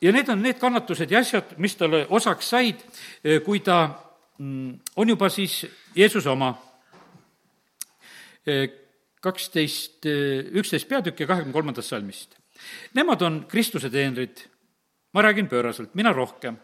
ja 0.00 0.12
need 0.12 0.28
on 0.28 0.42
need 0.42 0.58
kannatused 0.60 1.10
ja 1.10 1.20
asjad, 1.20 1.56
mis 1.58 1.76
talle 1.76 2.06
osaks 2.08 2.48
said, 2.54 2.82
kui 3.44 3.60
ta 3.60 3.78
mm, 4.38 4.72
on 4.96 5.08
juba 5.08 5.28
siis 5.28 5.64
Jeesuse 5.94 6.30
oma. 6.30 6.54
kaksteist, 9.20 10.06
üksteist 10.54 10.86
peatükki 10.88 11.26
kahekümne 11.26 11.52
kolmandast 11.52 11.88
salmist. 11.90 12.36
Nemad 12.94 13.20
on 13.26 13.40
Kristuse 13.48 13.90
teenrid, 13.90 14.38
ma 15.12 15.22
räägin 15.22 15.48
pööraselt, 15.50 15.94
mina 15.98 16.12
rohkem 16.12 16.56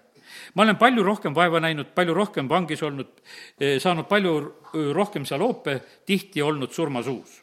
ma 0.54 0.62
olen 0.62 0.76
palju 0.80 1.02
rohkem 1.06 1.34
vaeva 1.34 1.60
näinud, 1.60 1.94
palju 1.94 2.14
rohkem 2.14 2.48
vangis 2.48 2.82
olnud, 2.82 3.22
eh, 3.60 3.78
saanud 3.80 4.08
palju 4.08 4.34
eh, 4.40 4.92
rohkem 4.94 5.26
seal 5.28 5.40
hoope, 5.44 5.80
tihti 6.06 6.42
olnud 6.42 6.72
surmasuus 6.72 7.42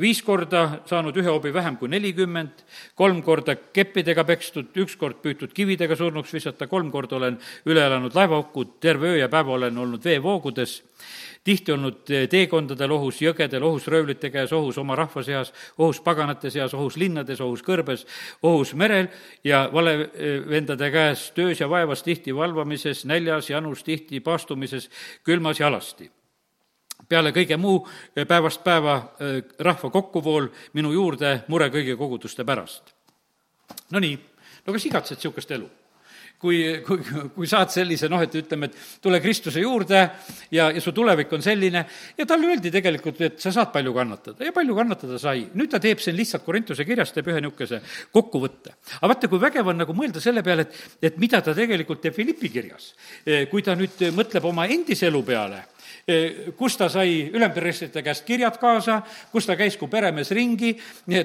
viis 0.00 0.22
korda 0.24 0.80
saanud 0.88 1.16
ühe 1.16 1.28
hoobi 1.28 1.52
vähem 1.54 1.76
kui 1.80 1.90
nelikümmend, 1.92 2.64
kolm 2.98 3.22
korda 3.22 3.56
keppidega 3.56 4.24
pekstud, 4.28 4.72
üks 4.82 4.96
kord 5.00 5.20
püütud 5.24 5.52
kividega 5.56 5.96
surnuks 5.96 6.32
visata, 6.34 6.68
kolm 6.70 6.90
korda 6.90 7.18
olen 7.20 7.38
üle 7.68 7.84
elanud 7.86 8.16
laevaauku, 8.16 8.64
terve 8.80 9.14
öö 9.14 9.20
ja 9.22 9.28
päeva 9.28 9.58
olen 9.58 9.78
olnud 9.78 10.04
veevoogudes 10.04 10.80
tihti 11.44 11.72
olnud 11.72 12.04
teekondadel 12.30 12.92
ohus, 12.92 13.20
jõgedel 13.24 13.64
ohus, 13.64 13.88
röövlite 13.88 14.30
käes 14.32 14.52
ohus, 14.52 14.78
oma 14.78 14.96
rahva 14.98 15.22
seas, 15.24 15.52
ohus 15.78 16.02
paganate 16.04 16.50
seas, 16.52 16.74
ohus 16.76 16.98
linnades, 17.00 17.40
ohus 17.40 17.64
kõrbes, 17.64 18.04
ohus 18.42 18.74
merel 18.76 19.08
ja 19.44 19.64
valevendade 19.72 20.92
käes 20.92 21.30
töös 21.36 21.60
ja 21.60 21.68
vaevas, 21.70 22.04
tihti 22.04 22.36
valvamises, 22.36 23.06
näljas, 23.08 23.50
janus, 23.50 23.84
tihti 23.86 24.20
paastumises, 24.20 24.90
külmas 25.24 25.60
ja 25.60 25.70
alasti 25.72 26.10
peale 27.10 27.34
kõige 27.34 27.58
muu 27.60 27.82
päevast 28.14 28.64
päeva 28.64 28.96
äh, 28.96 29.42
rahva 29.58 29.90
kokkuvool 29.90 30.48
minu 30.78 30.94
juurde 30.94 31.40
mure 31.50 31.70
kõigi 31.72 31.98
koguduste 31.98 32.46
pärast. 32.46 32.94
Nonii, 33.90 34.16
no 34.66 34.74
kas 34.74 34.86
igatsed 34.90 35.18
niisugust 35.18 35.58
elu? 35.58 35.68
kui, 36.40 36.56
kui, 36.86 37.02
kui 37.34 37.48
saad 37.48 37.68
sellise 37.72 38.08
noh, 38.08 38.22
et 38.24 38.34
ütleme, 38.40 38.70
et 38.70 39.00
tule 39.04 39.18
Kristuse 39.20 39.60
juurde 39.60 39.98
ja, 40.54 40.70
ja 40.72 40.80
su 40.80 40.94
tulevik 40.96 41.32
on 41.36 41.44
selline 41.44 41.82
ja 42.16 42.26
talle 42.28 42.48
öeldi 42.48 42.72
tegelikult, 42.72 43.20
et 43.26 43.42
sa 43.42 43.52
saad 43.52 43.68
palju 43.74 43.92
kannatada 43.92 44.48
ja 44.48 44.54
palju 44.56 44.76
kannatada 44.78 45.18
sai. 45.20 45.44
nüüd 45.52 45.68
ta 45.72 45.80
teeb 45.82 46.00
siin 46.00 46.16
lihtsalt 46.16 46.46
Korintuse 46.46 46.86
kirjas, 46.88 47.12
teeb 47.12 47.28
ühe 47.28 47.42
niisuguse 47.44 47.82
kokkuvõtte. 48.14 48.72
aga 49.00 49.12
vaata, 49.12 49.28
kui 49.28 49.42
vägev 49.42 49.68
on 49.68 49.82
nagu 49.82 49.96
mõelda 49.96 50.22
selle 50.24 50.44
peale, 50.46 50.64
et, 50.64 50.80
et 51.10 51.20
mida 51.20 51.42
ta 51.44 51.52
tegelikult 51.56 52.00
teeb 52.00 52.16
Philippi 52.16 52.48
kirjas. 52.48 52.94
kui 53.52 53.66
ta 53.66 53.76
nüüd 53.76 54.00
mõtleb 54.16 54.48
oma 54.48 54.64
endise 54.70 55.10
elu 55.12 55.22
peale 55.26 55.60
kus 56.58 56.76
ta 56.76 56.88
sai 56.92 57.30
ülempreestrite 57.32 58.02
käest 58.02 58.24
kirjad 58.26 58.58
kaasa, 58.60 59.00
kus 59.32 59.46
ta 59.46 59.56
käis 59.58 59.76
kui 59.80 59.88
peremees 59.90 60.30
ringi, 60.36 60.74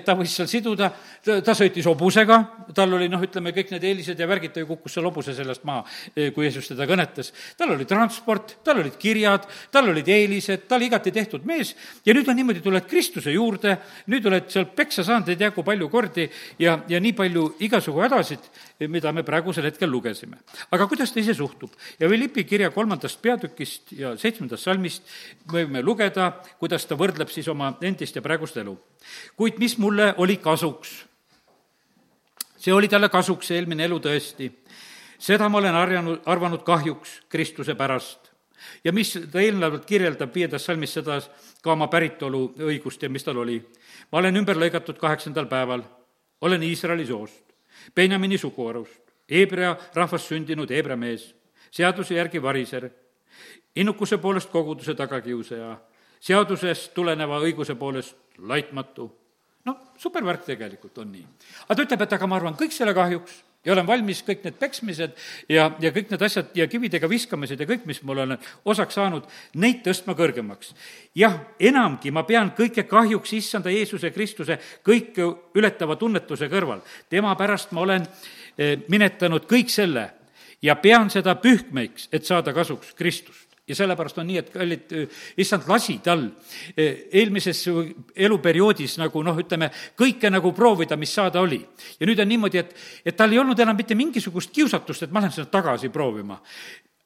ta 0.06 0.15
võis 0.17 0.36
seal 0.36 0.49
siduda, 0.49 0.91
ta 1.23 1.56
sõitis 1.58 1.88
hobusega, 1.89 2.39
tal 2.75 2.93
oli 2.97 3.08
noh, 3.12 3.21
ütleme, 3.23 3.54
kõik 3.56 3.73
need 3.73 3.88
eelised 3.89 4.19
ja 4.19 4.28
värgid, 4.30 4.54
ta 4.56 4.63
ju 4.63 4.69
kukkus 4.69 4.95
seal 4.97 5.08
hobuse 5.08 5.36
sellest 5.36 5.65
maha, 5.67 5.84
eh, 6.15 6.32
kui 6.34 6.45
Jeesus 6.45 6.67
teda 6.71 6.88
kõnetas. 6.89 7.32
tal 7.58 7.71
oli 7.71 7.86
transport, 7.86 8.58
tal 8.63 8.80
olid 8.80 8.97
kirjad, 8.97 9.45
tal 9.71 9.89
olid 9.89 10.08
eelised, 10.08 10.67
ta 10.67 10.75
oli 10.75 10.89
igati 10.89 11.12
tehtud 11.12 11.45
mees 11.45 11.75
ja 12.06 12.13
nüüd 12.13 12.28
on 12.30 12.36
niimoodi, 12.36 12.62
tuled 12.62 12.88
Kristuse 12.88 13.32
juurde, 13.32 13.78
nüüd 14.08 14.25
oled 14.25 14.49
seal 14.49 14.65
peksa 14.65 15.04
saanud 15.04 15.30
ei 15.30 15.36
tea 15.36 15.51
kui 15.51 15.63
palju 15.63 15.89
kordi 15.89 16.30
ja, 16.60 16.80
ja 16.88 16.99
nii 16.99 17.13
palju 17.13 17.45
igasugu 17.60 18.01
hädasid, 18.06 18.39
mida 18.88 19.12
me 19.12 19.23
praegusel 19.23 19.65
hetkel 19.65 19.89
lugesime. 19.91 20.38
aga 20.71 20.88
kuidas 20.88 21.12
ta 21.12 21.19
ise 21.19 21.34
suhtub? 21.34 21.71
ja 21.99 22.08
Philippi 22.08 22.43
kirja 22.43 22.69
kolmandast 22.71 23.21
peatükist 23.21 23.91
ja 23.91 24.15
seitsmendast 24.17 24.54
salmist 24.57 25.03
võime 25.51 25.81
lugeda, 25.83 26.31
kuidas 26.59 26.85
ta 26.85 26.97
võrdleb 26.99 27.29
siis 27.29 27.47
oma 27.51 27.73
endist 27.81 28.15
ja 28.15 28.21
praegust 28.21 28.57
elu. 28.57 28.77
kuid 29.35 29.59
mis 29.59 29.77
mulle 29.77 30.13
oli 30.17 30.37
kasuks? 30.37 31.05
see 32.57 32.73
oli 32.73 32.87
talle 32.87 33.09
kasuks, 33.09 33.47
see 33.47 33.57
eelmine 33.59 33.85
elu 33.85 33.99
tõesti. 33.99 34.51
seda 35.19 35.49
ma 35.49 35.57
olen 35.57 35.75
arjanud, 35.75 36.21
arvanud 36.25 36.63
kahjuks 36.63 37.21
Kristuse 37.29 37.75
pärast. 37.75 38.31
ja 38.83 38.91
mis 38.91 39.17
ta 39.31 39.39
eelnevalt 39.39 39.85
kirjeldab 39.85 40.35
viiendas 40.35 40.65
salmis 40.65 40.93
seda 40.93 41.21
ka 41.61 41.71
oma 41.71 41.87
päritolu 41.87 42.53
õigust 42.57 43.03
ja 43.03 43.09
mis 43.09 43.23
tal 43.23 43.37
oli. 43.37 43.61
ma 44.11 44.19
olen 44.19 44.37
ümber 44.37 44.55
lõigatud 44.55 44.97
kaheksandal 44.97 45.45
päeval, 45.45 45.83
olen 46.41 46.63
Iisraeli 46.63 47.05
soost 47.05 47.45
Benjamini 47.93 48.37
suguharust, 48.37 49.01
Hebra 49.29 49.75
rahvast 49.93 50.29
sündinud 50.29 50.69
Hebra 50.69 50.95
mees, 50.95 51.33
seaduse 51.73 52.15
järgi 52.15 52.41
variser, 52.41 52.89
innukuse 53.75 54.17
poolest 54.17 54.50
koguduse 54.50 54.96
tagakiusaja, 54.96 55.75
seadusest 56.19 56.94
tuleneva 56.94 57.40
õiguse 57.44 57.75
poolest 57.75 58.15
laitmatu. 58.38 59.12
noh, 59.65 59.77
supervärk 59.98 60.46
tegelikult 60.46 60.98
on 60.98 61.12
nii. 61.12 61.27
aga 61.67 61.75
ta 61.75 61.83
ütleb, 61.83 62.02
et 62.02 62.13
aga 62.13 62.27
ma 62.27 62.36
arvan 62.36 62.58
kõik 62.60 62.71
selle 62.71 62.94
kahjuks, 62.94 63.44
ja 63.65 63.73
olen 63.73 63.88
valmis 63.88 64.21
kõik 64.25 64.44
need 64.46 64.58
peksmised 64.60 65.15
ja, 65.50 65.69
ja 65.81 65.92
kõik 65.94 66.12
need 66.13 66.25
asjad 66.27 66.52
ja 66.58 66.67
kividega 66.69 67.10
viskamised 67.10 67.60
ja 67.60 67.67
kõik, 67.69 67.86
mis 67.90 68.02
mul 68.06 68.21
on 68.23 68.36
osaks 68.65 68.98
saanud, 68.98 69.25
neid 69.62 69.81
tõstma 69.86 70.15
kõrgemaks. 70.17 70.73
jah, 71.15 71.40
enamgi 71.60 72.12
ma 72.12 72.23
pean 72.23 72.54
kõike 72.58 72.86
kahjuks 72.90 73.33
issanda 73.33 73.73
Jeesuse 73.73 74.12
Kristuse 74.12 74.60
kõike 74.86 75.31
ületava 75.58 75.96
tunnetuse 75.96 76.50
kõrval. 76.50 76.81
tema 77.10 77.36
pärast 77.36 77.71
ma 77.71 77.81
olen 77.81 78.06
eh, 78.58 78.77
minetanud 78.88 79.50
kõik 79.50 79.69
selle 79.69 80.12
ja 80.65 80.77
pean 80.81 81.11
seda 81.13 81.37
pühkmeiks, 81.41 82.09
et 82.13 82.25
saada 82.25 82.53
kasuks 82.55 82.95
Kristust 82.97 83.55
ja 83.65 83.75
sellepärast 83.75 84.19
on 84.21 84.27
nii, 84.29 84.37
et 84.41 84.49
kallid, 84.53 84.93
issand 85.41 85.65
lasi 85.69 85.97
tal 86.05 86.27
eh, 86.77 87.07
eelmises 87.17 87.63
eluperioodis 88.27 88.99
nagu 89.01 89.23
noh, 89.25 89.39
ütleme, 89.41 89.71
kõike 89.97 90.29
nagu 90.29 90.51
proovida, 90.53 90.97
mis 91.01 91.13
saada 91.13 91.41
oli. 91.41 91.61
ja 91.99 92.09
nüüd 92.09 92.21
on 92.21 92.29
niimoodi, 92.29 92.61
et, 92.61 92.75
et 93.05 93.17
tal 93.17 93.33
ei 93.33 93.41
olnud 93.41 93.59
enam 93.59 93.77
mitte 93.77 93.97
mingisugust 93.97 94.53
kiusatust, 94.53 95.07
et 95.07 95.15
ma 95.15 95.23
lähen 95.23 95.33
seda 95.33 95.49
tagasi 95.57 95.89
proovima 95.89 96.37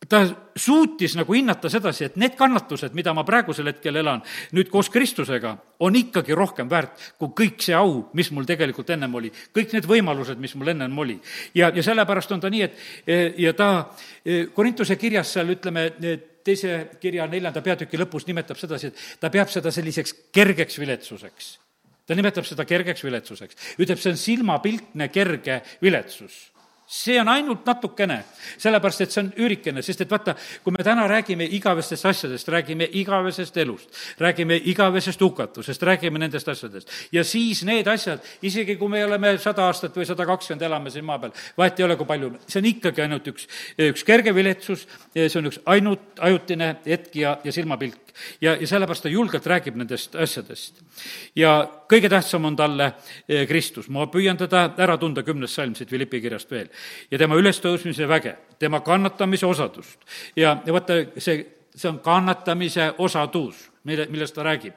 ta 0.08 0.22
suutis 0.56 1.16
nagu 1.20 1.34
hinnata 1.36 1.70
sedasi, 1.72 2.06
et 2.08 2.16
need 2.20 2.38
kannatused, 2.40 2.94
mida 2.96 3.12
ma 3.16 3.26
praegusel 3.28 3.68
hetkel 3.68 4.00
elan 4.00 4.22
nüüd 4.56 4.70
koos 4.72 4.88
Kristusega, 4.94 5.52
on 5.84 5.96
ikkagi 6.00 6.36
rohkem 6.38 6.70
väärt 6.72 7.12
kui 7.20 7.34
kõik 7.42 7.66
see 7.66 7.76
au, 7.76 8.06
mis 8.16 8.32
mul 8.32 8.48
tegelikult 8.48 8.90
ennem 8.96 9.16
oli. 9.20 9.32
kõik 9.56 9.76
need 9.76 9.88
võimalused, 9.90 10.40
mis 10.40 10.56
mul 10.56 10.72
ennem 10.72 10.98
oli. 10.98 11.20
ja, 11.54 11.72
ja 11.76 11.84
sellepärast 11.84 12.32
on 12.32 12.40
ta 12.40 12.50
nii, 12.50 12.62
et 12.64 13.40
ja 13.44 13.54
ta 13.54 13.70
Korintuse 14.56 14.96
kirjas 14.96 15.34
seal 15.36 15.52
ütleme, 15.58 15.90
teise 16.44 16.76
kirja 17.02 17.28
neljanda 17.28 17.62
peatüki 17.62 18.00
lõpus 18.00 18.28
nimetab 18.28 18.58
sedasi, 18.58 18.94
et 18.94 19.20
ta 19.20 19.30
peab 19.30 19.52
seda 19.52 19.72
selliseks 19.72 20.16
kergeks 20.32 20.80
viletsuseks. 20.80 21.58
ta 22.08 22.16
nimetab 22.16 22.48
seda 22.48 22.66
kergeks 22.66 23.04
viletsuseks. 23.04 23.76
ütleb, 23.78 24.00
see 24.00 24.16
on 24.16 24.24
silmapiltne 24.24 25.12
kerge 25.12 25.60
viletsus 25.84 26.48
see 26.90 27.20
on 27.22 27.30
ainult 27.30 27.68
natukene, 27.70 28.18
sellepärast 28.58 29.04
et 29.06 29.14
see 29.14 29.22
on 29.22 29.28
üürikene, 29.38 29.84
sest 29.86 30.02
et 30.02 30.10
vaata, 30.10 30.34
kui 30.64 30.74
me 30.74 30.84
täna 30.86 31.06
räägime 31.10 31.46
igavestest 31.60 32.08
asjadest, 32.10 32.50
räägime 32.50 32.88
igavesest 32.98 33.58
elust, 33.62 33.94
räägime 34.18 34.58
igavesest 34.72 35.22
hukatusest, 35.22 35.86
räägime 35.86 36.22
nendest 36.24 36.50
asjadest, 36.50 36.90
ja 37.14 37.24
siis 37.24 37.62
need 37.70 37.88
asjad, 37.88 38.26
isegi 38.42 38.76
kui 38.80 38.90
me 38.90 39.04
oleme 39.06 39.36
sada 39.38 39.68
aastat 39.70 39.96
või 40.02 40.10
sada 40.10 40.26
kakskümmend 40.30 40.66
elame 40.66 40.94
siin 40.94 41.06
maa 41.06 41.22
peal, 41.22 41.36
vahet 41.58 41.80
ei 41.80 41.86
ole, 41.86 41.98
kui 42.00 42.10
palju, 42.10 42.34
see 42.48 42.64
on 42.64 42.70
ikkagi 42.72 43.06
ainult 43.06 43.30
üks, 43.36 43.46
üks 43.92 44.06
kerge 44.08 44.34
viletsus, 44.34 44.88
see 45.14 45.30
on 45.38 45.52
üks 45.52 45.62
ainult 45.70 46.24
ajutine 46.26 46.74
hetk 46.90 47.22
ja, 47.22 47.38
ja 47.46 47.54
silmapilk 47.54 48.16
ja, 48.42 48.56
ja 48.56 48.68
sellepärast 48.68 49.06
ta 49.06 49.14
julgelt 49.14 49.46
räägib 49.46 49.78
nendest 49.78 50.16
asjadest. 50.16 50.82
ja 51.36 51.62
kõige 51.90 52.10
tähtsam 52.10 52.46
on 52.46 52.56
talle 52.56 52.92
eh, 53.28 53.48
Kristus, 53.48 53.90
ma 53.90 54.08
püüan 54.12 54.38
teda 54.38 54.70
ära 54.78 54.98
tunda 54.98 55.24
kümnes 55.24 55.56
salm 55.56 55.76
siit 55.76 55.90
Philippi 55.90 56.22
kirjast 56.22 56.52
veel. 56.52 56.70
ja 57.12 57.18
tema 57.18 57.36
ülestõusmise 57.40 58.08
väge, 58.08 58.36
tema 58.60 58.82
kannatamise 58.86 59.46
osadust 59.46 60.00
ja, 60.36 60.58
ja 60.66 60.74
vaata, 60.74 61.02
see, 61.18 61.44
see 61.76 61.90
on 61.90 62.00
kannatamise 62.06 62.94
osadus 62.98 63.70
mille, 63.84 64.06
millest 64.10 64.36
ta 64.36 64.44
räägib. 64.44 64.74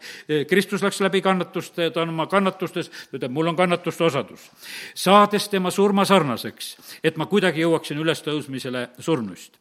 Kristus 0.49 0.83
läks 0.83 1.01
läbi 1.01 1.21
kannatuste, 1.23 1.91
ta 1.91 2.03
on 2.03 2.13
oma 2.13 2.27
kannatustes, 2.31 2.89
ta 2.89 3.19
ütleb, 3.19 3.35
mul 3.35 3.51
on 3.53 3.59
kannatuste 3.59 4.05
osadus. 4.05 4.49
saades 4.95 5.49
tema 5.49 5.71
surma 5.71 6.05
sarnaseks, 6.05 6.77
et 7.05 7.17
ma 7.17 7.27
kuidagi 7.27 7.65
jõuaksin 7.65 7.99
ülestõusmisele 7.99 8.89
surnust. 8.99 9.59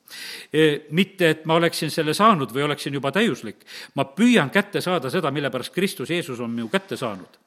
mitte, 0.90 1.30
et 1.30 1.46
ma 1.46 1.56
oleksin 1.56 1.92
selle 1.92 2.14
saanud 2.14 2.52
või 2.54 2.64
oleksin 2.64 2.94
juba 2.94 3.12
täiuslik, 3.12 3.66
ma 3.96 4.06
püüan 4.06 4.50
kätte 4.50 4.82
saada 4.82 5.10
seda, 5.10 5.32
mille 5.32 5.50
pärast 5.50 5.74
Kristus 5.74 6.10
Jeesus 6.10 6.40
on 6.40 6.52
minu 6.52 6.70
kätte 6.70 6.98
saanud 6.98 7.41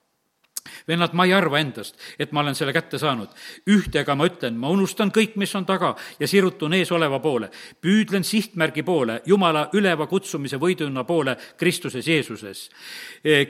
vennad, 0.88 1.12
ma 1.12 1.26
ei 1.26 1.32
arva 1.36 1.60
endast, 1.60 1.96
et 2.18 2.32
ma 2.32 2.40
olen 2.40 2.54
selle 2.54 2.72
kätte 2.72 2.98
saanud. 2.98 3.28
ühte 3.70 4.00
aga 4.00 4.14
ma 4.14 4.26
ütlen, 4.26 4.56
ma 4.56 4.68
unustan 4.68 5.12
kõik, 5.12 5.36
mis 5.36 5.54
on 5.54 5.66
taga 5.66 5.94
ja 6.20 6.28
sirutun 6.28 6.72
eesoleva 6.74 7.20
poole. 7.20 7.50
püüdlen 7.80 8.24
sihtmärgi 8.24 8.82
poole, 8.82 9.20
Jumala 9.26 9.68
üleva 9.72 10.06
kutsumise 10.06 10.56
võiduna 10.56 11.04
poole 11.04 11.36
Kristuses 11.56 12.06
Jeesuses. 12.06 12.70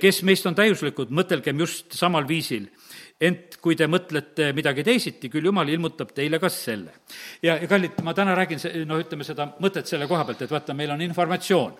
kes 0.00 0.22
meist 0.22 0.46
on 0.46 0.54
täiuslikud, 0.54 1.10
mõtelgem 1.10 1.58
just 1.58 1.92
samal 1.92 2.28
viisil 2.28 2.68
ent 3.22 3.58
kui 3.62 3.76
te 3.78 3.86
mõtlete 3.86 4.48
midagi 4.56 4.82
teisiti, 4.84 5.28
küll 5.30 5.46
jumal 5.46 5.68
ilmutab 5.70 6.10
teile 6.16 6.40
ka 6.42 6.48
selle. 6.50 6.90
ja, 7.42 7.54
ja 7.62 7.68
kallid, 7.70 8.00
ma 8.02 8.14
täna 8.14 8.34
räägin, 8.34 8.58
noh, 8.88 8.98
ütleme 8.98 9.24
seda 9.24 9.46
mõtet 9.62 9.86
selle 9.86 10.08
koha 10.10 10.24
pealt, 10.26 10.42
et 10.42 10.50
vaata, 10.50 10.74
meil 10.74 10.90
on 10.90 11.02
informatsioon. 11.04 11.76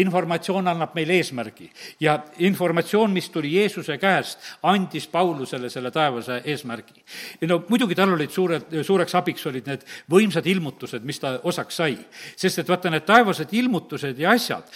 informatsioon 0.00 0.68
annab 0.68 0.94
meile 0.94 1.16
eesmärgi 1.16 1.70
ja 2.04 2.18
informatsioon, 2.44 3.12
mis 3.12 3.30
tuli 3.32 3.54
Jeesuse 3.54 3.96
käest, 3.98 4.38
andis 4.62 5.06
Paulusele 5.08 5.70
selle 5.70 5.90
taevase 5.90 6.42
eesmärgi. 6.44 7.00
no 7.48 7.62
muidugi 7.68 7.94
tal 7.94 8.12
olid 8.12 8.30
suured, 8.30 8.76
suureks 8.82 9.14
abiks 9.14 9.46
olid 9.46 9.66
need 9.66 9.88
võimsad 10.10 10.46
ilmutused, 10.46 11.02
mis 11.02 11.18
ta 11.18 11.38
osaks 11.42 11.80
sai. 11.80 11.96
sest 12.36 12.58
et 12.58 12.68
vaata, 12.68 12.92
need 12.92 13.08
taevased 13.08 13.56
ilmutused 13.56 14.20
ja 14.20 14.36
asjad, 14.36 14.68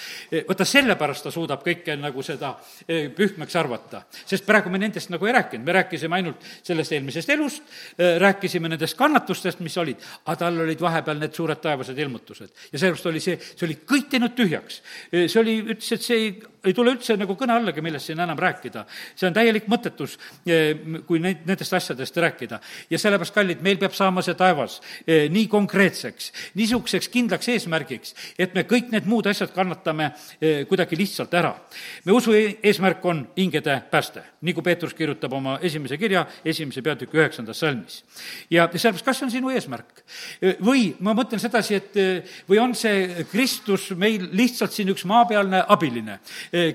vaata 0.49 0.65
sellepärast 0.65 1.29
ta 1.29 1.31
suudab 1.31 1.63
kõike 1.67 2.01
nagu 2.01 2.23
seda 2.23 2.57
eh, 2.89 3.13
pühmeks 3.13 3.61
arvata. 3.61 4.03
sest 4.25 4.47
praegu 4.47 4.71
me 4.73 4.79
nendest 4.79 5.13
nagu 5.13 5.27
ei 5.27 5.37
rääkinud, 5.37 5.67
me 5.67 5.73
rääkisime 5.73 5.98
rääkisime 5.99 6.19
ainult 6.19 6.45
sellest 6.63 6.93
eelmisest 6.93 7.31
elust, 7.31 7.63
äh, 7.99 8.19
rääkisime 8.21 8.69
nendest 8.69 8.97
kannatustest, 8.99 9.61
mis 9.61 9.77
olid, 9.79 10.01
aga 10.27 10.37
tal 10.45 10.61
olid 10.65 10.81
vahepeal 10.81 11.19
need 11.19 11.35
suured 11.35 11.61
taevased 11.63 11.99
ilmutused. 11.99 12.51
ja 12.73 12.79
sellepärast 12.79 13.07
oli 13.07 13.21
see, 13.21 13.39
see 13.39 13.67
oli 13.67 13.79
kõik 13.89 14.09
teinud 14.11 14.35
tühjaks. 14.39 14.83
Äh, 15.13 15.27
see 15.29 15.41
oli, 15.41 15.59
ütles, 15.65 15.93
et 15.93 16.03
see 16.03 16.17
ei, 16.19 16.31
ei 16.65 16.75
tule 16.75 16.93
üldse 16.95 17.17
nagu 17.19 17.37
kõne 17.39 17.57
allagi, 17.59 17.83
millest 17.85 18.11
siin 18.11 18.21
enam 18.21 18.39
rääkida. 18.39 18.85
see 19.17 19.29
on 19.29 19.35
täielik 19.35 19.69
mõttetus, 19.69 20.19
äh, 20.49 20.75
kui 21.07 21.19
neid, 21.19 21.45
nendest 21.47 21.73
asjadest 21.73 22.17
rääkida. 22.17 22.61
ja 22.91 22.99
sellepärast, 22.99 23.35
kallid, 23.35 23.63
meil 23.63 23.79
peab 23.79 23.93
saama 23.93 24.23
see 24.23 24.35
taevas 24.35 24.81
nii 25.07 25.47
konkreetseks, 25.49 26.33
niisuguseks 26.55 27.09
kindlaks 27.09 27.49
eesmärgiks, 27.49 28.15
et 28.39 28.55
me 28.55 28.63
kõik 28.63 28.91
need 28.93 29.07
muud 29.07 29.27
asjad 29.27 29.53
kannatame 29.55 30.13
kuidagi 30.69 30.97
lihtsalt 30.97 31.35
ära. 31.35 31.55
me 32.05 32.13
usu 32.13 32.33
e-, 32.33 32.59
eesmärk 32.63 33.05
on 33.05 33.27
hingede 33.37 33.83
pääste, 33.91 34.23
nagu 34.43 34.63
Peetrus 34.63 34.95
kirjutab 34.95 35.33
oma 35.33 35.59
esimese 35.63 35.99
kirja 35.99 36.27
esimese 36.45 36.83
peatüki 36.83 37.19
üheksandas 37.19 37.61
salmis. 37.61 38.03
ja 38.51 38.69
sellepärast, 38.73 39.05
kas 39.05 39.19
see 39.19 39.27
on 39.27 39.31
sinu 39.33 39.51
eesmärk? 39.55 40.03
või 40.65 40.95
ma 41.05 41.15
mõtlen 41.17 41.41
sedasi, 41.43 41.79
et 41.79 41.99
või 42.49 42.61
on 42.63 42.75
see 42.79 43.25
Kristus 43.31 43.91
meil 43.99 44.29
lihtsalt 44.33 44.75
siin 44.75 44.93
üks 44.93 45.05
maapealne 45.09 45.65
abiline, 45.69 46.19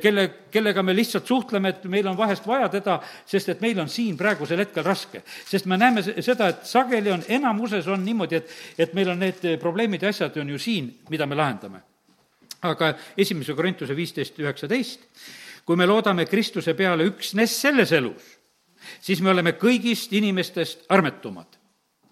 kelle, 0.01 0.27
kellega 0.51 0.83
me 0.83 0.95
lihtsalt 0.95 1.27
suhtleme, 1.27 1.69
et 1.69 1.85
meil 1.91 2.07
on 2.07 2.17
vahest 2.17 2.47
vaja 2.47 2.69
teda, 2.69 2.99
sest 3.25 3.53
et 3.53 3.61
meil 3.61 3.79
on 3.81 3.89
siin 3.89 4.17
praegusel 4.17 4.61
hetkel 4.63 4.85
raske. 4.85 5.23
sest 5.45 5.65
me 5.65 5.77
näeme 5.77 6.03
seda, 6.03 6.49
et 6.49 6.65
sageli 6.67 7.11
on, 7.11 7.23
enamuses 7.27 7.87
on 7.87 8.05
niimoodi, 8.05 8.35
et, 8.35 8.51
et 8.77 8.93
meil 8.93 9.09
on 9.09 9.19
need 9.19 9.47
probleemid 9.61 10.03
ja 10.03 10.13
asjad 10.13 10.37
on 10.41 10.49
ju 10.49 10.59
siin, 10.59 10.91
mida 11.09 11.25
me 11.25 11.35
lahendame. 11.35 11.81
aga 12.61 12.93
esimese 13.17 13.53
Korintuse 13.53 13.95
viisteist 13.95 14.39
üheksateist, 14.39 15.01
kui 15.65 15.75
me 15.75 15.85
loodame 15.85 16.25
Kristuse 16.25 16.73
peale 16.73 17.03
üksnes 17.09 17.61
selles 17.61 17.91
elus, 17.91 18.37
siis 19.01 19.21
me 19.21 19.31
oleme 19.31 19.57
kõigist 19.59 20.13
inimestest 20.15 20.85
armetumad 20.89 21.62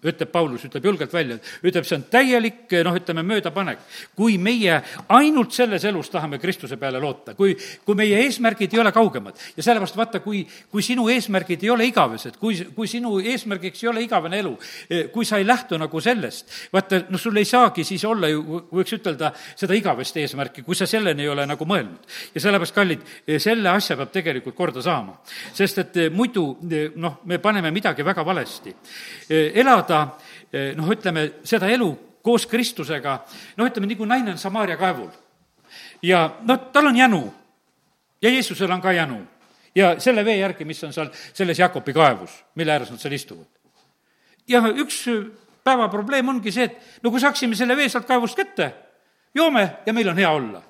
ütleb 0.02 0.30
Paulus, 0.32 0.64
ütleb 0.66 0.84
julgelt 0.84 1.12
välja, 1.14 1.38
ütleb, 1.62 1.86
see 1.86 1.96
on 1.98 2.04
täielik 2.10 2.72
noh, 2.84 2.96
ütleme 2.98 3.22
möödapanek. 3.26 3.78
kui 4.16 4.38
meie 4.38 4.80
ainult 5.14 5.52
selles 5.54 5.84
elus 5.84 6.10
tahame 6.10 6.38
Kristuse 6.42 6.76
peale 6.76 7.00
loota, 7.00 7.34
kui, 7.38 7.54
kui 7.84 7.98
meie 7.98 8.18
eesmärgid 8.24 8.74
ei 8.74 8.80
ole 8.82 8.92
kaugemad 8.92 9.38
ja 9.56 9.62
sellepärast 9.62 9.96
vaata, 9.96 10.20
kui, 10.24 10.42
kui 10.70 10.82
sinu 10.82 11.08
eesmärgid 11.12 11.62
ei 11.62 11.70
ole 11.70 11.86
igavesed, 11.86 12.38
kui, 12.40 12.58
kui 12.74 12.88
sinu 12.90 13.18
eesmärgiks 13.20 13.84
ei 13.84 13.90
ole 13.92 14.02
igavene 14.02 14.40
elu, 14.42 14.56
kui 15.12 15.28
sa 15.28 15.38
ei 15.38 15.46
lähtu 15.46 15.78
nagu 15.78 16.00
sellest, 16.02 16.50
vaata, 16.72 17.04
noh, 17.08 17.20
sul 17.20 17.38
ei 17.38 17.48
saagi 17.48 17.84
siis 17.86 18.04
olla 18.08 18.30
ju, 18.32 18.62
võiks 18.72 18.96
ütelda, 18.98 19.32
seda 19.58 19.76
igavest 19.78 20.18
eesmärki, 20.18 20.66
kui 20.66 20.78
sa 20.78 20.88
selleni 20.90 21.26
ei 21.26 21.30
ole 21.30 21.46
nagu 21.46 21.66
mõelnud. 21.68 22.10
ja 22.34 22.42
sellepärast, 22.42 22.74
kallid, 22.74 23.06
selle 23.38 23.70
asja 23.70 23.96
peab 23.96 24.10
tegelikult 24.12 24.56
korda 24.58 24.82
saama. 24.82 25.18
sest 25.54 25.78
et 25.78 26.00
muidu 26.10 26.56
noh, 26.96 27.20
me 27.24 27.38
paneme 27.38 27.70
midagi 27.70 28.02
väga 28.02 28.24
valesti. 28.24 28.74
elada 29.30 29.91
elada 29.92 30.18
eh, 30.52 30.72
noh, 30.76 30.88
ütleme, 30.90 31.28
seda 31.44 31.68
elu 31.70 31.90
koos 32.22 32.46
Kristusega, 32.46 33.18
noh, 33.58 33.68
ütleme, 33.68 33.90
nagu 33.90 34.08
naine 34.08 34.34
on 34.34 34.40
Samaaria 34.40 34.76
kaevul. 34.80 35.10
ja 36.02 36.38
noh, 36.42 36.70
tal 36.72 36.86
on 36.86 36.96
jänu 36.96 37.22
ja 38.22 38.30
Jeesusel 38.30 38.70
on 38.70 38.80
ka 38.80 38.92
jänu. 38.92 39.26
ja 39.74 40.00
selle 40.00 40.24
vee 40.24 40.36
järgi, 40.36 40.64
mis 40.64 40.82
on 40.84 40.92
seal 40.92 41.10
selles 41.32 41.58
Jakobi 41.58 41.92
kaevus, 41.92 42.44
mille 42.54 42.72
ääres 42.72 42.90
nad 42.90 43.00
seal 43.00 43.12
istuvad. 43.12 43.48
ja 44.48 44.62
üks 44.68 45.06
päeva 45.64 45.88
probleem 45.88 46.28
ongi 46.28 46.52
see, 46.52 46.64
et 46.64 47.02
no 47.02 47.10
kui 47.10 47.20
saaksime 47.20 47.56
selle 47.56 47.76
vee 47.76 47.88
sealt 47.88 48.06
kaevust 48.06 48.36
kätte, 48.36 48.72
joome 49.34 49.70
ja 49.86 49.92
meil 49.92 50.08
on 50.08 50.18
hea 50.18 50.30
olla 50.30 50.62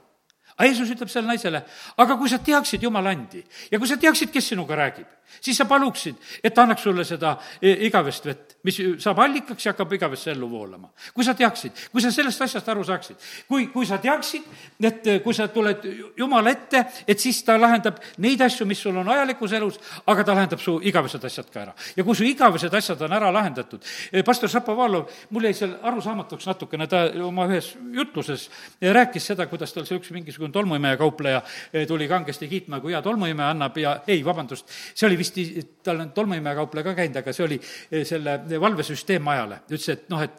aga 0.57 0.69
Jeesus 0.69 0.91
ütleb 0.93 1.11
sellele 1.11 1.33
naisele, 1.33 1.63
aga 1.99 2.17
kui 2.21 2.31
sa 2.31 2.39
teaksid 2.39 2.83
Jumala 2.83 3.11
andi 3.11 3.41
ja 3.71 3.79
kui 3.79 3.89
sa 3.89 3.97
teaksid, 3.97 4.31
kes 4.33 4.53
sinuga 4.53 4.77
räägib, 4.77 5.09
siis 5.41 5.57
sa 5.57 5.65
paluksid, 5.65 6.19
et 6.45 6.55
ta 6.55 6.67
annaks 6.67 6.85
sulle 6.85 7.05
seda 7.09 7.37
e, 7.61 7.73
igavest 7.89 8.27
vett 8.29 8.52
mis 8.63 8.79
saab 9.03 9.19
allikaks 9.25 9.67
ja 9.67 9.73
hakkab 9.73 9.93
igavesse 9.97 10.31
ellu 10.31 10.51
voolama. 10.51 10.91
kui 11.15 11.25
sa 11.25 11.35
teaksid, 11.35 11.73
kui 11.93 12.03
sa 12.03 12.11
sellest 12.15 12.43
asjast 12.43 12.69
aru 12.69 12.85
saaksid, 12.85 13.17
kui, 13.49 13.67
kui 13.73 13.87
sa 13.87 13.99
teaksid, 13.99 14.43
et 14.83 15.09
kui 15.25 15.35
sa 15.35 15.49
tuled 15.49 15.85
Jumala 16.19 16.51
ette, 16.51 16.85
et 17.09 17.19
siis 17.19 17.43
ta 17.45 17.57
lahendab 17.61 17.99
neid 18.23 18.41
asju, 18.41 18.67
mis 18.67 18.81
sul 18.83 18.97
on 18.97 19.09
ajalikus 19.09 19.53
elus, 19.59 19.79
aga 20.07 20.25
ta 20.25 20.37
lahendab 20.37 20.61
su 20.63 20.79
igavesed 20.83 21.25
asjad 21.25 21.51
ka 21.53 21.63
ära. 21.63 21.75
ja 21.97 22.05
kui 22.05 22.15
su 22.17 22.25
igavesed 22.25 22.75
asjad 22.75 23.03
on 23.03 23.13
ära 23.13 23.33
lahendatud, 23.33 23.83
eh, 24.13 24.23
pastor 24.23 24.51
Šapovalov, 24.51 25.11
mul 25.31 25.49
jäi 25.49 25.55
seal 25.55 25.77
arusaamatuks 25.83 26.47
natukene, 26.47 26.87
ta 26.87 27.05
oma 27.25 27.47
ühes 27.51 27.73
jutluses 27.93 28.49
rääkis 28.81 29.27
seda, 29.33 29.47
kuidas 29.51 29.73
tal 29.73 29.87
see 29.89 29.99
üks 29.99 30.13
mingisugune 30.15 30.53
tolmuimeja 30.53 30.97
kaupleja 31.01 31.43
eh, 31.73 31.87
tuli 31.87 32.09
kangesti 32.09 32.49
kiitma, 32.49 32.81
kui 32.81 32.95
hea 32.95 33.03
tolmuimeja 33.03 33.51
annab 33.55 33.77
ja 33.79 33.97
ei, 34.07 34.23
vabandust, 34.25 34.69
see 34.95 35.09
oli 35.09 35.19
vist, 35.19 35.39
tal 35.83 36.01
on 36.01 36.13
tolmuimeja 36.15 36.55
kaupleja 36.63 36.91
ka 36.91 36.97
käinud, 37.01 37.21
aga 37.23 37.35
see 37.35 37.47
oli 37.47 37.61
eh, 37.61 38.05
selle 38.09 38.39
valvesüsteem 38.61 39.29
ajale. 39.29 39.63
ütles, 39.69 39.89
et 39.89 40.11
noh, 40.11 40.23
et 40.23 40.37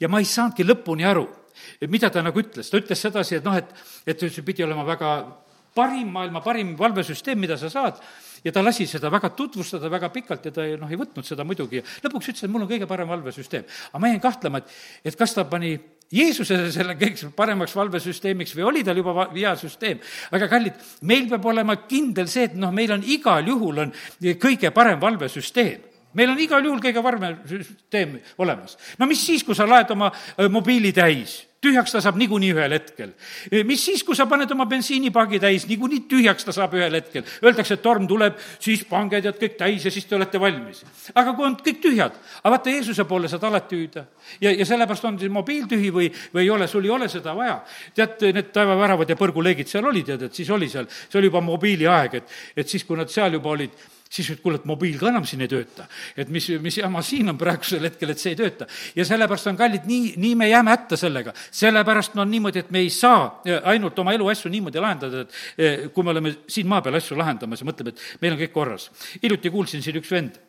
ja 0.00 0.08
ma 0.08 0.20
ei 0.20 0.28
saanudki 0.28 0.66
lõpuni 0.66 1.06
aru, 1.08 1.24
mida 1.88 2.10
ta 2.10 2.22
nagu 2.22 2.40
ütles, 2.40 2.70
ta 2.70 2.80
ütles 2.80 3.00
sedasi, 3.00 3.38
et 3.38 3.46
noh, 3.46 3.56
et, 3.56 3.70
et 4.06 4.26
see 4.28 4.44
pidi 4.46 4.64
olema 4.66 4.84
väga 4.86 5.14
parim, 5.74 6.10
maailma 6.14 6.42
parim 6.42 6.74
valvesüsteem, 6.78 7.38
mida 7.40 7.56
sa 7.58 7.70
saad, 7.70 7.98
ja 8.44 8.52
ta 8.52 8.62
lasi 8.62 8.86
seda 8.86 9.10
väga 9.12 9.30
tutvustada 9.36 9.90
väga 9.90 10.10
pikalt 10.14 10.46
ja 10.46 10.52
ta 10.54 10.66
noh, 10.78 10.90
ei 10.90 11.00
võtnud 11.00 11.26
seda 11.26 11.46
muidugi. 11.46 11.82
lõpuks 12.04 12.30
ütles, 12.30 12.44
et 12.44 12.52
mul 12.52 12.66
on 12.66 12.70
kõige 12.70 12.88
parem 12.90 13.08
valvesüsteem. 13.10 13.64
aga 13.90 14.02
ma 14.02 14.12
jäin 14.12 14.22
kahtlema, 14.22 14.62
et, 14.62 14.76
et 15.04 15.16
kas 15.18 15.34
ta 15.34 15.44
pani 15.48 15.78
Jeesuse 16.14 16.68
selle 16.70 16.94
kõige 17.00 17.30
paremaks 17.34 17.72
valvesüsteemiks 17.74 18.52
või 18.54 18.66
oli 18.68 18.84
tal 18.84 19.00
juba 19.00 19.30
hea 19.32 19.54
süsteem. 19.56 19.98
aga 20.30 20.48
kallid, 20.48 20.76
meil 21.02 21.26
peab 21.28 21.46
olema 21.46 21.76
kindel 21.88 22.28
see, 22.28 22.50
et 22.50 22.54
noh, 22.54 22.70
meil 22.70 22.92
on 22.92 23.02
igal 23.02 23.48
juhul 23.48 23.86
on 23.86 23.94
kõige 24.20 24.70
parem 24.70 25.00
valvesüsteem 25.00 25.93
meil 26.14 26.30
on 26.30 26.40
igal 26.40 26.64
juhul 26.64 26.82
kõige 26.82 27.02
varmem 27.04 27.40
süsteem 27.48 28.18
olemas. 28.38 28.78
no 28.98 29.06
mis 29.10 29.26
siis, 29.26 29.44
kui 29.44 29.54
sa 29.54 29.68
laed 29.68 29.90
oma 29.94 30.10
äh, 30.12 30.48
mobiili 30.50 30.92
täis? 30.92 31.42
Tühjaks 31.64 31.94
ta 31.94 32.02
saab 32.04 32.18
niikuinii 32.20 32.52
ühel 32.54 32.74
hetkel. 32.76 33.14
Mis 33.66 33.84
siis, 33.86 34.04
kui 34.06 34.16
sa 34.16 34.26
paned 34.30 34.50
oma 34.54 34.66
bensiinipaagi 34.70 35.40
täis, 35.42 35.66
niikuinii 35.70 36.04
tühjaks 36.10 36.46
ta 36.46 36.54
saab 36.54 36.76
ühel 36.78 36.98
hetkel. 36.98 37.24
Öeldakse, 37.42 37.78
et 37.78 37.84
torm 37.84 38.08
tuleb, 38.10 38.36
siis 38.62 38.84
pange 38.88 39.20
tead 39.24 39.40
kõik 39.40 39.56
täis 39.60 39.86
ja 39.86 39.92
siis 39.94 40.06
te 40.08 40.18
olete 40.18 40.40
valmis. 40.40 40.84
aga 41.14 41.34
kui 41.34 41.46
on 41.46 41.56
kõik 41.60 41.80
tühjad, 41.84 42.20
aga 42.42 42.54
vaata, 42.56 42.74
Jeesuse 42.74 43.08
poole 43.08 43.30
saad 43.32 43.44
alati 43.48 43.80
hüüda. 43.80 44.04
ja, 44.40 44.52
ja 44.52 44.66
sellepärast 44.68 45.04
on 45.04 45.18
see 45.18 45.32
mobiil 45.32 45.66
tühi 45.70 45.90
või, 45.94 46.10
või 46.34 46.44
ei 46.44 46.50
ole, 46.50 46.68
sul 46.68 46.84
ei 46.84 46.90
ole 46.90 47.08
seda 47.08 47.34
vaja. 47.36 47.62
tead, 47.94 48.22
need 48.34 48.52
taevaväravad 48.52 49.10
ja 49.10 49.16
põrguleegid 49.16 49.68
seal 49.70 49.86
olid, 49.90 50.06
tead, 50.12 50.28
et 50.28 50.34
siis 50.34 50.50
oli 50.50 50.68
seal, 50.68 50.88
see 50.88 51.18
oli 51.18 51.32
juba 51.32 51.40
mobiiliaeg, 51.44 52.20
et, 52.20 52.38
et 52.56 52.68
siis, 52.68 52.84
kui 52.84 52.96
nad 52.96 53.10
seal 53.10 53.38
juba 53.38 53.54
olid 53.56 53.74
siis 54.14 54.28
ütled, 54.30 54.42
kuule, 54.44 54.60
et 54.60 54.66
mobiil 54.68 54.98
ka 55.00 55.08
enam 55.10 55.24
siin 55.26 55.42
ei 55.44 55.50
tööta. 55.50 55.86
et 56.16 56.28
mis, 56.30 56.46
mis 56.62 56.78
jama 56.78 57.02
siin 57.02 57.32
on 57.32 57.38
praegusel 57.38 57.82
hetkel, 57.88 58.12
et 58.12 58.20
see 58.22 58.34
ei 58.34 58.38
tööta. 58.38 58.66
ja 58.94 59.06
sellepärast 59.06 59.50
on 59.50 59.58
kallid, 59.58 59.88
nii, 59.90 60.14
nii 60.20 60.34
me 60.38 60.48
jääme 60.48 60.70
hätta 60.70 60.98
sellega. 61.00 61.34
Sellepärast 61.54 62.16
on 62.18 62.30
niimoodi, 62.30 62.64
et 62.64 62.72
me 62.74 62.82
ei 62.82 62.90
saa 62.90 63.42
eh, 63.46 63.60
ainult 63.70 63.98
oma 64.02 64.14
eluasju 64.16 64.50
niimoodi 64.52 64.82
lahendada, 64.82 65.22
et 65.24 65.38
eh, 65.58 65.86
kui 65.94 66.06
me 66.06 66.14
oleme 66.14 66.34
siin 66.50 66.68
maa 66.70 66.82
peal 66.82 66.98
asju 66.98 67.18
lahendamas 67.18 67.62
ja 67.62 67.68
mõtleme, 67.68 67.94
et 67.94 68.24
meil 68.24 68.34
on 68.34 68.42
kõik 68.42 68.54
korras. 68.54 68.90
hiljuti 69.22 69.54
kuulsin 69.54 69.84
siin 69.84 70.00
üks 70.00 70.10
vend, 70.10 70.40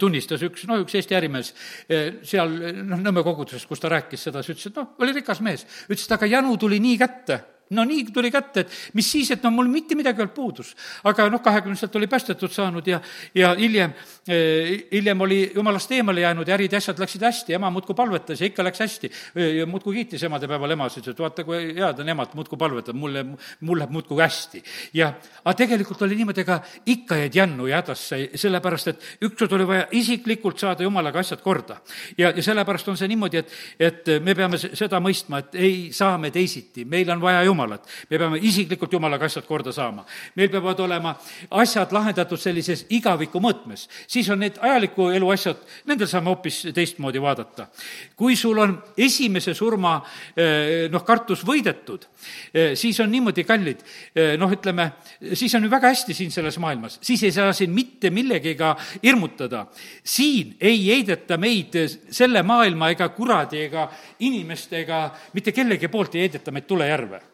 tunnistas 0.00 0.42
üks, 0.42 0.66
no 0.68 0.80
üks 0.82 0.96
Eesti 0.98 1.16
ärimees 1.16 1.52
eh, 1.88 2.20
seal 2.26 2.54
noh, 2.82 3.00
Nõmme 3.04 3.24
koguduses, 3.26 3.66
kus 3.68 3.82
ta 3.82 3.92
rääkis 3.92 4.28
seda, 4.30 4.42
siis 4.42 4.56
ütles, 4.56 4.72
et 4.72 4.80
noh, 4.80 4.94
oli 4.98 5.14
rikas 5.20 5.42
mees. 5.44 5.66
ütles, 5.86 6.06
et 6.08 6.16
aga 6.18 6.30
janu 6.38 6.56
tuli 6.60 6.80
nii 6.82 7.00
kätte 7.00 7.40
no 7.74 7.84
nii 7.88 8.06
tuli 8.14 8.30
kätte, 8.32 8.64
et 8.64 8.94
mis 8.94 9.10
siis, 9.10 9.30
et 9.34 9.42
no 9.44 9.50
mul 9.54 9.68
mitte 9.72 9.96
midagi 9.98 10.20
ei 10.20 10.26
olnud 10.26 10.34
puudus. 10.34 10.74
aga 11.04 11.28
noh, 11.30 11.42
kahekümneselt 11.42 11.96
oli 11.96 12.06
päästetud 12.06 12.52
saanud 12.52 12.86
ja, 12.86 13.00
ja 13.34 13.54
hiljem, 13.58 13.92
eh, 14.28 14.86
hiljem 14.92 15.20
oli 15.20 15.40
jumalast 15.54 15.92
eemale 15.92 16.20
jäänud 16.20 16.48
ja 16.48 16.54
ärid 16.54 16.72
ja 16.72 16.78
asjad 16.78 17.00
läksid 17.00 17.22
hästi, 17.22 17.54
ema 17.58 17.70
muudkui 17.70 17.94
palvetas 17.94 18.40
ja 18.40 18.46
ikka 18.46 18.64
läks 18.64 18.80
hästi. 18.80 19.10
ja 19.58 19.66
muudkui 19.66 19.94
kiitis 19.94 20.22
emadepäeval 20.22 20.70
emasid, 20.70 21.08
et 21.08 21.18
vaata, 21.18 21.44
kui 21.44 21.74
head 21.74 22.00
on 22.00 22.08
emad, 22.08 22.34
muudkui 22.34 22.58
palvetab, 22.58 22.96
mulle, 22.96 23.24
mul 23.60 23.78
läheb 23.78 23.92
muudkui 23.94 24.22
hästi. 24.22 24.62
ja, 24.94 25.12
aga 25.44 25.56
tegelikult 25.64 26.02
oli 26.02 26.16
niimoodi, 26.20 26.44
ega 26.44 26.60
ikka 26.86 27.18
jäid 27.24 27.34
jännu 27.40 27.66
ja 27.66 27.82
hädasse, 27.82 28.20
sellepärast 28.34 28.92
et 28.92 29.08
ükskord 29.28 29.52
oli 29.58 29.66
vaja 29.66 29.86
isiklikult 29.92 30.58
saada 30.58 30.82
jumalaga 30.86 31.20
asjad 31.20 31.42
korda. 31.42 31.80
ja, 32.18 32.30
ja 32.30 32.42
sellepärast 32.42 32.88
on 32.88 32.96
see 33.00 33.08
niimoodi, 33.08 33.42
et, 33.42 33.52
et 33.78 34.14
me 34.22 34.34
peame 34.34 34.58
seda 34.58 35.00
mõistma, 35.02 35.42
et 35.42 35.54
ei 35.58 35.76
saa 35.92 36.18
me 36.18 36.30
teisiti, 36.34 36.84
meil 36.84 37.10
on 37.10 37.20
vaja 37.20 37.42
jumalat 37.44 37.63
Jumalat. 37.64 37.86
me 38.10 38.18
peame 38.18 38.38
isiklikult 38.42 38.92
Jumalaga 38.92 39.24
asjad 39.24 39.46
korda 39.46 39.72
saama. 39.72 40.04
meil 40.36 40.50
peavad 40.50 40.80
olema 40.80 41.14
asjad 41.50 41.92
lahendatud 41.92 42.38
sellises 42.38 42.86
igaviku 42.90 43.40
mõõtmes. 43.40 43.88
siis 44.06 44.28
on 44.30 44.38
need 44.38 44.58
ajaliku 44.60 45.08
elu 45.10 45.30
asjad, 45.30 45.56
nendel 45.86 46.08
saame 46.08 46.28
hoopis 46.28 46.66
teistmoodi 46.74 47.20
vaadata. 47.20 47.68
kui 48.16 48.36
sul 48.36 48.58
on 48.58 48.82
esimese 48.96 49.54
surma 49.54 50.02
eh, 50.36 50.88
noh, 50.90 51.04
kartus 51.04 51.44
võidetud, 51.44 52.04
eh, 52.52 52.74
siis 52.74 53.00
on 53.00 53.10
niimoodi 53.10 53.44
kallid, 53.44 53.82
eh, 54.14 54.36
noh, 54.38 54.50
ütleme, 54.50 54.92
siis 55.32 55.54
on 55.54 55.64
ju 55.64 55.70
väga 55.70 55.88
hästi 55.88 56.14
siin 56.14 56.30
selles 56.30 56.58
maailmas, 56.58 56.98
siis 57.02 57.22
ei 57.22 57.32
saa 57.32 57.52
siin 57.52 57.70
mitte 57.70 58.10
millegiga 58.10 58.76
hirmutada. 59.02 59.66
siin 60.04 60.56
ei 60.60 60.86
heideta 60.86 61.36
meid 61.36 61.74
selle 62.10 62.42
maailma 62.42 62.90
ega 62.90 63.08
kuradi 63.08 63.64
ega 63.64 63.88
inimeste 64.20 64.78
ega 64.78 65.10
mitte 65.32 65.52
kellegi 65.52 65.88
poolt 65.88 66.14
ei 66.14 66.26
heideta 66.26 66.50
meid 66.50 66.66
tulejärve 66.66 67.33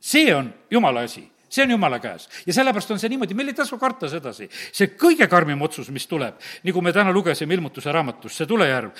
see 0.00 0.34
on 0.34 0.52
jumala 0.70 1.06
asi 1.06 1.30
see 1.50 1.64
on 1.64 1.70
jumala 1.70 1.98
käes. 1.98 2.28
ja 2.46 2.52
sellepärast 2.52 2.90
on 2.90 2.98
see 2.98 3.10
niimoodi, 3.10 3.34
meil 3.34 3.50
ei 3.50 3.54
tasu 3.54 3.78
karta 3.78 4.08
sedasi. 4.08 4.48
see 4.72 4.94
kõige 4.98 5.26
karmim 5.28 5.62
otsus, 5.62 5.90
mis 5.90 6.06
tuleb, 6.06 6.38
nagu 6.64 6.82
me 6.82 6.92
täna 6.92 7.12
lugesime 7.12 7.54
ilmutuse 7.54 7.92
raamatust, 7.92 8.36
see 8.36 8.46
tulejärv, 8.46 8.90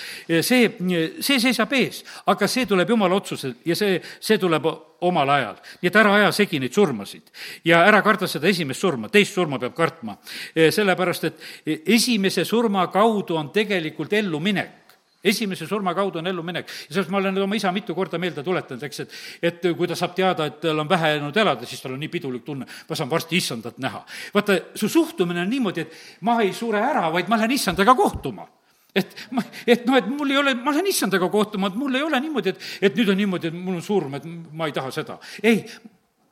see, 0.43 0.71
see 1.19 1.39
seisab 1.39 1.73
ees, 1.73 2.03
aga 2.27 2.47
see 2.47 2.67
tuleb 2.67 2.89
jumala 2.89 3.15
otsusel 3.15 3.55
ja 3.65 3.75
see, 3.75 4.01
see 4.19 4.37
tuleb 4.37 4.67
omal 5.01 5.29
ajal. 5.29 5.55
nii 5.81 5.89
et 5.89 5.95
ära 6.03 6.13
aja 6.19 6.31
segi 6.35 6.59
neid 6.59 6.75
surmasid 6.75 7.31
ja 7.65 7.85
ära 7.87 8.03
karda 8.03 8.27
seda 8.27 8.51
esimest 8.51 8.83
surma, 8.83 9.09
teist 9.09 9.33
surma 9.33 9.59
peab 9.59 9.73
kartma. 9.75 10.17
sellepärast, 10.53 11.23
et 11.23 11.87
esimese 11.87 12.45
surma 12.45 12.87
kaudu 12.91 13.39
on 13.39 13.49
tegelikult 13.55 14.13
elluminek 14.13 14.80
esimese 15.23 15.67
surma 15.67 15.93
kaudu 15.95 16.19
on 16.19 16.27
elluminek. 16.27 16.67
ja 16.67 16.93
sellest 16.93 17.11
ma 17.11 17.17
olen 17.17 17.37
oma 17.43 17.55
isa 17.55 17.71
mitu 17.71 17.95
korda 17.95 18.17
meelde 18.17 18.43
tuletanud, 18.43 18.83
eks, 18.83 18.99
et, 18.99 19.17
et 19.41 19.67
kui 19.77 19.87
ta 19.87 19.95
saab 19.95 20.15
teada, 20.15 20.47
et 20.49 20.59
tal 20.61 20.79
on 20.79 20.89
vähe 20.89 21.13
jäänud 21.15 21.37
elada, 21.37 21.65
siis 21.65 21.81
tal 21.81 21.95
on 21.95 22.01
nii 22.01 22.09
pidulik 22.09 22.45
tunne, 22.45 22.65
ma 22.89 22.95
saan 22.95 23.09
varsti 23.09 23.37
issandat 23.37 23.77
näha. 23.77 24.05
vaata, 24.33 24.57
su 24.75 24.89
suhtumine 24.89 25.41
on 25.41 25.49
niimoodi, 25.49 25.85
et 25.85 26.01
ma 26.21 26.39
ei 26.41 26.53
sure 26.53 26.81
ära, 26.81 27.09
vaid 27.13 27.29
ma 27.29 27.37
lähen 27.37 27.57
issandaga 27.57 27.95
kohtuma 27.95 28.47
et 28.95 29.15
ma, 29.31 29.43
et 29.67 29.85
noh, 29.87 29.95
et 29.95 30.07
mul 30.11 30.33
ei 30.33 30.37
ole, 30.41 30.53
ma 30.59 30.73
lähen 30.73 30.89
issandaga 30.91 31.29
kohtuma, 31.31 31.69
et 31.71 31.79
mul 31.79 31.95
ei 31.95 32.03
ole 32.03 32.19
niimoodi, 32.19 32.51
et, 32.51 32.69
et 32.89 32.97
nüüd 32.99 33.13
on 33.13 33.19
niimoodi, 33.21 33.51
et 33.51 33.55
mul 33.55 33.77
on 33.79 33.85
surm, 33.85 34.17
et 34.17 34.27
ma 34.27 34.67
ei 34.67 34.75
taha 34.75 34.91
seda. 34.91 35.17
ei, 35.43 35.63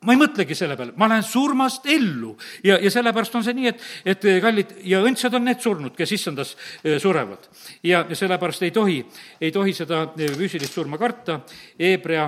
ma 0.06 0.14
ei 0.14 0.20
mõtlegi 0.20 0.56
selle 0.56 0.76
peale, 0.80 0.94
ma 0.96 1.08
lähen 1.10 1.24
surmast 1.26 1.84
ellu 1.90 2.32
ja, 2.64 2.78
ja 2.80 2.90
sellepärast 2.92 3.34
on 3.36 3.44
see 3.44 3.56
nii, 3.56 3.68
et, 3.68 3.82
et 4.14 4.26
kallid 4.40 4.72
ja 4.88 5.02
õndsad 5.04 5.34
on 5.36 5.44
need 5.44 5.60
surnud, 5.60 5.92
kes 5.96 6.14
issandas 6.16 6.54
eh, 6.80 6.96
surevad. 7.02 7.50
ja, 7.84 8.04
ja 8.08 8.16
sellepärast 8.16 8.64
ei 8.64 8.72
tohi, 8.72 9.00
ei 9.40 9.52
tohi 9.52 9.74
seda 9.76 10.06
eh, 10.16 10.32
füüsilist 10.38 10.76
surma 10.76 10.98
karta, 11.00 11.42
Hebra 11.78 12.24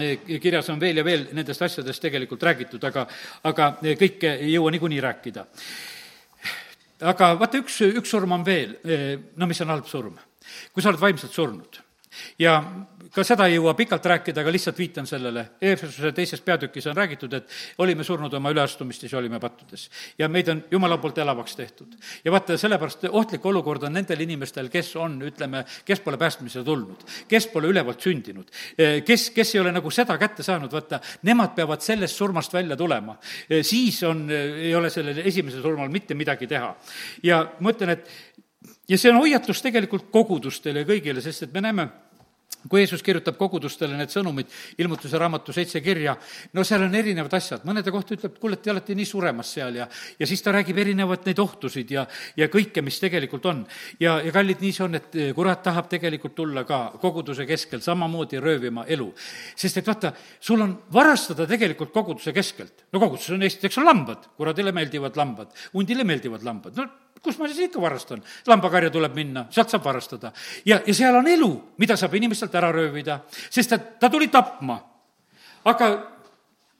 eh, 0.00 0.26
kirjas 0.42 0.68
on 0.74 0.82
veel 0.82 1.00
ja 1.00 1.06
veel 1.06 1.28
nendest 1.36 1.64
asjadest 1.64 2.04
tegelikult 2.04 2.44
räägitud, 2.44 2.84
aga, 2.84 3.06
aga 3.48 3.72
kõike 3.86 4.36
ei 4.36 4.52
jõua 4.52 4.74
niikuinii 4.76 5.00
rääkida. 5.00 5.46
aga 7.08 7.32
vaata, 7.40 7.64
üks, 7.64 7.80
üks 7.88 8.12
surm 8.12 8.36
on 8.36 8.44
veel, 8.44 8.76
no 9.36 9.48
mis 9.48 9.64
on 9.64 9.72
halb 9.72 9.88
surm. 9.88 10.20
kui 10.74 10.84
sa 10.84 10.92
oled 10.92 11.00
vaimselt 11.00 11.32
surnud 11.32 11.80
ja 12.38 12.60
ka 13.16 13.24
seda 13.24 13.46
ei 13.48 13.56
jõua 13.56 13.72
pikalt 13.76 14.04
rääkida, 14.10 14.42
aga 14.42 14.52
lihtsalt 14.52 14.76
viitan 14.78 15.06
sellele. 15.08 15.46
Eefesuse 15.64 16.12
teises 16.16 16.42
peatükis 16.44 16.86
on 16.90 16.96
räägitud, 16.96 17.32
et 17.38 17.54
olime 17.80 18.04
surnud 18.04 18.34
oma 18.36 18.52
üleastumistes 18.52 19.12
ja 19.12 19.18
olime 19.18 19.40
pattudes. 19.40 19.88
ja 20.18 20.28
meid 20.28 20.48
on 20.52 20.62
Jumala 20.70 20.98
poolt 21.00 21.18
elavaks 21.18 21.56
tehtud. 21.56 21.96
ja 22.24 22.32
vaata, 22.32 22.58
sellepärast 22.60 23.08
ohtlik 23.08 23.46
olukord 23.46 23.82
on 23.88 23.96
nendel 23.96 24.20
inimestel, 24.20 24.68
kes 24.68 24.92
on, 24.96 25.16
ütleme, 25.22 25.64
kes 25.84 26.00
pole 26.04 26.20
päästmisele 26.20 26.64
tulnud, 26.64 27.06
kes 27.28 27.48
pole 27.52 27.72
ülevalt 27.72 28.00
sündinud, 28.00 28.52
kes, 29.04 29.30
kes 29.30 29.54
ei 29.54 29.60
ole 29.60 29.72
nagu 29.72 29.90
seda 29.90 30.18
kätte 30.18 30.42
saanud, 30.42 30.72
vaata, 30.72 31.00
nemad 31.22 31.54
peavad 31.56 31.80
sellest 31.80 32.16
surmast 32.16 32.52
välja 32.52 32.76
tulema. 32.76 33.16
siis 33.62 34.02
on, 34.02 34.26
ei 34.30 34.74
ole 34.74 34.90
sellel 34.90 35.24
esimesel 35.24 35.62
surmal 35.62 35.88
mitte 35.88 36.14
midagi 36.14 36.46
teha. 36.46 36.74
ja 37.22 37.44
ma 37.60 37.72
ütlen, 37.72 37.96
et 37.96 38.10
ja 38.88 38.98
see 38.98 39.10
on 39.10 39.20
hoiatus 39.22 39.62
tegelikult 39.64 40.10
kogudustele 40.12 40.82
ja 40.82 40.88
kõigile, 40.88 41.22
sest 41.22 41.46
et 41.46 41.54
me 41.54 41.62
näeme, 41.64 41.88
kui 42.70 42.82
Jeesus 42.82 43.02
kirjutab 43.04 43.36
kogudustele 43.38 43.96
need 43.98 44.12
sõnumid, 44.12 44.50
ilmutuse 44.80 45.18
raamatu 45.20 45.54
seitse 45.54 45.80
kirja, 45.84 46.16
no 46.56 46.64
seal 46.66 46.86
on 46.86 46.94
erinevad 46.98 47.34
asjad, 47.38 47.64
mõnede 47.68 47.92
kohta 47.94 48.16
ütleb, 48.16 48.36
kuule, 48.42 48.58
te 48.60 48.72
olete 48.72 48.96
nii 48.96 49.06
suremas 49.08 49.52
seal 49.56 49.80
ja, 49.80 49.88
ja 50.18 50.28
siis 50.28 50.42
ta 50.42 50.54
räägib 50.56 50.78
erinevat 50.82 51.26
neid 51.28 51.40
ohtusid 51.42 51.94
ja, 51.94 52.06
ja 52.36 52.50
kõike, 52.52 52.84
mis 52.84 52.98
tegelikult 53.02 53.46
on. 53.52 53.64
ja, 54.00 54.18
ja 54.24 54.34
kallid, 54.34 54.60
nii 54.64 54.74
see 54.76 54.86
on, 54.86 54.98
et 54.98 55.18
kurat 55.36 55.62
tahab 55.64 55.90
tegelikult 55.92 56.36
tulla 56.36 56.66
ka 56.68 56.80
koguduse 57.02 57.46
keskel 57.48 57.82
samamoodi 57.84 58.40
röövima 58.42 58.86
elu. 58.88 59.08
sest 59.56 59.82
et 59.82 59.86
vaata, 59.86 60.12
sul 60.40 60.62
on 60.62 60.76
varastada 60.92 61.46
tegelikult 61.46 61.92
koguduse 61.94 62.32
keskelt. 62.36 62.86
no 62.92 63.00
koguduses 63.00 63.36
on 63.36 63.42
esiteks 63.46 63.78
on 63.78 63.90
lambad, 63.90 64.30
kuradile 64.36 64.72
meeldivad 64.72 65.16
lambad, 65.16 65.52
hundile 65.74 66.04
meeldivad 66.04 66.44
lambad, 66.46 66.76
no 66.76 67.05
kus 67.22 67.38
ma 67.38 67.48
siis 67.48 67.68
ikka 67.68 67.80
varastan? 67.80 68.22
lambakarja 68.46 68.90
tuleb 68.90 69.14
minna, 69.14 69.46
sealt 69.50 69.70
saab 69.70 69.84
varastada. 69.84 70.32
ja, 70.64 70.80
ja 70.86 70.94
seal 70.94 71.16
on 71.16 71.28
elu, 71.28 71.50
mida 71.78 71.96
saab 71.96 72.14
inimestelt 72.14 72.54
ära 72.54 72.72
röövida, 72.72 73.20
sest 73.50 73.70
ta, 73.70 73.78
ta 73.78 74.10
tuli 74.10 74.28
tapma. 74.28 74.78
aga 75.64 75.90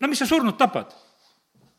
no 0.01 0.09
mis 0.09 0.18
sa 0.18 0.26
surnud 0.26 0.57
tapad? 0.59 1.05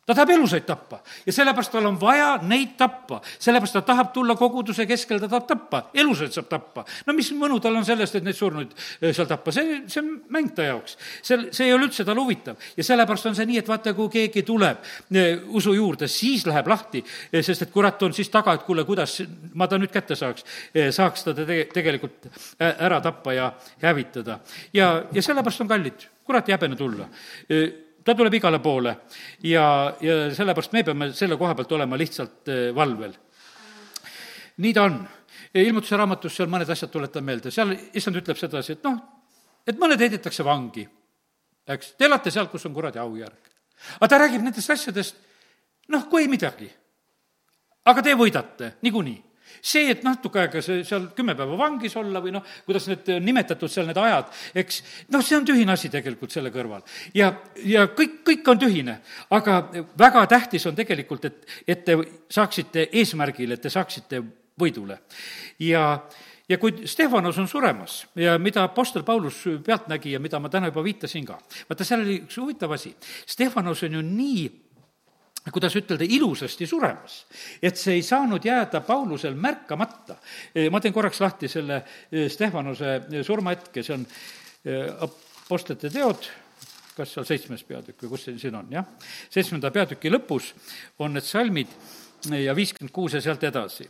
Ta 0.08 0.14
tahab 0.14 0.30
elusaid 0.32 0.64
tappa. 0.64 1.02
Ja 1.26 1.32
sellepärast 1.36 1.72
tal 1.74 1.86
on 1.86 1.98
vaja 2.00 2.38
neid 2.48 2.78
tappa, 2.80 3.18
sellepärast 3.38 3.74
ta 3.76 3.82
tahab 3.90 4.12
tulla 4.14 4.38
koguduse 4.40 4.86
keskel, 4.88 5.20
ta 5.20 5.28
tahab 5.28 5.46
tappa, 5.50 5.80
elusaid 5.92 6.32
saab 6.32 6.46
tappa. 6.48 6.84
no 7.06 7.12
mis 7.12 7.28
mõnu 7.36 7.58
tal 7.60 7.76
on 7.76 7.84
sellest, 7.84 8.16
et 8.16 8.24
neid 8.24 8.36
surnuid 8.36 8.72
eh, 8.72 9.12
seal 9.12 9.28
tappa, 9.28 9.52
see, 9.52 9.82
see 9.84 10.00
on 10.00 10.14
mäng 10.32 10.54
ta 10.56 10.64
jaoks. 10.64 10.96
see, 11.20 11.50
see 11.52 11.66
ei 11.66 11.74
ole 11.76 11.90
üldse 11.90 12.06
tal 12.08 12.16
huvitav. 12.16 12.56
Ja 12.76 12.86
sellepärast 12.88 13.28
on 13.28 13.36
see 13.36 13.46
nii, 13.50 13.58
et 13.60 13.68
vaata, 13.68 13.92
kui 13.98 14.08
keegi 14.14 14.42
tuleb 14.48 14.86
eh, 15.12 15.42
usu 15.60 15.74
juurde, 15.76 16.08
siis 16.08 16.46
läheb 16.48 16.70
lahti, 16.72 17.02
eh, 17.28 17.44
sest 17.44 17.66
et 17.66 17.74
kurat 17.74 18.02
on 18.08 18.16
siis 18.16 18.32
taga, 18.32 18.54
et 18.56 18.64
kuule, 18.64 18.86
kuidas 18.88 19.18
ma 19.60 19.68
ta 19.68 19.76
nüüd 19.76 19.92
kätte 19.92 20.16
saaks, 20.16 20.46
saaks 20.96 21.26
ta 21.26 21.34
te 21.36 21.44
tegelikult 21.74 22.30
ära 22.64 23.02
tappa 23.04 23.36
ja 23.36 23.50
hävitada. 23.82 24.38
ja, 24.72 24.88
ja 25.12 25.22
sellepärast 25.22 25.66
on 25.66 25.68
kallid, 25.68 26.08
kurat 26.24 26.48
ei 26.48 26.56
häbene 26.56 26.80
tulla 26.80 27.10
ta 28.08 28.14
tuleb 28.16 28.38
igale 28.38 28.60
poole 28.64 28.94
ja, 29.44 29.64
ja 30.00 30.16
sellepärast 30.34 30.72
me 30.72 30.84
peame 30.86 31.10
selle 31.16 31.36
koha 31.36 31.54
pealt 31.58 31.72
olema 31.76 31.98
lihtsalt 32.00 32.48
eh, 32.48 32.68
valvel. 32.74 33.12
nii 34.64 34.74
ta 34.74 34.86
on. 34.88 34.98
ilmutuse 35.54 35.96
raamatus 35.96 36.36
seal 36.36 36.48
mõned 36.48 36.70
asjad 36.72 36.90
tuletan 36.92 37.24
meelde, 37.24 37.52
seal 37.52 37.74
issand 37.96 38.16
ütleb 38.20 38.36
sedasi, 38.40 38.76
et 38.76 38.84
noh, 38.84 38.98
et 39.66 39.78
mõned 39.80 40.00
heidetakse 40.00 40.44
vangi, 40.44 40.84
eks, 41.68 41.94
te 41.96 42.04
elate 42.08 42.32
seal, 42.32 42.48
kus 42.52 42.66
on 42.68 42.74
kuradi 42.76 43.00
aujärg. 43.02 43.52
aga 44.00 44.08
ta 44.08 44.20
räägib 44.24 44.44
nendest 44.44 44.70
asjadest, 44.72 45.16
noh, 45.88 46.08
kui 46.08 46.28
midagi. 46.28 46.68
aga 47.84 48.04
te 48.04 48.16
võidate 48.16 48.74
niikuinii 48.84 49.27
see, 49.60 49.88
et 49.92 50.04
natuke 50.06 50.42
aega 50.42 50.62
see 50.64 50.84
seal 50.86 51.08
kümme 51.16 51.34
päeva 51.38 51.58
vangis 51.58 51.96
olla 52.00 52.22
või 52.24 52.34
noh, 52.34 52.46
kuidas 52.66 52.88
need 52.90 53.10
nimetatud 53.24 53.72
seal 53.72 53.88
need 53.88 54.00
ajad, 54.02 54.30
eks, 54.62 54.82
noh, 55.14 55.24
see 55.24 55.38
on 55.38 55.48
tühine 55.48 55.74
asi 55.74 55.90
tegelikult 55.92 56.34
selle 56.34 56.52
kõrval. 56.54 56.84
ja, 57.14 57.32
ja 57.64 57.88
kõik, 57.92 58.20
kõik 58.26 58.52
on 58.52 58.62
tühine, 58.62 59.00
aga 59.34 59.60
väga 59.98 60.26
tähtis 60.30 60.66
on 60.70 60.78
tegelikult, 60.78 61.28
et, 61.28 61.44
et 61.66 61.84
te 61.84 61.98
saaksite 62.30 62.88
eesmärgile, 62.92 63.58
et 63.58 63.66
te 63.66 63.72
saaksite 63.72 64.22
võidule. 64.58 65.00
ja 65.58 65.84
ja 66.48 66.56
kui 66.58 66.86
Stefanos 66.88 67.38
on 67.38 67.48
suremas 67.48 68.06
ja 68.16 68.38
mida 68.40 68.62
Apostel 68.64 69.04
Paulus 69.04 69.42
pealt 69.64 69.88
nägi 69.88 70.14
ja 70.14 70.20
mida 70.20 70.40
ma 70.40 70.48
täna 70.48 70.70
juba 70.70 70.84
viitasin 70.84 71.26
ka, 71.28 71.36
vaata, 71.68 71.84
seal 71.84 72.04
oli 72.04 72.22
üks 72.24 72.38
huvitav 72.40 72.72
asi. 72.72 72.94
Stefanos 73.28 73.82
on 73.84 73.98
ju 73.98 74.02
nii 74.02 74.46
kuidas 75.52 75.76
ütelda, 75.78 76.04
ilusasti 76.04 76.66
suremas. 76.66 77.26
et 77.62 77.76
see 77.76 77.98
ei 77.98 78.02
saanud 78.02 78.44
jääda 78.44 78.80
Paulusel 78.80 79.34
märkamata. 79.34 80.16
ma 80.70 80.80
teen 80.80 80.94
korraks 80.94 81.20
lahti 81.20 81.48
selle 81.48 81.82
eh, 82.12 82.28
Stefanuse 82.30 82.94
eh, 82.96 83.22
surmahetke, 83.24 83.82
see 83.82 83.94
on 83.94 84.06
Apostlite 85.00 85.88
teod, 85.88 86.26
kas 86.96 87.14
seal 87.14 87.24
seitsmes 87.24 87.62
peatükk 87.64 88.02
või 88.02 88.10
kus 88.10 88.26
see 88.26 88.38
siin 88.42 88.58
on, 88.58 88.66
jah? 88.74 88.84
seitsmenda 89.30 89.70
peatüki 89.72 90.10
lõpus 90.10 90.50
on 90.98 91.14
need 91.14 91.24
salmid 91.24 91.72
ja 92.42 92.54
viiskümmend 92.58 92.92
kuus 92.92 93.14
ja 93.14 93.22
sealt 93.22 93.44
edasi. 93.46 93.86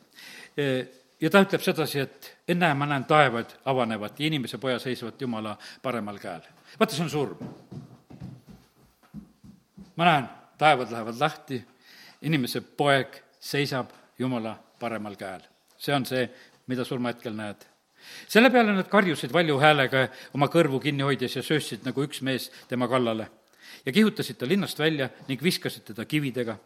ja 1.21 1.31
ta 1.31 1.43
ütleb 1.43 1.65
sedasi, 1.65 2.05
et 2.05 2.31
ennäe, 2.49 2.75
ma 2.75 2.87
näen 2.87 3.09
taevad 3.09 3.57
avanevat 3.65 4.21
ja 4.21 4.27
inimese 4.27 4.59
poja 4.59 4.79
seisvat 4.79 5.21
Jumala 5.21 5.57
paremal 5.83 6.19
käel. 6.19 6.45
vaata, 6.79 6.95
see 6.95 7.09
on 7.09 7.11
surm. 7.11 7.39
ma 9.97 10.05
näen 10.05 10.29
taevad 10.59 10.93
lähevad 10.93 11.21
lahti, 11.21 11.63
inimese 12.23 12.61
poeg 12.61 13.23
seisab 13.41 13.93
Jumala 14.19 14.57
paremal 14.81 15.17
käel. 15.17 15.43
see 15.79 15.95
on 15.95 16.07
see, 16.07 16.29
mida 16.67 16.85
surmahetkel 16.85 17.35
näed. 17.35 17.67
selle 18.29 18.51
peale 18.51 18.73
nad 18.73 18.89
karjusid 18.89 19.33
valju 19.33 19.59
häälega 19.59 20.09
oma 20.35 20.47
kõrvu 20.47 20.81
kinni 20.81 21.03
hoides 21.03 21.37
ja 21.37 21.43
sööstsid 21.43 21.85
nagu 21.85 22.03
üks 22.03 22.23
mees 22.23 22.51
tema 22.69 22.89
kallale 22.89 23.29
ja 23.87 23.93
kihutasid 23.93 24.37
ta 24.39 24.49
linnast 24.49 24.79
välja 24.79 25.09
ning 25.29 25.43
viskasid 25.43 25.83
teda 25.83 26.05
kividega. 26.05 26.57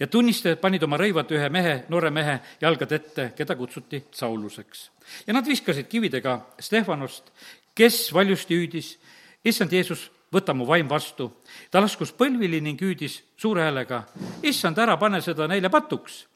ja 0.00 0.06
tunnistajad 0.06 0.58
panid 0.60 0.82
oma 0.82 0.96
rõivad 0.96 1.30
ühe 1.32 1.48
mehe, 1.48 1.84
noore 1.88 2.10
mehe 2.10 2.38
jalgade 2.60 2.94
ette, 2.94 3.32
keda 3.36 3.56
kutsuti 3.56 4.04
Sauluseks. 4.10 4.90
ja 5.26 5.32
nad 5.32 5.46
viskasid 5.46 5.86
kividega 5.88 6.40
Stefanost, 6.60 7.32
kes 7.74 8.12
valjusti 8.14 8.54
hüüdis, 8.54 8.98
issand 9.44 9.72
Jeesus, 9.72 10.10
võta 10.32 10.54
mu 10.54 10.66
vaim 10.66 10.88
vastu. 10.88 11.30
ta 11.70 11.80
laskus 11.80 12.12
põlvili 12.12 12.60
ning 12.60 12.80
hüüdis 12.80 13.22
suure 13.36 13.62
häälega, 13.62 14.04
issand, 14.42 14.78
ära 14.78 14.96
pane 14.96 15.20
seda 15.24 15.48
neile 15.48 15.70
patuks. 15.70 16.26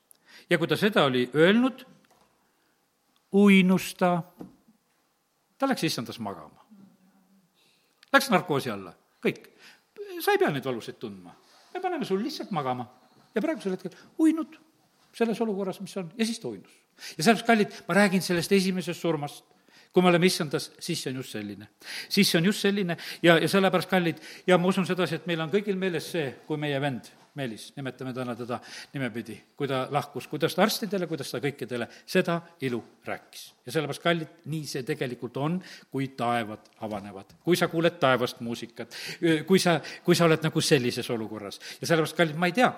ja 0.51 0.59
kui 0.59 0.68
ta 0.68 0.76
seda 0.76 1.05
oli 1.05 1.28
öelnud, 1.34 1.84
uinus 3.32 3.95
ta. 3.95 4.22
ta 5.59 5.68
läks 5.68 5.84
issandas 5.84 6.18
magama. 6.18 6.64
Läks 8.12 8.30
narkoosi 8.30 8.70
alla, 8.70 8.95
kõik. 9.24 9.49
sa 10.20 10.32
ei 10.32 10.38
pea 10.38 10.51
neid 10.51 10.64
valuseid 10.64 10.99
tundma. 10.99 11.34
me 11.74 11.80
paneme 11.80 12.05
sul 12.05 12.22
lihtsalt 12.22 12.51
magama. 12.51 12.86
ja 13.34 13.40
praegusel 13.40 13.72
hetkel 13.72 13.93
uinud 14.18 14.59
selles 15.12 15.40
olukorras, 15.40 15.80
mis 15.80 15.97
on, 15.97 16.12
ja 16.16 16.24
siis 16.24 16.40
ta 16.40 16.49
uinus. 16.49 16.72
ja 17.16 17.24
sellepärast, 17.24 17.47
kallid, 17.47 17.82
ma 17.88 17.95
räägin 17.95 18.22
sellest 18.22 18.53
esimesest 18.53 19.01
surmast 19.01 19.45
kui 19.93 20.03
me 20.03 20.09
oleme 20.09 20.26
issandas, 20.26 20.70
siis 20.80 21.03
see 21.03 21.12
on 21.12 21.20
just 21.20 21.36
selline. 21.36 21.68
siis 22.09 22.30
see 22.30 22.38
on 22.38 22.45
just 22.49 22.64
selline 22.64 22.97
ja, 23.22 23.38
ja 23.38 23.49
sellepärast, 23.49 23.90
kallid, 23.90 24.22
ja 24.47 24.59
ma 24.59 24.68
usun 24.68 24.86
sedasi, 24.88 25.20
et 25.20 25.26
meil 25.26 25.40
on 25.45 25.53
kõigil 25.53 25.76
meeles 25.78 26.12
see, 26.14 26.30
kui 26.47 26.61
meie 26.61 26.80
vend 26.80 27.12
Meelis, 27.32 27.70
nimetame 27.76 28.12
täna 28.12 28.34
teda 28.36 28.59
nimepidi, 28.93 29.38
kui 29.57 29.68
ta 29.68 29.86
lahkus, 29.90 30.26
kuidas 30.28 30.53
ta 30.53 30.66
arstidele, 30.66 31.07
kuidas 31.09 31.30
ta 31.32 31.38
kõikidele 31.40 31.86
seda 32.05 32.34
ilu 32.61 32.82
rääkis. 33.09 33.47
Ja 33.67 33.73
sellepärast, 33.73 34.03
kallid, 34.03 34.31
nii 34.51 34.67
see 34.67 34.83
tegelikult 34.87 35.37
on, 35.43 35.59
kui 35.91 36.09
taevad 36.19 36.71
avanevad. 36.83 37.37
kui 37.45 37.57
sa 37.57 37.69
kuuled 37.71 37.99
taevast 38.03 38.41
muusikat, 38.43 38.95
kui 39.47 39.59
sa, 39.63 39.79
kui 40.05 40.19
sa 40.19 40.27
oled 40.27 40.43
nagu 40.43 40.61
sellises 40.61 41.11
olukorras. 41.11 41.61
ja 41.81 41.87
sellepärast, 41.87 42.17
kallid, 42.17 42.39
ma 42.39 42.51
ei 42.51 42.57
tea, 42.59 42.73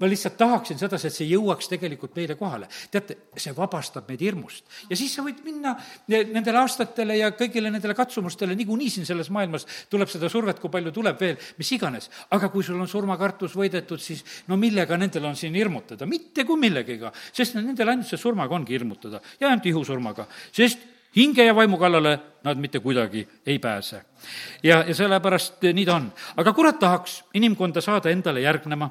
ma 0.00 0.08
lihtsalt 0.10 0.36
tahaksin 0.38 0.78
sedasi, 0.78 1.08
et 1.08 1.14
see 1.14 1.26
jõuaks 1.30 1.68
tegelikult 1.70 2.16
meile 2.18 2.34
kohale. 2.38 2.68
teate, 2.90 3.16
see 3.36 3.54
vabastab 3.54 4.08
meid 4.08 4.22
hirmust. 4.24 4.64
ja 4.90 4.96
siis 4.96 5.14
sa 5.14 5.22
võid 5.22 5.42
minna 5.44 5.74
nendele 6.08 6.58
aastatele 6.58 7.18
ja 7.18 7.30
kõigile 7.36 7.70
nendele 7.70 7.94
katsumustele, 7.94 8.56
niikuinii 8.58 8.90
siin 8.90 9.06
selles 9.06 9.30
maailmas 9.30 9.66
tuleb 9.90 10.10
seda 10.10 10.28
survet, 10.28 10.58
kui 10.60 10.70
palju 10.70 10.92
tuleb 10.92 11.20
veel, 11.20 11.36
mis 11.58 11.72
iganes. 11.76 12.10
aga 12.30 12.48
kui 12.48 12.64
sul 12.64 12.80
on 12.80 12.90
surmakartus, 12.90 13.54
võidetud, 13.54 14.00
siis 14.02 14.24
no 14.48 14.56
millega 14.56 14.96
nendel 14.98 15.28
on 15.30 15.36
siin 15.36 15.54
hirmutada, 15.54 16.06
mitte 16.06 16.44
kui 16.44 16.58
millegiga, 16.58 17.12
sest 17.32 17.54
nendel 17.60 17.94
ainult 17.94 18.08
see 18.08 18.20
surmaga 18.20 18.54
ongi 18.54 18.74
hirmutada 18.74 19.22
ja 19.40 19.48
ainult 19.48 19.64
ihusurmaga, 19.74 20.28
sest 20.52 20.90
hinge 21.16 21.44
ja 21.44 21.54
vaimu 21.54 21.78
kallale 21.78 22.18
nad 22.44 22.58
mitte 22.58 22.80
kuidagi 22.80 23.28
ei 23.46 23.58
pääse. 23.58 24.02
ja, 24.62 24.84
ja 24.86 24.94
sellepärast 24.94 25.62
nii 25.62 25.86
ta 25.86 25.96
on. 25.96 26.12
aga 26.36 26.52
kurat 26.52 26.78
tahaks 26.78 27.24
inimkonda 27.34 27.80
saada 27.80 28.10
endale 28.10 28.40
järgnema 28.40 28.90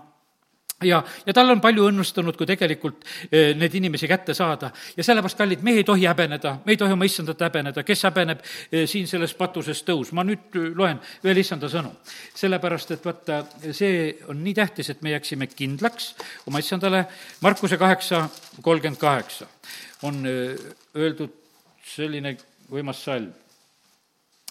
ja, 0.84 1.04
ja 1.26 1.34
tal 1.34 1.52
on 1.54 1.62
palju 1.62 1.88
õnnestunud, 1.90 2.36
kui 2.38 2.48
tegelikult 2.48 3.04
eh, 3.32 3.54
neid 3.58 3.76
inimesi 3.76 4.08
kätte 4.10 4.34
saada. 4.34 4.72
ja 4.98 5.04
sellepärast, 5.04 5.38
kallid, 5.38 5.64
me 5.64 5.76
ei 5.80 5.84
tohi 5.88 6.06
häbeneda, 6.06 6.58
me 6.66 6.76
ei 6.76 6.78
tohi 6.78 6.96
oma 6.96 7.08
issandat 7.08 7.42
häbeneda, 7.46 7.84
kes 7.84 8.04
häbeneb 8.10 8.44
eh, 8.44 8.88
siin 8.90 9.08
selles 9.08 9.34
patuses 9.40 9.84
tõus. 9.88 10.12
ma 10.12 10.26
nüüd 10.28 10.58
loen 10.76 11.00
veel 11.24 11.38
issanda 11.44 11.70
sõnu. 11.72 11.94
sellepärast, 12.36 12.92
et 12.92 13.06
vaata, 13.06 13.44
see 13.72 14.18
on 14.28 14.44
nii 14.44 14.54
tähtis, 14.60 14.90
et 14.90 15.02
me 15.02 15.16
jääksime 15.16 15.48
kindlaks 15.48 16.14
oma 16.48 16.60
issandale. 16.60 17.06
Markuse 17.42 17.78
kaheksa, 17.78 18.28
kolmkümmend 18.62 19.00
kaheksa 19.00 19.48
on 20.04 20.26
öeldud 20.26 21.40
selline 21.84 22.36
võimas 22.72 23.04
salm. 23.04 23.32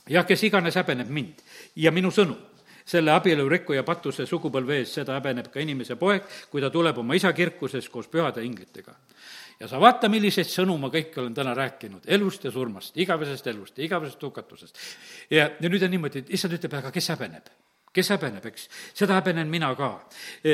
jah, 0.09 0.26
kes 0.26 0.42
iganes 0.48 0.76
häbeneb 0.76 1.09
mind 1.09 1.42
ja 1.76 1.92
minu 1.92 2.11
sõnu 2.11 2.36
selle 2.84 3.12
abielurikkuja 3.14 3.84
patuse 3.86 4.26
sugupõlve 4.26 4.80
ees, 4.80 4.94
seda 4.98 5.16
häbeneb 5.18 5.50
ka 5.53 5.62
inimese 5.62 5.96
poeg, 5.96 6.26
kui 6.50 6.62
ta 6.62 6.70
tuleb 6.70 6.98
oma 6.98 7.14
isa 7.14 7.32
kirkuses 7.32 7.88
koos 7.88 8.09
pühade 8.11 8.44
inglitega. 8.44 8.94
ja 9.61 9.68
sa 9.68 9.80
vaata, 9.80 10.09
milliseid 10.09 10.48
sõnu 10.50 10.76
ma 10.78 10.90
kõik 10.90 11.18
olen 11.18 11.34
täna 11.34 11.55
rääkinud, 11.55 12.07
elust 12.07 12.44
ja 12.44 12.50
surmast, 12.50 12.96
igavesest 12.96 13.46
elust 13.46 13.78
ja 13.78 13.84
igavesest 13.84 14.22
hukatusest. 14.22 14.78
ja, 15.30 15.50
ja 15.61 15.68
nüüd 15.68 15.82
on 15.82 15.90
niimoodi, 15.90 16.24
et 16.24 16.34
issand 16.34 16.59
ütleb, 16.59 16.74
aga 16.74 16.90
kes 16.90 17.09
häbeneb? 17.14 17.53
Kes 17.93 18.09
häbeneb, 18.14 18.47
eks, 18.49 18.68
seda 18.97 19.18
häbenen 19.20 19.51
mina 19.53 19.74
ka. 19.76 19.90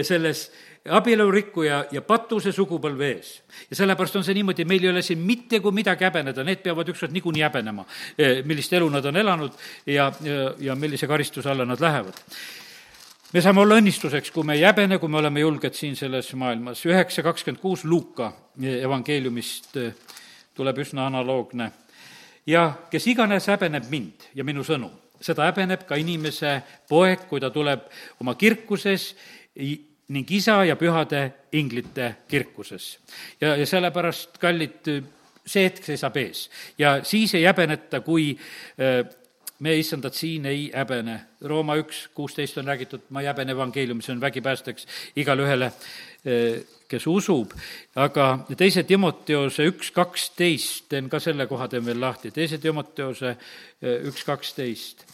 selles 0.03 0.49
abielurikkuja 0.89 1.79
ja 1.93 2.03
patuse 2.03 2.53
sugupõlve 2.53 3.11
ees. 3.13 3.33
ja 3.71 3.77
sellepärast 3.77 4.17
on 4.17 4.25
see 4.25 4.37
niimoodi, 4.39 4.65
meil 4.65 4.85
ei 4.85 4.91
ole 4.91 5.03
siin 5.03 5.21
mitte 5.25 5.61
kui 5.61 5.73
midagi 5.75 6.07
häbeneda, 6.07 6.45
need 6.45 6.63
peavad 6.65 6.89
ükskord 6.89 7.13
niikuinii 7.13 7.45
häbenema, 7.45 7.85
eh, 8.19 8.45
millist 8.45 8.73
elu 8.73 8.89
nad 8.91 9.05
on 9.05 9.17
elanud 9.17 9.53
ja, 9.87 10.13
ja, 10.23 10.55
ja 10.59 10.75
millise 10.75 11.07
karistuse 11.07 11.51
alla 11.51 11.65
nad 11.65 11.81
lähevad 11.81 12.23
me 13.33 13.41
saame 13.45 13.61
olla 13.61 13.77
õnnistuseks, 13.77 14.31
kui 14.33 14.45
me 14.45 14.55
ei 14.57 14.65
häbene, 14.65 14.99
kui 14.99 15.09
me 15.09 15.19
oleme 15.19 15.41
julged 15.41 15.75
siin 15.77 15.97
selles 15.97 16.33
maailmas. 16.35 16.87
üheksa 16.87 17.23
kakskümmend 17.23 17.61
kuus 17.61 17.85
Luuka 17.85 18.33
evangeeliumist 18.63 19.77
eh, 19.77 19.93
tuleb 20.55 20.79
üsna 20.79 21.07
analoogne. 21.07 21.73
ja 22.47 22.73
kes 22.91 23.07
iganes 23.07 23.47
häbeneb 23.47 23.91
mind 23.91 24.33
ja 24.35 24.45
minu 24.45 24.65
sõnu, 24.65 24.91
seda 25.21 25.49
häbeneb 25.49 25.85
ka 25.89 25.99
inimese 25.99 26.59
poeg, 26.89 27.27
kui 27.29 27.41
ta 27.41 27.51
tuleb 27.51 27.87
oma 28.21 28.35
kirkuses 28.39 29.13
ning 30.09 30.31
isa 30.33 30.63
ja 30.65 30.77
pühade 30.77 31.23
inglite 31.53 32.15
kirkuses. 32.29 32.99
ja, 33.41 33.57
ja 33.57 33.67
sellepärast, 33.67 34.39
kallid, 34.39 34.91
see 35.49 35.65
hetk 35.65 35.85
seisab 35.85 36.17
ees 36.21 36.49
ja 36.79 36.99
siis 37.05 37.35
ei 37.35 37.45
häbeneta, 37.49 38.01
kui 38.01 38.31
äh, 38.35 39.03
me, 39.59 39.75
issandat, 39.77 40.15
siin 40.15 40.47
ei 40.47 40.69
häbene. 40.75 41.21
Rooma 41.51 41.77
üks 41.81 42.07
kuusteist 42.15 42.59
on 42.59 42.69
räägitud, 42.69 43.09
ma 43.11 43.23
ei 43.23 43.31
häbene 43.31 43.55
evangeeliumi, 43.57 44.05
see 44.05 44.15
on 44.15 44.23
vägipäästeks 44.23 44.87
igale 45.19 45.47
ühele, 45.47 45.73
äh, 46.27 46.61
kes 46.89 47.07
usub. 47.07 47.53
aga 47.95 48.29
teise 48.57 48.83
Timoteose 48.83 49.67
üks 49.69 49.91
kaksteist, 49.91 50.89
teen 50.89 51.09
ka 51.09 51.21
selle 51.21 51.47
koha, 51.47 51.69
teen 51.69 51.85
veel 51.85 52.01
lahti, 52.01 52.31
teise 52.31 52.59
Timoteose 52.59 53.35
äh, 53.35 53.99
üks 54.09 54.25
kaksteist 54.25 55.05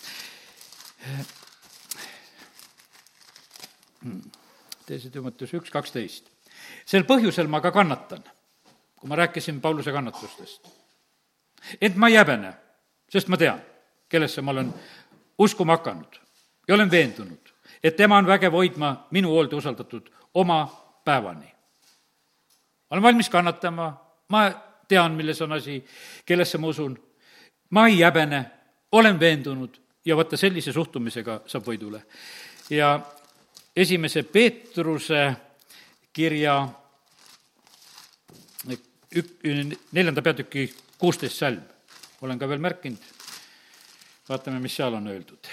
teise 4.86 5.10
Timoteuse 5.10 5.56
üks 5.56 5.72
kaksteist. 5.72 6.28
sel 6.86 7.04
põhjusel 7.08 7.48
ma 7.48 7.60
ka 7.64 7.72
kannatan, 7.72 8.24
kui 8.96 9.08
ma 9.08 9.16
rääkisin 9.16 9.60
Pauluse 9.60 9.92
kannatustest. 9.92 10.68
ent 11.80 11.96
ma 11.96 12.08
ei 12.08 12.18
häbene, 12.18 12.52
sest 13.08 13.28
ma 13.28 13.36
tean, 13.36 13.62
kellesse 14.08 14.42
ma 14.42 14.52
olen 14.52 14.72
uskuma 15.38 15.78
hakanud 15.78 16.20
ja 16.68 16.74
olen 16.74 16.90
veendunud, 16.90 17.52
et 17.82 17.96
tema 17.96 18.18
on 18.18 18.26
vägev 18.26 18.52
hoidma 18.52 19.06
minu 19.10 19.30
hoolde 19.30 19.56
usaldatud 19.56 20.10
oma 20.34 20.66
päevani. 21.04 21.53
Olen 22.90 23.02
valmis 23.02 23.28
kannatama, 23.30 23.88
ma 24.28 24.50
tean, 24.88 25.12
milles 25.12 25.42
on 25.42 25.52
asi, 25.52 25.84
kellesse 26.26 26.58
ma 26.58 26.66
usun, 26.66 26.96
ma 27.70 27.86
ei 27.88 28.00
häbene, 28.00 28.44
olen 28.92 29.20
veendunud. 29.20 29.80
Ja 30.04 30.16
vaata, 30.16 30.36
sellise 30.36 30.72
suhtumisega 30.72 31.40
saab 31.48 31.64
võidule. 31.64 32.02
ja 32.70 33.00
esimese 33.76 34.22
Peetruse 34.22 35.32
kirja 36.12 36.68
ük-, 39.16 39.38
neljanda 39.92 40.22
peatüki 40.22 40.74
kuusteist 40.98 41.40
salm, 41.40 41.62
olen 42.20 42.38
ka 42.38 42.48
veel 42.48 42.60
märkinud, 42.60 43.00
vaatame, 44.28 44.60
mis 44.60 44.76
seal 44.76 44.94
on 44.94 45.08
öeldud. 45.08 45.52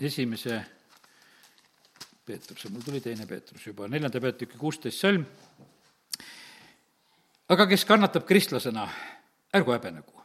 esimese 0.00 0.64
Peetruse, 2.24 2.70
mul 2.72 2.80
tuli 2.80 3.02
teine 3.04 3.26
Peetrus 3.28 3.66
juba, 3.66 3.84
neljanda 3.92 4.20
peatüki 4.22 4.56
kuusteist 4.56 5.02
salm, 5.02 5.26
aga 7.52 7.66
kes 7.68 7.84
kannatab 7.84 8.24
kristlasena, 8.24 8.86
ärgu 9.54 9.74
häbenegu, 9.74 10.22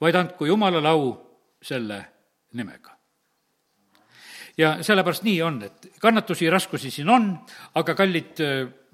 vaid 0.00 0.18
andku 0.20 0.46
Jumalale 0.46 0.92
au 0.92 1.08
selle 1.66 1.98
nimega. 2.54 2.94
Ja 4.58 4.70
sellepärast 4.84 5.24
nii 5.24 5.40
on, 5.42 5.58
et 5.66 5.88
kannatusi, 6.02 6.46
raskusi 6.52 6.90
siin 6.94 7.10
on, 7.10 7.26
aga 7.80 7.94
kallid, 7.98 8.42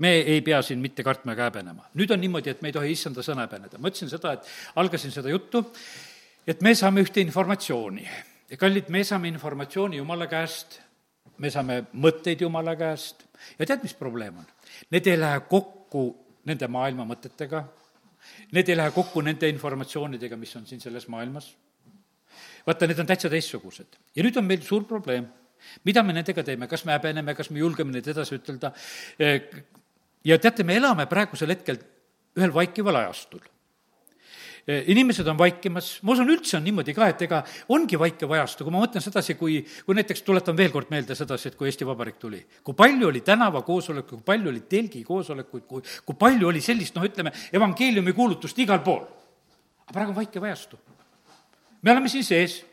me 0.00 0.12
ei 0.22 0.40
pea 0.44 0.62
siin 0.64 0.80
mitte 0.80 1.04
kartma 1.04 1.34
ega 1.34 1.50
häbenema. 1.50 1.90
nüüd 2.00 2.12
on 2.14 2.20
niimoodi, 2.22 2.52
et 2.52 2.62
me 2.62 2.70
ei 2.70 2.76
tohi 2.76 2.92
issanda 2.96 3.24
sõna 3.26 3.44
häbeneda. 3.44 3.76
ma 3.78 3.92
ütlesin 3.92 4.12
seda, 4.12 4.32
et 4.36 4.48
algasin 4.80 5.12
seda 5.12 5.28
juttu, 5.32 5.64
et 6.46 6.62
me 6.62 6.74
saame 6.74 7.04
ühte 7.04 7.20
informatsiooni. 7.20 8.08
Kallid, 8.56 8.88
me 8.88 9.04
saame 9.04 9.28
informatsiooni 9.28 9.98
Jumala 9.98 10.28
käest, 10.30 10.80
me 11.38 11.50
saame 11.52 11.82
mõtteid 11.92 12.42
Jumala 12.44 12.76
käest 12.78 13.24
ja 13.58 13.66
tead, 13.66 13.82
mis 13.84 13.94
probleem 13.94 14.38
on? 14.40 14.46
Need 14.90 15.08
ei 15.10 15.18
lähe 15.20 15.40
kokku 15.50 16.08
nende 16.46 16.68
maailma 16.70 17.06
mõtetega, 17.08 17.64
need 18.56 18.68
ei 18.70 18.76
lähe 18.78 18.92
kokku 18.94 19.22
nende 19.24 19.48
informatsioonidega, 19.50 20.38
mis 20.40 20.54
on 20.56 20.66
siin 20.66 20.80
selles 20.80 21.08
maailmas. 21.12 21.54
vaata, 22.66 22.86
need 22.86 22.98
on 22.98 23.06
täitsa 23.06 23.30
teistsugused. 23.30 23.98
ja 24.16 24.22
nüüd 24.22 24.36
on 24.38 24.44
meil 24.44 24.62
suur 24.62 24.84
probleem 24.84 25.26
mida 25.84 26.02
me 26.02 26.12
nendega 26.12 26.44
teeme, 26.44 26.68
kas 26.68 26.84
me 26.84 26.92
häbeneme, 26.92 27.34
kas 27.34 27.50
me 27.50 27.58
julgeme 27.58 27.92
neid 27.92 28.06
edasi 28.06 28.38
ütelda? 28.38 28.72
ja 30.24 30.38
teate, 30.38 30.64
me 30.64 30.76
elame 30.76 31.06
praegusel 31.06 31.54
hetkel 31.54 31.80
ühel 32.36 32.54
vaikival 32.54 33.02
ajastul 33.02 33.44
inimesed 34.66 35.26
on 35.30 35.38
vaikimas, 35.38 35.92
ma 36.02 36.14
usun, 36.16 36.30
üldse 36.34 36.56
on 36.58 36.64
niimoodi 36.66 36.94
ka, 36.94 37.06
et 37.12 37.20
ega 37.22 37.42
ongi 37.70 37.98
vaikiv 38.00 38.32
ajastu, 38.34 38.66
kui 38.66 38.74
ma 38.74 38.80
mõtlen 38.82 39.04
sedasi, 39.04 39.36
kui, 39.38 39.60
kui 39.86 39.94
näiteks 39.94 40.24
tuletan 40.26 40.56
veel 40.58 40.72
kord 40.74 40.90
meelde 40.90 41.14
sedasi, 41.14 41.52
et 41.52 41.58
kui 41.58 41.70
Eesti 41.70 41.86
Vabariik 41.86 42.18
tuli, 42.18 42.40
kui 42.66 42.74
palju 42.74 43.06
oli 43.06 43.22
tänavakoosolekuid, 43.26 44.24
kui 44.24 44.26
palju 44.26 44.50
oli 44.50 44.64
telgikoosolekuid, 44.66 45.66
kui, 45.70 45.84
kui 46.06 46.18
palju 46.18 46.50
oli 46.50 46.62
sellist, 46.64 46.98
noh, 46.98 47.06
ütleme, 47.06 47.30
evangeeliumi 47.54 48.14
kuulutust 48.16 48.58
igal 48.64 48.82
pool. 48.82 49.04
aga 49.86 49.94
praegu 49.94 50.10
on 50.10 50.18
vaikiv 50.18 50.42
ajastu. 50.42 50.78
me 51.82 51.92
oleme 51.92 52.08
siin 52.08 52.24
sees 52.24 52.64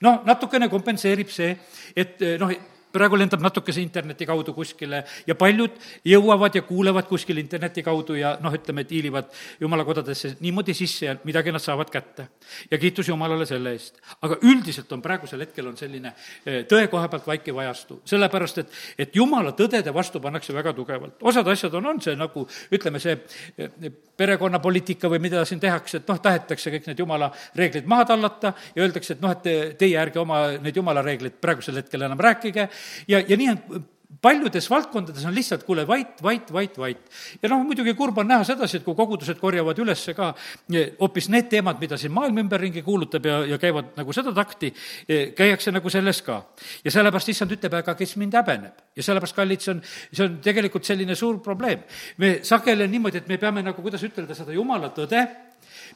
no 0.00 0.20
natukene 0.24 0.68
kompenseerib 0.70 1.28
see, 1.34 1.56
et 1.96 2.22
noh, 2.38 2.52
praegu 2.94 3.18
lendab 3.18 3.42
natukese 3.42 3.82
interneti 3.82 4.26
kaudu 4.28 4.54
kuskile 4.54 5.02
ja 5.26 5.34
paljud 5.38 5.74
jõuavad 6.06 6.54
ja 6.54 6.62
kuulevad 6.66 7.08
kuskil 7.10 7.38
interneti 7.42 7.82
kaudu 7.82 8.16
ja 8.18 8.34
noh, 8.42 8.54
ütleme, 8.54 8.84
et 8.84 8.94
hiilivad 8.94 9.30
jumala 9.60 9.84
kodadesse 9.86 10.34
niimoodi 10.44 10.74
sisse 10.76 11.08
ja 11.08 11.16
midagi 11.26 11.52
nad 11.52 11.62
saavad 11.62 11.90
kätte. 11.90 12.28
ja 12.70 12.78
kiitus 12.78 13.08
Jumalale 13.08 13.46
selle 13.46 13.74
eest. 13.74 14.00
aga 14.22 14.38
üldiselt 14.42 14.92
on 14.92 15.02
praegusel 15.02 15.40
hetkel 15.40 15.68
on 15.68 15.76
selline 15.76 16.12
eh, 16.46 16.62
tõe 16.70 16.86
koha 16.92 17.08
pealt 17.08 17.26
vaikiv 17.26 17.58
ajastu, 17.64 18.00
sellepärast 18.04 18.62
et, 18.62 18.72
et 18.98 19.16
jumala 19.16 19.52
tõdede 19.52 19.94
vastu 19.94 20.20
pannakse 20.20 20.54
väga 20.54 20.72
tugevalt. 20.72 21.22
osad 21.22 21.48
asjad 21.48 21.74
on, 21.74 21.86
on 21.94 22.00
see 22.00 22.16
nagu 22.16 22.46
ütleme, 22.72 23.02
see 23.02 23.18
eh, 23.58 23.90
perekonnapoliitika 24.16 25.10
või 25.10 25.18
mida 25.24 25.44
siin 25.44 25.60
tehakse, 25.60 25.98
et 25.98 26.08
noh, 26.08 26.20
tahetakse 26.22 26.70
kõik 26.70 26.86
need 26.90 27.02
jumala 27.02 27.30
reeglid 27.58 27.86
maha 27.90 28.06
tallata 28.12 28.54
ja 28.74 28.84
öeldakse, 28.86 29.16
et 29.16 29.24
noh, 29.24 29.34
et 29.34 29.78
teie 29.78 29.98
ärge 29.98 30.20
oma 30.22 30.44
neid 30.62 30.76
jumala 30.76 31.02
reegleid 31.02 31.40
praegusel 31.42 31.80
hetkel 31.80 32.06
enam 32.06 32.20
rääkige 32.22 32.68
ja, 33.08 33.22
ja 33.28 33.36
nii 33.36 33.50
on 33.54 33.84
paljudes 34.24 34.70
valdkondades 34.70 35.24
on 35.28 35.34
lihtsalt, 35.34 35.64
kuule, 35.68 35.84
vait, 35.88 36.22
vait, 36.22 36.52
vait, 36.52 36.78
vait. 36.78 37.00
ja 37.42 37.48
noh, 37.52 37.60
muidugi 37.66 37.94
kurb 37.98 38.18
on 38.22 38.28
näha 38.28 38.44
sedasi, 38.48 38.78
et 38.78 38.86
kui 38.86 38.96
kogudused 38.96 39.38
korjavad 39.40 39.78
üles 39.84 40.04
ka 40.16 40.30
eh, 40.72 40.94
hoopis 41.00 41.28
need 41.32 41.50
teemad, 41.52 41.80
mida 41.82 41.98
siin 42.00 42.14
maailm 42.14 42.40
ümberringi 42.44 42.82
kuulutab 42.86 43.28
ja, 43.28 43.40
ja 43.54 43.58
käivad 43.60 43.92
nagu 43.98 44.16
seda 44.16 44.32
takti, 44.36 44.72
eh, 45.08 45.26
käiakse 45.36 45.74
nagu 45.74 45.92
selles 45.92 46.22
ka. 46.24 46.40
ja 46.84 46.94
sellepärast 46.94 47.34
issand 47.34 47.52
ütleb, 47.56 47.76
aga 47.80 47.96
kes 47.98 48.16
mind 48.20 48.38
häbeneb. 48.40 48.80
ja 48.96 49.06
sellepärast, 49.08 49.36
kallid, 49.36 49.64
see 49.64 49.74
on, 49.74 49.84
see 50.10 50.24
on 50.24 50.40
tegelikult 50.44 50.88
selline 50.88 51.16
suur 51.18 51.40
probleem. 51.44 51.84
me 52.18 52.38
sageli 52.42 52.88
on 52.88 52.96
niimoodi, 52.96 53.20
et 53.20 53.28
me 53.28 53.38
peame 53.38 53.62
nagu, 53.66 53.82
kuidas 53.82 54.02
ütelda, 54.08 54.36
seda 54.36 54.56
jumala 54.56 54.92
tõde, 54.96 55.26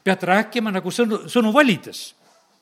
pead 0.04 0.30
rääkima 0.32 0.72
nagu 0.74 0.92
sõnu, 0.92 1.24
sõnu 1.32 1.52
valides 1.54 2.10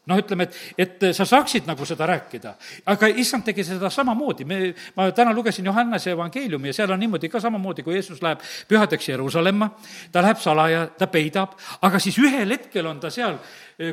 noh, 0.06 0.18
ütleme, 0.20 0.46
et, 0.46 0.56
et 0.78 1.04
sa 1.16 1.26
saaksid 1.26 1.66
nagu 1.66 1.86
seda 1.88 2.06
rääkida. 2.06 2.54
aga 2.92 3.08
issand 3.22 3.44
tegi 3.46 3.64
seda 3.66 3.90
samamoodi, 3.90 4.44
me, 4.44 4.58
ma 4.96 5.08
täna 5.14 5.34
lugesin 5.34 5.66
Johannese 5.66 6.12
evangeeliumi 6.14 6.70
ja 6.70 6.76
seal 6.80 6.94
on 6.94 7.00
niimoodi 7.02 7.28
ka 7.32 7.40
samamoodi, 7.42 7.82
kui 7.82 7.96
Jeesus 7.96 8.22
läheb 8.22 8.42
pühadeks 8.68 9.08
Jeruusalemma, 9.08 9.70
ta 10.12 10.22
läheb 10.22 10.42
salaja, 10.42 10.86
ta 10.98 11.10
peidab, 11.10 11.56
aga 11.82 12.00
siis 12.02 12.18
ühel 12.22 12.54
hetkel 12.54 12.86
on 12.86 13.00
ta 13.02 13.10
seal, 13.10 13.38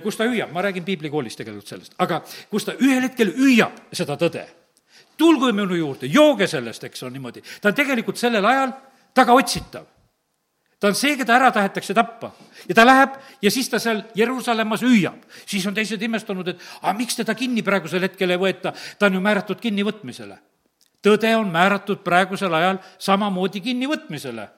kus 0.04 0.20
ta 0.20 0.28
hüüab, 0.30 0.54
ma 0.54 0.66
räägin 0.66 0.86
piiblikoolis 0.86 1.38
tegelikult 1.40 1.74
sellest, 1.74 1.98
aga 2.04 2.22
kus 2.52 2.70
ta 2.70 2.78
ühel 2.80 3.10
hetkel 3.10 3.34
hüüab 3.38 3.88
seda 3.92 4.18
tõde. 4.20 4.46
tulge 5.18 5.52
minu 5.54 5.76
juurde, 5.78 6.08
jooge 6.10 6.48
sellest, 6.48 6.84
eks 6.84 7.04
on 7.04 7.14
niimoodi. 7.14 7.42
ta 7.62 7.70
on 7.70 7.76
tegelikult 7.76 8.18
sellel 8.18 8.46
ajal 8.46 8.74
tagaotsitav 9.14 9.93
ta 10.84 10.90
on 10.92 10.98
see, 11.00 11.16
keda 11.16 11.38
ära 11.38 11.48
tahetakse 11.56 11.94
tappa. 11.96 12.34
ja 12.68 12.76
ta 12.76 12.84
läheb 12.84 13.14
ja 13.42 13.52
siis 13.52 13.70
ta 13.72 13.80
seal 13.80 14.02
Jeruusalemmas 14.16 14.82
hüüab. 14.84 15.22
siis 15.46 15.64
on 15.68 15.74
teised 15.74 16.02
imestunud, 16.02 16.48
et 16.52 16.66
aga 16.82 16.94
miks 16.98 17.16
teda 17.16 17.36
kinni 17.40 17.64
praegusel 17.64 18.04
hetkel 18.04 18.36
ei 18.36 18.42
võeta, 18.42 18.74
ta 19.00 19.08
on 19.08 19.16
ju 19.16 19.22
määratud 19.24 19.62
kinnivõtmisele. 19.64 20.36
tõde 21.00 21.32
on 21.40 21.48
määratud 21.48 22.04
praegusel 22.04 22.54
ajal 22.54 22.82
samamoodi 23.00 23.62
kinnivõtmisele 23.64 24.50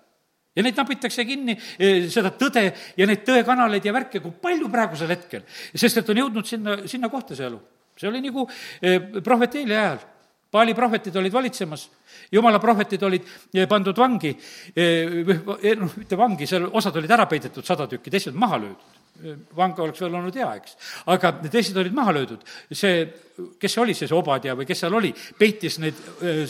ja 0.55 0.63
neid 0.65 0.82
napitakse 0.82 1.26
kinni, 1.30 1.59
eh, 1.78 2.09
seda 2.09 2.34
tõde 2.34 2.71
ja 2.97 3.05
neid 3.05 3.21
tõekanaleid 3.28 3.86
ja 3.86 3.93
värke, 3.93 4.19
kui 4.19 4.34
palju 4.41 4.69
praegusel 4.73 5.13
hetkel. 5.13 5.45
sest 5.76 5.97
et 5.97 6.09
on 6.09 6.23
jõudnud 6.23 6.45
sinna, 6.45 6.88
sinna 6.88 7.09
kohta 7.09 7.36
see 7.36 7.45
elu. 7.45 7.61
see 7.95 8.09
oli 8.09 8.21
nagu 8.21 8.49
eh, 8.82 8.99
prohvet 9.21 9.61
Eeli 9.61 9.78
ajal 9.78 9.99
Paali 10.56 10.72
prohvetid 10.72 11.16
olid 11.20 11.34
valitsemas, 11.36 11.89
jumala 12.32 12.62
prohvetid 12.64 13.01
olid 13.03 13.24
eh, 13.53 13.66
pandud 13.68 13.97
vangi, 13.99 14.32
eh, 14.72 15.18
eh, 15.60 15.74
noh, 15.76 15.97
mitte 15.99 16.16
vangi, 16.20 16.47
seal 16.47 16.70
osad 16.72 16.95
olid 17.01 17.12
ära 17.12 17.26
peidetud, 17.28 17.66
sada 17.68 17.89
tükki, 17.91 18.14
teised 18.14 18.38
maha 18.39 18.62
löödud. 18.64 18.93
vang 19.56 19.78
oleks 19.80 20.01
veel 20.03 20.16
olnud 20.20 20.36
hea, 20.36 20.47
eks. 20.60 20.74
aga 21.08 21.30
teised 21.47 21.78
olid 21.80 21.93
maha 21.95 22.12
löödud. 22.18 22.41
see, 22.72 23.06
kes 23.60 23.72
see 23.72 23.82
oli, 23.82 23.93
see 23.95 24.12
Obadia 24.16 24.56
või 24.56 24.68
kes 24.68 24.84
seal 24.84 24.95
oli, 24.95 25.14
peitis 25.39 25.80
neid 25.80 26.01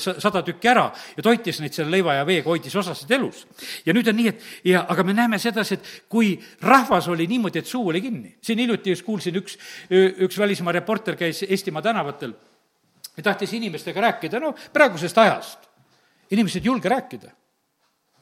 sada 0.01 0.41
tükki 0.45 0.69
ära 0.69 0.87
ja 1.17 1.25
toitis 1.25 1.61
neid 1.61 1.77
selle 1.77 1.93
leiva 1.93 2.15
ja 2.17 2.25
veega, 2.25 2.49
hoidis 2.49 2.75
osasid 2.81 3.11
elus. 3.11 3.45
ja 3.85 3.93
nüüd 3.93 4.09
on 4.09 4.17
nii, 4.17 4.33
et 4.33 4.49
ja, 4.69 4.85
aga 4.89 5.05
me 5.05 5.13
näeme 5.13 5.41
sedasi, 5.41 5.77
et 5.77 5.93
kui 6.09 6.33
rahvas 6.61 7.09
oli 7.13 7.29
niimoodi, 7.29 7.61
et 7.61 7.69
suu 7.69 7.87
oli 7.93 8.01
kinni, 8.01 8.35
siin 8.41 8.61
hiljuti 8.65 8.97
just 8.97 9.05
kuulsin, 9.05 9.37
üks, 9.41 9.61
üks 9.89 10.41
välismaa 10.41 10.73
reporter 10.73 11.17
käis 11.21 11.45
Eestimaa 11.45 11.85
tänavatel 11.85 12.33
ja 13.17 13.23
tahtis 13.23 13.53
inimestega 13.53 14.01
rääkida, 14.01 14.39
no 14.39 14.53
praegusest 14.73 15.17
ajast. 15.17 15.59
inimesed 16.31 16.63
ei 16.63 16.65
julge 16.65 16.89
rääkida. 16.89 17.31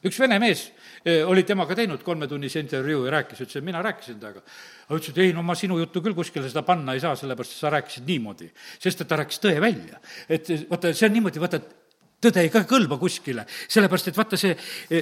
üks 0.04 0.18
vene 0.20 0.36
mees 0.38 0.66
eh, 1.04 1.22
oli 1.26 1.42
temaga 1.48 1.74
teinud 1.74 2.02
kolmetunnise 2.04 2.60
intervjuu 2.60 3.06
ja 3.06 3.10
rääkis, 3.10 3.40
ütles, 3.40 3.56
et 3.56 3.64
mina 3.64 3.82
rääkisin 3.82 4.18
temaga. 4.20 4.42
aga 4.88 4.98
ütles, 4.98 5.10
et 5.10 5.18
ei, 5.18 5.32
no 5.32 5.42
ma 5.42 5.54
sinu 5.54 5.78
juttu 5.78 6.02
küll 6.02 6.14
kuskile 6.14 6.48
seda 6.48 6.62
panna 6.62 6.94
ei 6.94 7.00
saa, 7.00 7.16
sellepärast 7.16 7.56
et 7.56 7.62
sa 7.62 7.70
rääkisid 7.70 8.06
niimoodi. 8.06 8.50
sest 8.78 9.00
et 9.00 9.08
ta 9.08 9.16
rääkis 9.16 9.40
tõe 9.40 9.60
välja. 9.60 10.00
et 10.28 10.48
vaata, 10.70 10.92
see 10.94 11.08
on 11.08 11.18
niimoodi, 11.18 11.40
vaata, 11.40 11.56
et 11.56 11.84
tõde 12.24 12.40
ei 12.40 12.52
ka 12.52 12.64
kõlba 12.68 12.98
kuskile, 13.00 13.46
sellepärast 13.68 14.08
et 14.08 14.16
vaata 14.16 14.36
see, 14.40 14.56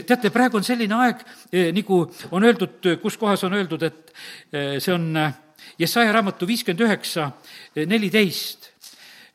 teate, 0.06 0.30
praegu 0.34 0.58
on 0.58 0.66
selline 0.66 0.94
aeg, 0.94 1.22
nagu 1.76 2.02
on 2.30 2.44
öeldud, 2.48 2.88
kus 3.02 3.18
kohas 3.20 3.44
on 3.46 3.54
öeldud, 3.54 3.82
et 3.86 4.12
see 4.82 4.94
on 4.94 5.12
Jesaja 5.78 6.12
raamatu 6.12 6.46
viiskümmend 6.46 6.82
üheksa, 6.82 7.28
neliteist, 7.86 8.71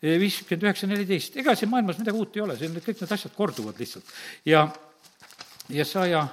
viiskümmend 0.02 0.68
üheksa, 0.68 0.88
neliteist, 0.88 1.38
ega 1.42 1.56
siin 1.58 1.72
maailmas 1.72 1.98
midagi 1.98 2.18
uut 2.18 2.36
ei 2.38 2.44
ole, 2.44 2.58
siin 2.58 2.76
kõik 2.76 3.02
need 3.02 3.14
asjad 3.16 3.34
korduvad 3.36 3.80
lihtsalt. 3.82 4.12
ja 4.46 4.68
Jesaja 5.70 6.28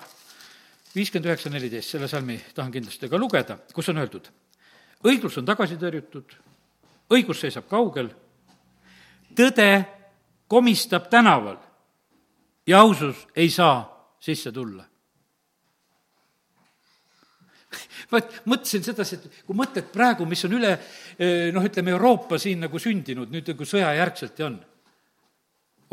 viiskümmend 0.95 1.31
üheksa, 1.31 1.51
neliteist, 1.51 1.95
selle 1.95 2.09
salmi 2.09 2.39
tahan 2.55 2.73
kindlasti 2.73 3.09
ka 3.09 3.19
lugeda, 3.19 3.59
kus 3.75 3.89
on 3.89 4.03
öeldud, 4.03 4.29
õiglus 5.05 5.39
on 5.41 5.49
tagasi 5.49 5.79
tõrjutud, 5.81 6.37
õigus 7.15 7.41
seisab 7.41 7.69
kaugel, 7.71 8.11
tõde 9.37 9.71
komistab 10.49 11.09
tänaval 11.11 11.57
ja 12.67 12.81
ausus 12.81 13.27
ei 13.37 13.51
saa 13.51 13.83
sisse 14.21 14.53
tulla. 14.53 14.85
vot 18.13 18.37
mõtlesin 18.51 18.85
sedasi, 18.87 19.19
et 19.19 19.41
kui 19.47 19.57
mõtled 19.59 19.91
praegu, 19.95 20.27
mis 20.29 20.45
on 20.49 20.57
üle 20.59 20.75
eh, 20.75 21.51
noh, 21.55 21.65
ütleme 21.65 21.95
Euroopa 21.95 22.39
siin 22.43 22.65
nagu 22.67 22.81
sündinud 22.83 23.33
nüüd 23.33 23.51
nagu 23.53 23.69
sõjajärgselt 23.69 24.41
ja 24.43 24.49
on, 24.51 24.59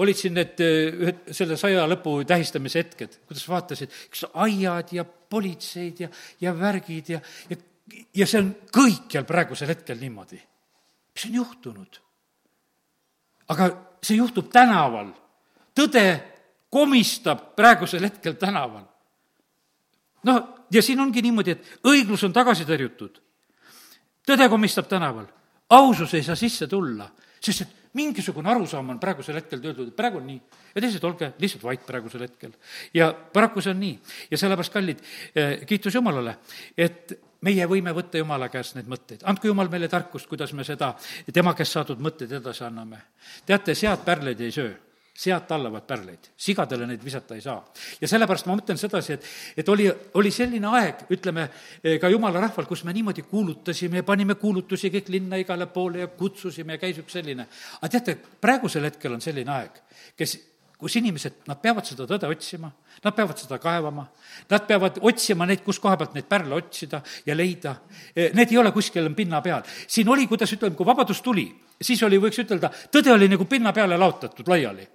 olid 0.02 0.20
siin 0.20 0.38
need 0.38 0.62
eh, 0.64 1.02
ühed, 1.06 1.26
selle 1.36 1.58
sõja 1.60 1.88
lõpu 1.90 2.20
tähistamise 2.28 2.84
hetked, 2.84 3.20
kuidas 3.30 3.48
vaatasid, 3.50 3.98
eks 4.10 4.26
aiad 4.34 4.96
ja 4.96 5.06
politseid 5.06 6.06
ja, 6.06 6.12
ja 6.42 6.56
värgid 6.58 7.14
ja, 7.16 7.22
ja, 7.50 7.60
ja 8.22 8.30
see 8.30 8.42
on 8.44 8.54
kõikjal 8.74 9.28
praegusel 9.28 9.72
hetkel 9.74 10.00
niimoodi. 10.02 10.42
mis 11.16 11.28
on 11.30 11.40
juhtunud? 11.42 12.02
aga 13.52 13.70
see 14.04 14.18
juhtub 14.18 14.50
tänaval. 14.52 15.12
tõde 15.76 16.06
komistab 16.72 17.52
praegusel 17.56 18.08
hetkel 18.08 18.38
tänaval. 18.40 18.86
noh, 20.24 20.42
ja 20.72 20.82
siin 20.82 21.00
ongi 21.00 21.22
niimoodi, 21.22 21.52
et 21.52 21.88
õiglus 21.88 22.24
on 22.26 22.34
tagasi 22.34 22.66
tõrjutud. 22.66 23.20
tõde 24.28 24.50
komistab 24.50 24.88
tänaval, 24.88 25.26
ausus 25.70 26.14
ei 26.14 26.24
saa 26.24 26.36
sisse 26.36 26.68
tulla, 26.68 27.10
sest 27.42 27.62
et 27.62 27.78
mingisugune 27.94 28.50
arusaam 28.50 28.94
on 28.94 29.00
praegusel 29.00 29.36
hetkel 29.36 29.60
töötud, 29.60 29.90
et 29.90 29.96
praegu 29.96 30.22
on 30.22 30.28
nii. 30.28 30.42
ja 30.76 30.82
teised, 30.82 31.04
olge 31.04 31.34
lihtsalt 31.40 31.64
vait 31.64 31.86
praegusel 31.86 32.22
hetkel. 32.28 32.54
ja 32.94 33.12
paraku 33.14 33.62
see 33.62 33.74
on 33.74 33.80
nii. 33.80 34.00
ja 34.32 34.38
sellepärast, 34.38 34.74
kallid, 34.74 35.04
eh, 35.36 35.66
kiitus 35.68 35.96
Jumalale, 35.96 36.38
et 36.78 37.18
meie 37.42 37.66
võime 37.68 37.94
võtta 37.96 38.22
Jumala 38.22 38.50
käest 38.50 38.76
neid 38.76 38.88
mõtteid, 38.88 39.26
andku 39.26 39.48
Jumal 39.48 39.70
meile 39.70 39.90
tarkust, 39.90 40.30
kuidas 40.30 40.54
me 40.54 40.64
seda 40.64 40.94
tema 41.34 41.54
käest 41.58 41.74
saadud 41.74 42.00
mõtteid 42.00 42.40
edasi 42.40 42.64
anname. 42.64 43.02
teate, 43.46 43.76
sead 43.76 44.06
pärleid 44.06 44.42
ei 44.42 44.52
söö 44.52 44.91
sead 45.14 45.44
tallavad 45.48 45.84
pärleid, 45.88 46.32
sigadele 46.40 46.88
neid 46.88 47.02
visata 47.04 47.36
ei 47.36 47.42
saa. 47.44 47.60
ja 48.02 48.08
sellepärast 48.08 48.48
ma 48.48 48.56
mõtlen 48.56 48.80
sedasi, 48.80 49.14
et, 49.14 49.26
et 49.58 49.70
oli, 49.70 49.90
oli 50.18 50.32
selline 50.32 50.70
aeg, 50.80 51.04
ütleme, 51.12 51.48
ka 52.02 52.10
jumala 52.10 52.42
rahval, 52.48 52.66
kus 52.70 52.86
me 52.88 52.94
niimoodi 52.96 53.26
kuulutasime 53.28 54.02
ja 54.02 54.08
panime 54.08 54.36
kuulutusi 54.40 54.90
kõik 54.94 55.12
linna 55.12 55.40
igale 55.42 55.68
poole 55.68 56.06
ja 56.06 56.08
kutsusime 56.08 56.78
ja 56.78 56.82
käis 56.86 57.02
üks 57.04 57.20
selline. 57.20 57.48
aga 57.82 57.90
teate, 57.92 58.16
praegusel 58.42 58.88
hetkel 58.88 59.18
on 59.18 59.22
selline 59.22 59.52
aeg, 59.52 59.84
kes 60.18 60.38
kus 60.82 60.96
inimesed, 60.98 61.44
nad 61.46 61.60
peavad 61.62 61.86
seda 61.86 62.08
tõde 62.10 62.26
otsima, 62.32 62.72
nad 63.04 63.14
peavad 63.14 63.38
seda 63.38 63.60
kaevama, 63.62 64.08
nad 64.50 64.64
peavad 64.66 64.96
otsima 65.06 65.46
neid, 65.46 65.62
kus 65.62 65.78
koha 65.78 65.94
pealt 66.00 66.16
neid 66.18 66.26
pärle 66.26 66.56
otsida 66.58 67.04
ja 67.28 67.36
leida. 67.38 67.76
Eh, 68.16 68.32
need 68.34 68.50
ei 68.50 68.58
ole 68.58 68.72
kuskil 68.74 69.12
pinna 69.14 69.44
peal. 69.46 69.62
siin 69.88 70.10
oli, 70.10 70.26
kuidas 70.26 70.56
ütleme, 70.56 70.74
kui 70.76 70.88
vabadus 70.88 71.22
tuli, 71.22 71.46
siis 71.78 72.02
oli, 72.04 72.18
võiks 72.18 72.42
ütelda, 72.42 72.72
tõde 72.90 73.14
oli 73.14 73.30
nagu 73.30 73.46
pinna 73.46 73.76
peale 73.76 74.00
laotatud 74.02 74.50
laiali 74.50 74.88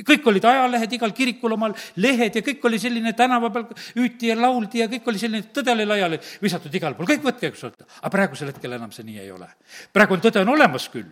kõik 0.00 0.26
olid 0.26 0.44
ajalehed, 0.48 0.92
igal 0.96 1.12
kirikul 1.12 1.52
omal 1.52 1.74
lehed 2.00 2.36
ja 2.38 2.42
kõik 2.44 2.64
oli 2.64 2.78
selline 2.80 3.12
tänava 3.16 3.50
peal 3.52 3.66
hüüti 3.96 4.30
ja 4.30 4.36
lauldi 4.38 4.80
ja 4.80 4.88
kõik 4.88 5.10
oli 5.12 5.20
selline, 5.20 5.50
tõde 5.52 5.74
oli 5.74 5.84
laiali 5.88 6.20
visatud 6.42 6.74
igal 6.74 6.96
pool, 6.96 7.10
kõik 7.10 7.26
võtke, 7.26 7.50
eks 7.52 7.66
ole. 7.68 7.88
aga 8.00 8.12
praegusel 8.14 8.52
hetkel 8.52 8.78
enam 8.78 8.92
see 8.92 9.04
nii 9.04 9.18
ei 9.26 9.30
ole. 9.30 9.50
praegu 9.92 10.16
on 10.16 10.24
tõde 10.24 10.40
on 10.40 10.54
olemas 10.54 10.88
küll 10.88 11.10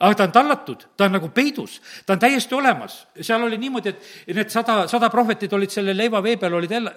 aga 0.00 0.14
ta 0.14 0.24
on 0.24 0.32
tallatud, 0.32 0.86
ta 0.96 1.04
on 1.04 1.16
nagu 1.18 1.28
peidus, 1.34 1.80
ta 2.06 2.14
on 2.14 2.22
täiesti 2.22 2.54
olemas. 2.54 3.06
seal 3.20 3.42
oli 3.42 3.58
niimoodi, 3.58 3.88
et 3.88 4.36
need 4.36 4.50
sada, 4.50 4.86
sada 4.88 5.10
prohvetit 5.10 5.52
olid 5.52 5.70
selle 5.70 5.96
leivavee 5.96 6.36
peal, 6.36 6.54
olid 6.54 6.70
jälle 6.70 6.94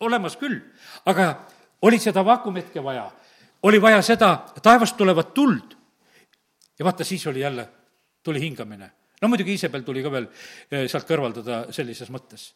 olemas 0.00 0.36
küll, 0.36 0.60
aga 1.06 1.34
oli 1.82 1.98
seda 1.98 2.24
vaakumitke 2.24 2.82
vaja, 2.84 3.10
oli 3.62 3.80
vaja 3.82 4.02
seda 4.02 4.36
taevast 4.62 4.96
tulevat 4.96 5.34
tuld. 5.34 5.74
ja 6.78 6.84
vaata, 6.84 7.04
siis 7.04 7.26
oli 7.26 7.40
jälle, 7.40 7.68
tuli 8.22 8.40
hingamine. 8.40 8.97
No 9.20 9.28
muidugi 9.28 9.56
Iisabel 9.56 9.84
tuli 9.86 10.02
ka 10.04 10.12
veel 10.12 10.28
eh, 10.28 10.86
sealt 10.90 11.06
kõrvaldada 11.08 11.66
sellises 11.74 12.10
mõttes. 12.14 12.52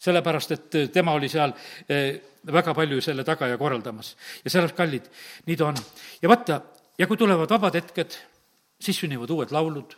sellepärast, 0.00 0.52
et 0.56 0.74
eh, 0.74 0.88
tema 0.88 1.12
oli 1.12 1.28
seal 1.28 1.52
eh, 1.88 2.20
väga 2.46 2.74
palju 2.74 3.00
selle 3.04 3.24
taga 3.24 3.48
ja 3.48 3.58
korraldamas. 3.58 4.16
ja 4.44 4.50
sellepärast, 4.50 4.76
kallid, 4.76 5.10
nii 5.46 5.56
ta 5.56 5.66
on. 5.66 5.80
ja 6.22 6.28
vaata, 6.28 6.60
ja 6.98 7.06
kui 7.06 7.16
tulevad 7.16 7.50
vabad 7.50 7.74
hetked, 7.74 8.16
siis 8.80 9.00
sünnivad 9.00 9.30
uued 9.30 9.52
laulud. 9.52 9.96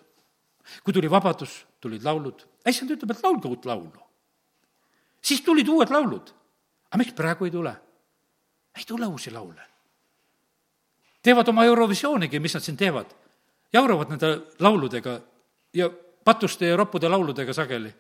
kui 0.83 0.93
tuli 0.93 1.11
vabadus, 1.11 1.67
tulid 1.81 2.05
laulud. 2.05 2.47
issand 2.67 2.91
ütleb, 2.91 3.11
et 3.11 3.23
laulge 3.23 3.49
uut 3.49 3.65
laulu. 3.65 4.07
siis 5.23 5.41
tulid 5.41 5.69
uued 5.69 5.91
laulud. 5.91 6.35
aga 6.91 6.99
miks 6.99 7.13
praegu 7.13 7.45
ei 7.45 7.51
tule? 7.51 7.77
ei 8.79 8.85
tule 8.87 9.07
uusi 9.07 9.31
laule. 9.31 9.63
teevad 11.23 11.49
oma 11.49 11.65
Eurovisioonigi, 11.65 12.41
mis 12.41 12.55
nad 12.55 12.63
siin 12.63 12.77
teevad. 12.77 13.07
jauravad 13.73 14.11
nende 14.11 14.41
lauludega 14.59 15.21
ja 15.75 15.91
patuste 16.25 16.67
ja 16.67 16.77
roppude 16.77 17.09
lauludega 17.09 17.53
sageli. 17.53 17.93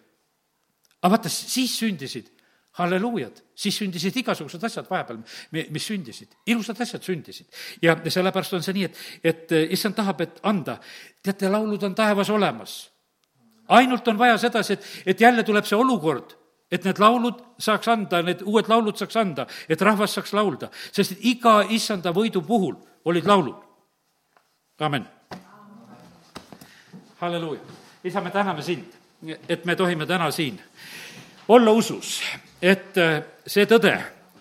aga 1.03 1.11
vaata, 1.11 1.29
siis 1.29 1.79
sündisid 1.79 2.31
halleluujad, 2.73 3.43
siis 3.55 3.77
sündisid 3.77 4.16
igasugused 4.16 4.62
asjad 4.64 4.87
vahepeal, 4.89 5.18
mis 5.53 5.87
sündisid, 5.87 6.33
ilusad 6.47 6.81
asjad 6.81 7.03
sündisid. 7.05 7.47
ja 7.83 7.97
sellepärast 8.09 8.55
on 8.57 8.62
see 8.64 8.77
nii, 8.79 8.85
et, 8.89 9.01
et 9.25 9.55
issand 9.77 9.97
tahab, 9.97 10.20
et 10.25 10.41
anda, 10.49 10.79
teate, 11.23 11.51
laulud 11.53 11.83
on 11.83 11.95
taevas 11.95 12.31
olemas. 12.31 12.77
ainult 13.68 14.09
on 14.09 14.18
vaja 14.18 14.39
sedasi, 14.39 14.73
et, 14.73 14.87
et 15.07 15.20
jälle 15.20 15.45
tuleb 15.45 15.68
see 15.68 15.77
olukord, 15.77 16.37
et 16.73 16.85
need 16.89 16.99
laulud 16.99 17.43
saaks 17.61 17.89
anda, 17.93 18.23
need 18.25 18.41
uued 18.49 18.68
laulud 18.68 18.97
saaks 18.97 19.20
anda, 19.20 19.47
et 19.68 19.81
rahvas 19.81 20.16
saaks 20.16 20.33
laulda, 20.33 20.70
sest 20.93 21.20
iga 21.20 21.61
issanda 21.68 22.14
võidu 22.16 22.41
puhul 22.47 22.79
olid 23.05 23.29
laulud. 23.29 23.61
amin. 24.81 25.05
Halleluuja. 27.23 27.61
isa, 28.05 28.20
me 28.20 28.31
täname 28.31 28.62
sind, 28.62 28.93
et 29.49 29.64
me 29.64 29.77
tohime 29.77 30.07
täna 30.07 30.31
siin 30.31 30.59
olla 31.49 31.70
usus 31.70 32.18
et 32.62 32.99
äh, 32.99 33.23
see 33.47 33.66
tõde 33.66 33.97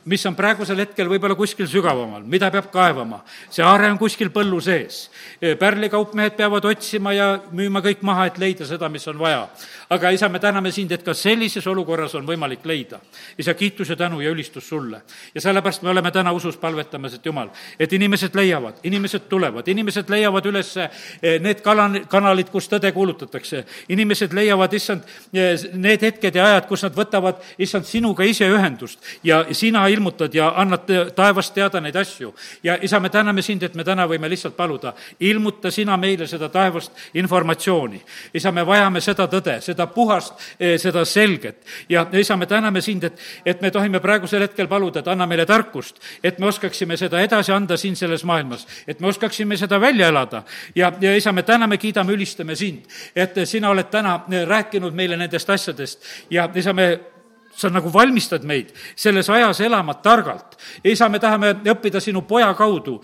mis 0.05 0.25
on 0.25 0.35
praegusel 0.35 0.79
hetkel 0.81 1.09
võib-olla 1.09 1.35
kuskil 1.37 1.67
sügavamal, 1.69 2.23
mida 2.25 2.49
peab 2.51 2.71
kaevama. 2.73 3.21
see 3.49 3.63
aare 3.63 3.91
on 3.91 3.97
kuskil 3.97 4.31
põllu 4.33 4.61
sees. 4.61 5.11
pärlikaupmehed 5.59 6.35
peavad 6.37 6.65
otsima 6.65 7.13
ja 7.13 7.39
müüma 7.51 7.81
kõik 7.81 8.01
maha, 8.01 8.25
et 8.25 8.37
leida 8.37 8.65
seda, 8.65 8.89
mis 8.89 9.07
on 9.07 9.19
vaja. 9.19 9.47
aga 9.89 10.09
isa, 10.09 10.29
me 10.29 10.39
täname 10.39 10.71
sind, 10.71 10.91
et 10.91 11.03
ka 11.03 11.13
sellises 11.13 11.67
olukorras 11.67 12.15
on 12.15 12.25
võimalik 12.25 12.65
leida. 12.65 12.99
isa, 13.37 13.53
kiitus 13.53 13.89
ja 13.89 13.95
tänu 13.95 14.21
ja 14.21 14.29
ülistus 14.29 14.69
sulle. 14.69 15.01
ja 15.35 15.41
sellepärast 15.41 15.81
me 15.81 15.89
oleme 15.89 16.11
täna 16.11 16.31
usus 16.31 16.57
palvetamas, 16.57 17.13
et 17.13 17.25
jumal, 17.25 17.49
et 17.79 17.93
inimesed 17.93 18.35
leiavad, 18.35 18.81
inimesed 18.83 19.29
tulevad, 19.29 19.67
inimesed 19.67 20.09
leiavad 20.09 20.45
üles 20.45 20.77
eh, 20.77 21.39
need 21.39 21.61
kala-, 21.61 22.07
kanalid, 22.09 22.49
kus 22.49 22.69
tõde 22.69 22.91
kuulutatakse. 22.91 23.65
inimesed 23.89 24.33
leiavad, 24.33 24.73
issand, 24.73 25.03
eh, 25.33 25.59
need 25.73 26.01
hetked 26.01 26.35
ja 26.35 26.45
ajad, 26.45 26.67
kus 26.67 26.83
nad 26.83 26.97
võtavad, 26.97 27.37
issand, 27.57 27.85
sinuga 27.85 28.23
ise 28.23 28.49
ühendust 28.49 28.99
ja 29.23 29.45
sina 29.51 29.90
ilmutad 29.93 30.33
ja 30.33 30.53
annad 30.55 30.89
taevast 31.15 31.53
teada 31.53 31.81
neid 31.81 31.95
asju. 31.95 32.33
ja 32.63 32.77
isa, 32.81 32.99
me 32.99 33.09
täname 33.09 33.41
sind, 33.41 33.63
et 33.63 33.75
me 33.75 33.83
täna 33.83 34.07
võime 34.07 34.29
lihtsalt 34.29 34.55
paluda, 34.57 34.93
ilmuta 35.19 35.71
sina 35.71 35.97
meile 35.97 36.27
seda 36.27 36.49
taevast 36.49 36.91
informatsiooni. 37.13 38.01
isa, 38.33 38.51
me 38.51 38.65
vajame 38.65 39.01
seda 39.01 39.27
tõde, 39.27 39.59
seda 39.61 39.87
puhast, 39.87 40.33
eh, 40.59 40.77
seda 40.79 41.05
selget. 41.05 41.65
ja 41.89 42.05
isa, 42.13 42.37
me 42.37 42.45
täname 42.45 42.81
sind, 42.81 43.03
et, 43.03 43.19
et 43.45 43.61
me 43.61 43.71
tohime 43.71 43.99
praegusel 43.99 44.41
hetkel 44.41 44.67
paluda, 44.67 44.99
et 44.99 45.07
anna 45.07 45.25
meile 45.27 45.45
tarkust, 45.45 45.99
et 46.23 46.39
me 46.39 46.47
oskaksime 46.47 46.97
seda 46.97 47.21
edasi 47.21 47.51
anda 47.51 47.77
siin 47.77 47.95
selles 47.95 48.23
maailmas, 48.23 48.67
et 48.87 48.99
me 48.99 49.07
oskaksime 49.07 49.57
seda 49.57 49.81
välja 49.81 50.07
elada. 50.07 50.43
ja, 50.75 50.91
ja 51.01 51.15
isa, 51.15 51.31
me 51.31 51.43
täname, 51.43 51.77
kiidame, 51.77 52.13
ülistame 52.13 52.55
sind, 52.55 52.85
et 53.15 53.35
sina 53.45 53.69
oled 53.69 53.89
täna 53.91 54.19
rääkinud 54.47 54.93
meile 54.93 55.17
nendest 55.17 55.49
asjadest 55.49 56.03
ja 56.29 56.49
isa, 56.55 56.73
me 56.73 56.99
sa 57.61 57.69
nagu 57.69 57.91
valmistad 57.93 58.45
meid 58.47 58.71
selles 58.95 59.29
ajas 59.29 59.61
elama 59.61 59.93
targalt. 60.03 60.57
isa, 60.83 61.09
me 61.09 61.19
tahame 61.19 61.53
õppida 61.73 62.01
sinu 62.01 62.21
poja 62.27 62.51
kaudu, 62.57 62.97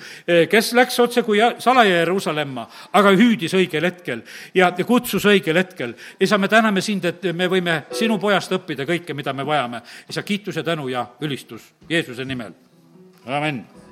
kes 0.50 0.74
läks 0.78 1.00
otse 1.00 1.24
kui 1.24 1.42
salaja 1.60 2.02
Jeruusalemma, 2.02 2.68
aga 2.94 3.14
hüüdis 3.16 3.54
õigel 3.58 3.90
hetkel 3.90 4.24
ja, 4.54 4.72
ja 4.78 4.86
kutsus 4.86 5.26
õigel 5.26 5.58
hetkel. 5.58 5.96
isa, 6.20 6.38
me 6.38 6.48
täname 6.48 6.82
sind, 6.82 7.06
et 7.06 7.32
me 7.34 7.50
võime 7.52 7.84
sinu 7.92 8.20
pojast 8.20 8.52
õppida 8.60 8.88
kõike, 8.90 9.14
mida 9.14 9.34
me 9.34 9.46
vajame. 9.46 9.82
isa, 10.10 10.24
kiitus 10.24 10.56
ja 10.56 10.64
tänu 10.64 10.88
ja 10.88 11.08
ülistus 11.22 11.74
Jeesuse 11.90 12.26
nimel. 12.26 12.54
amin 13.26 13.87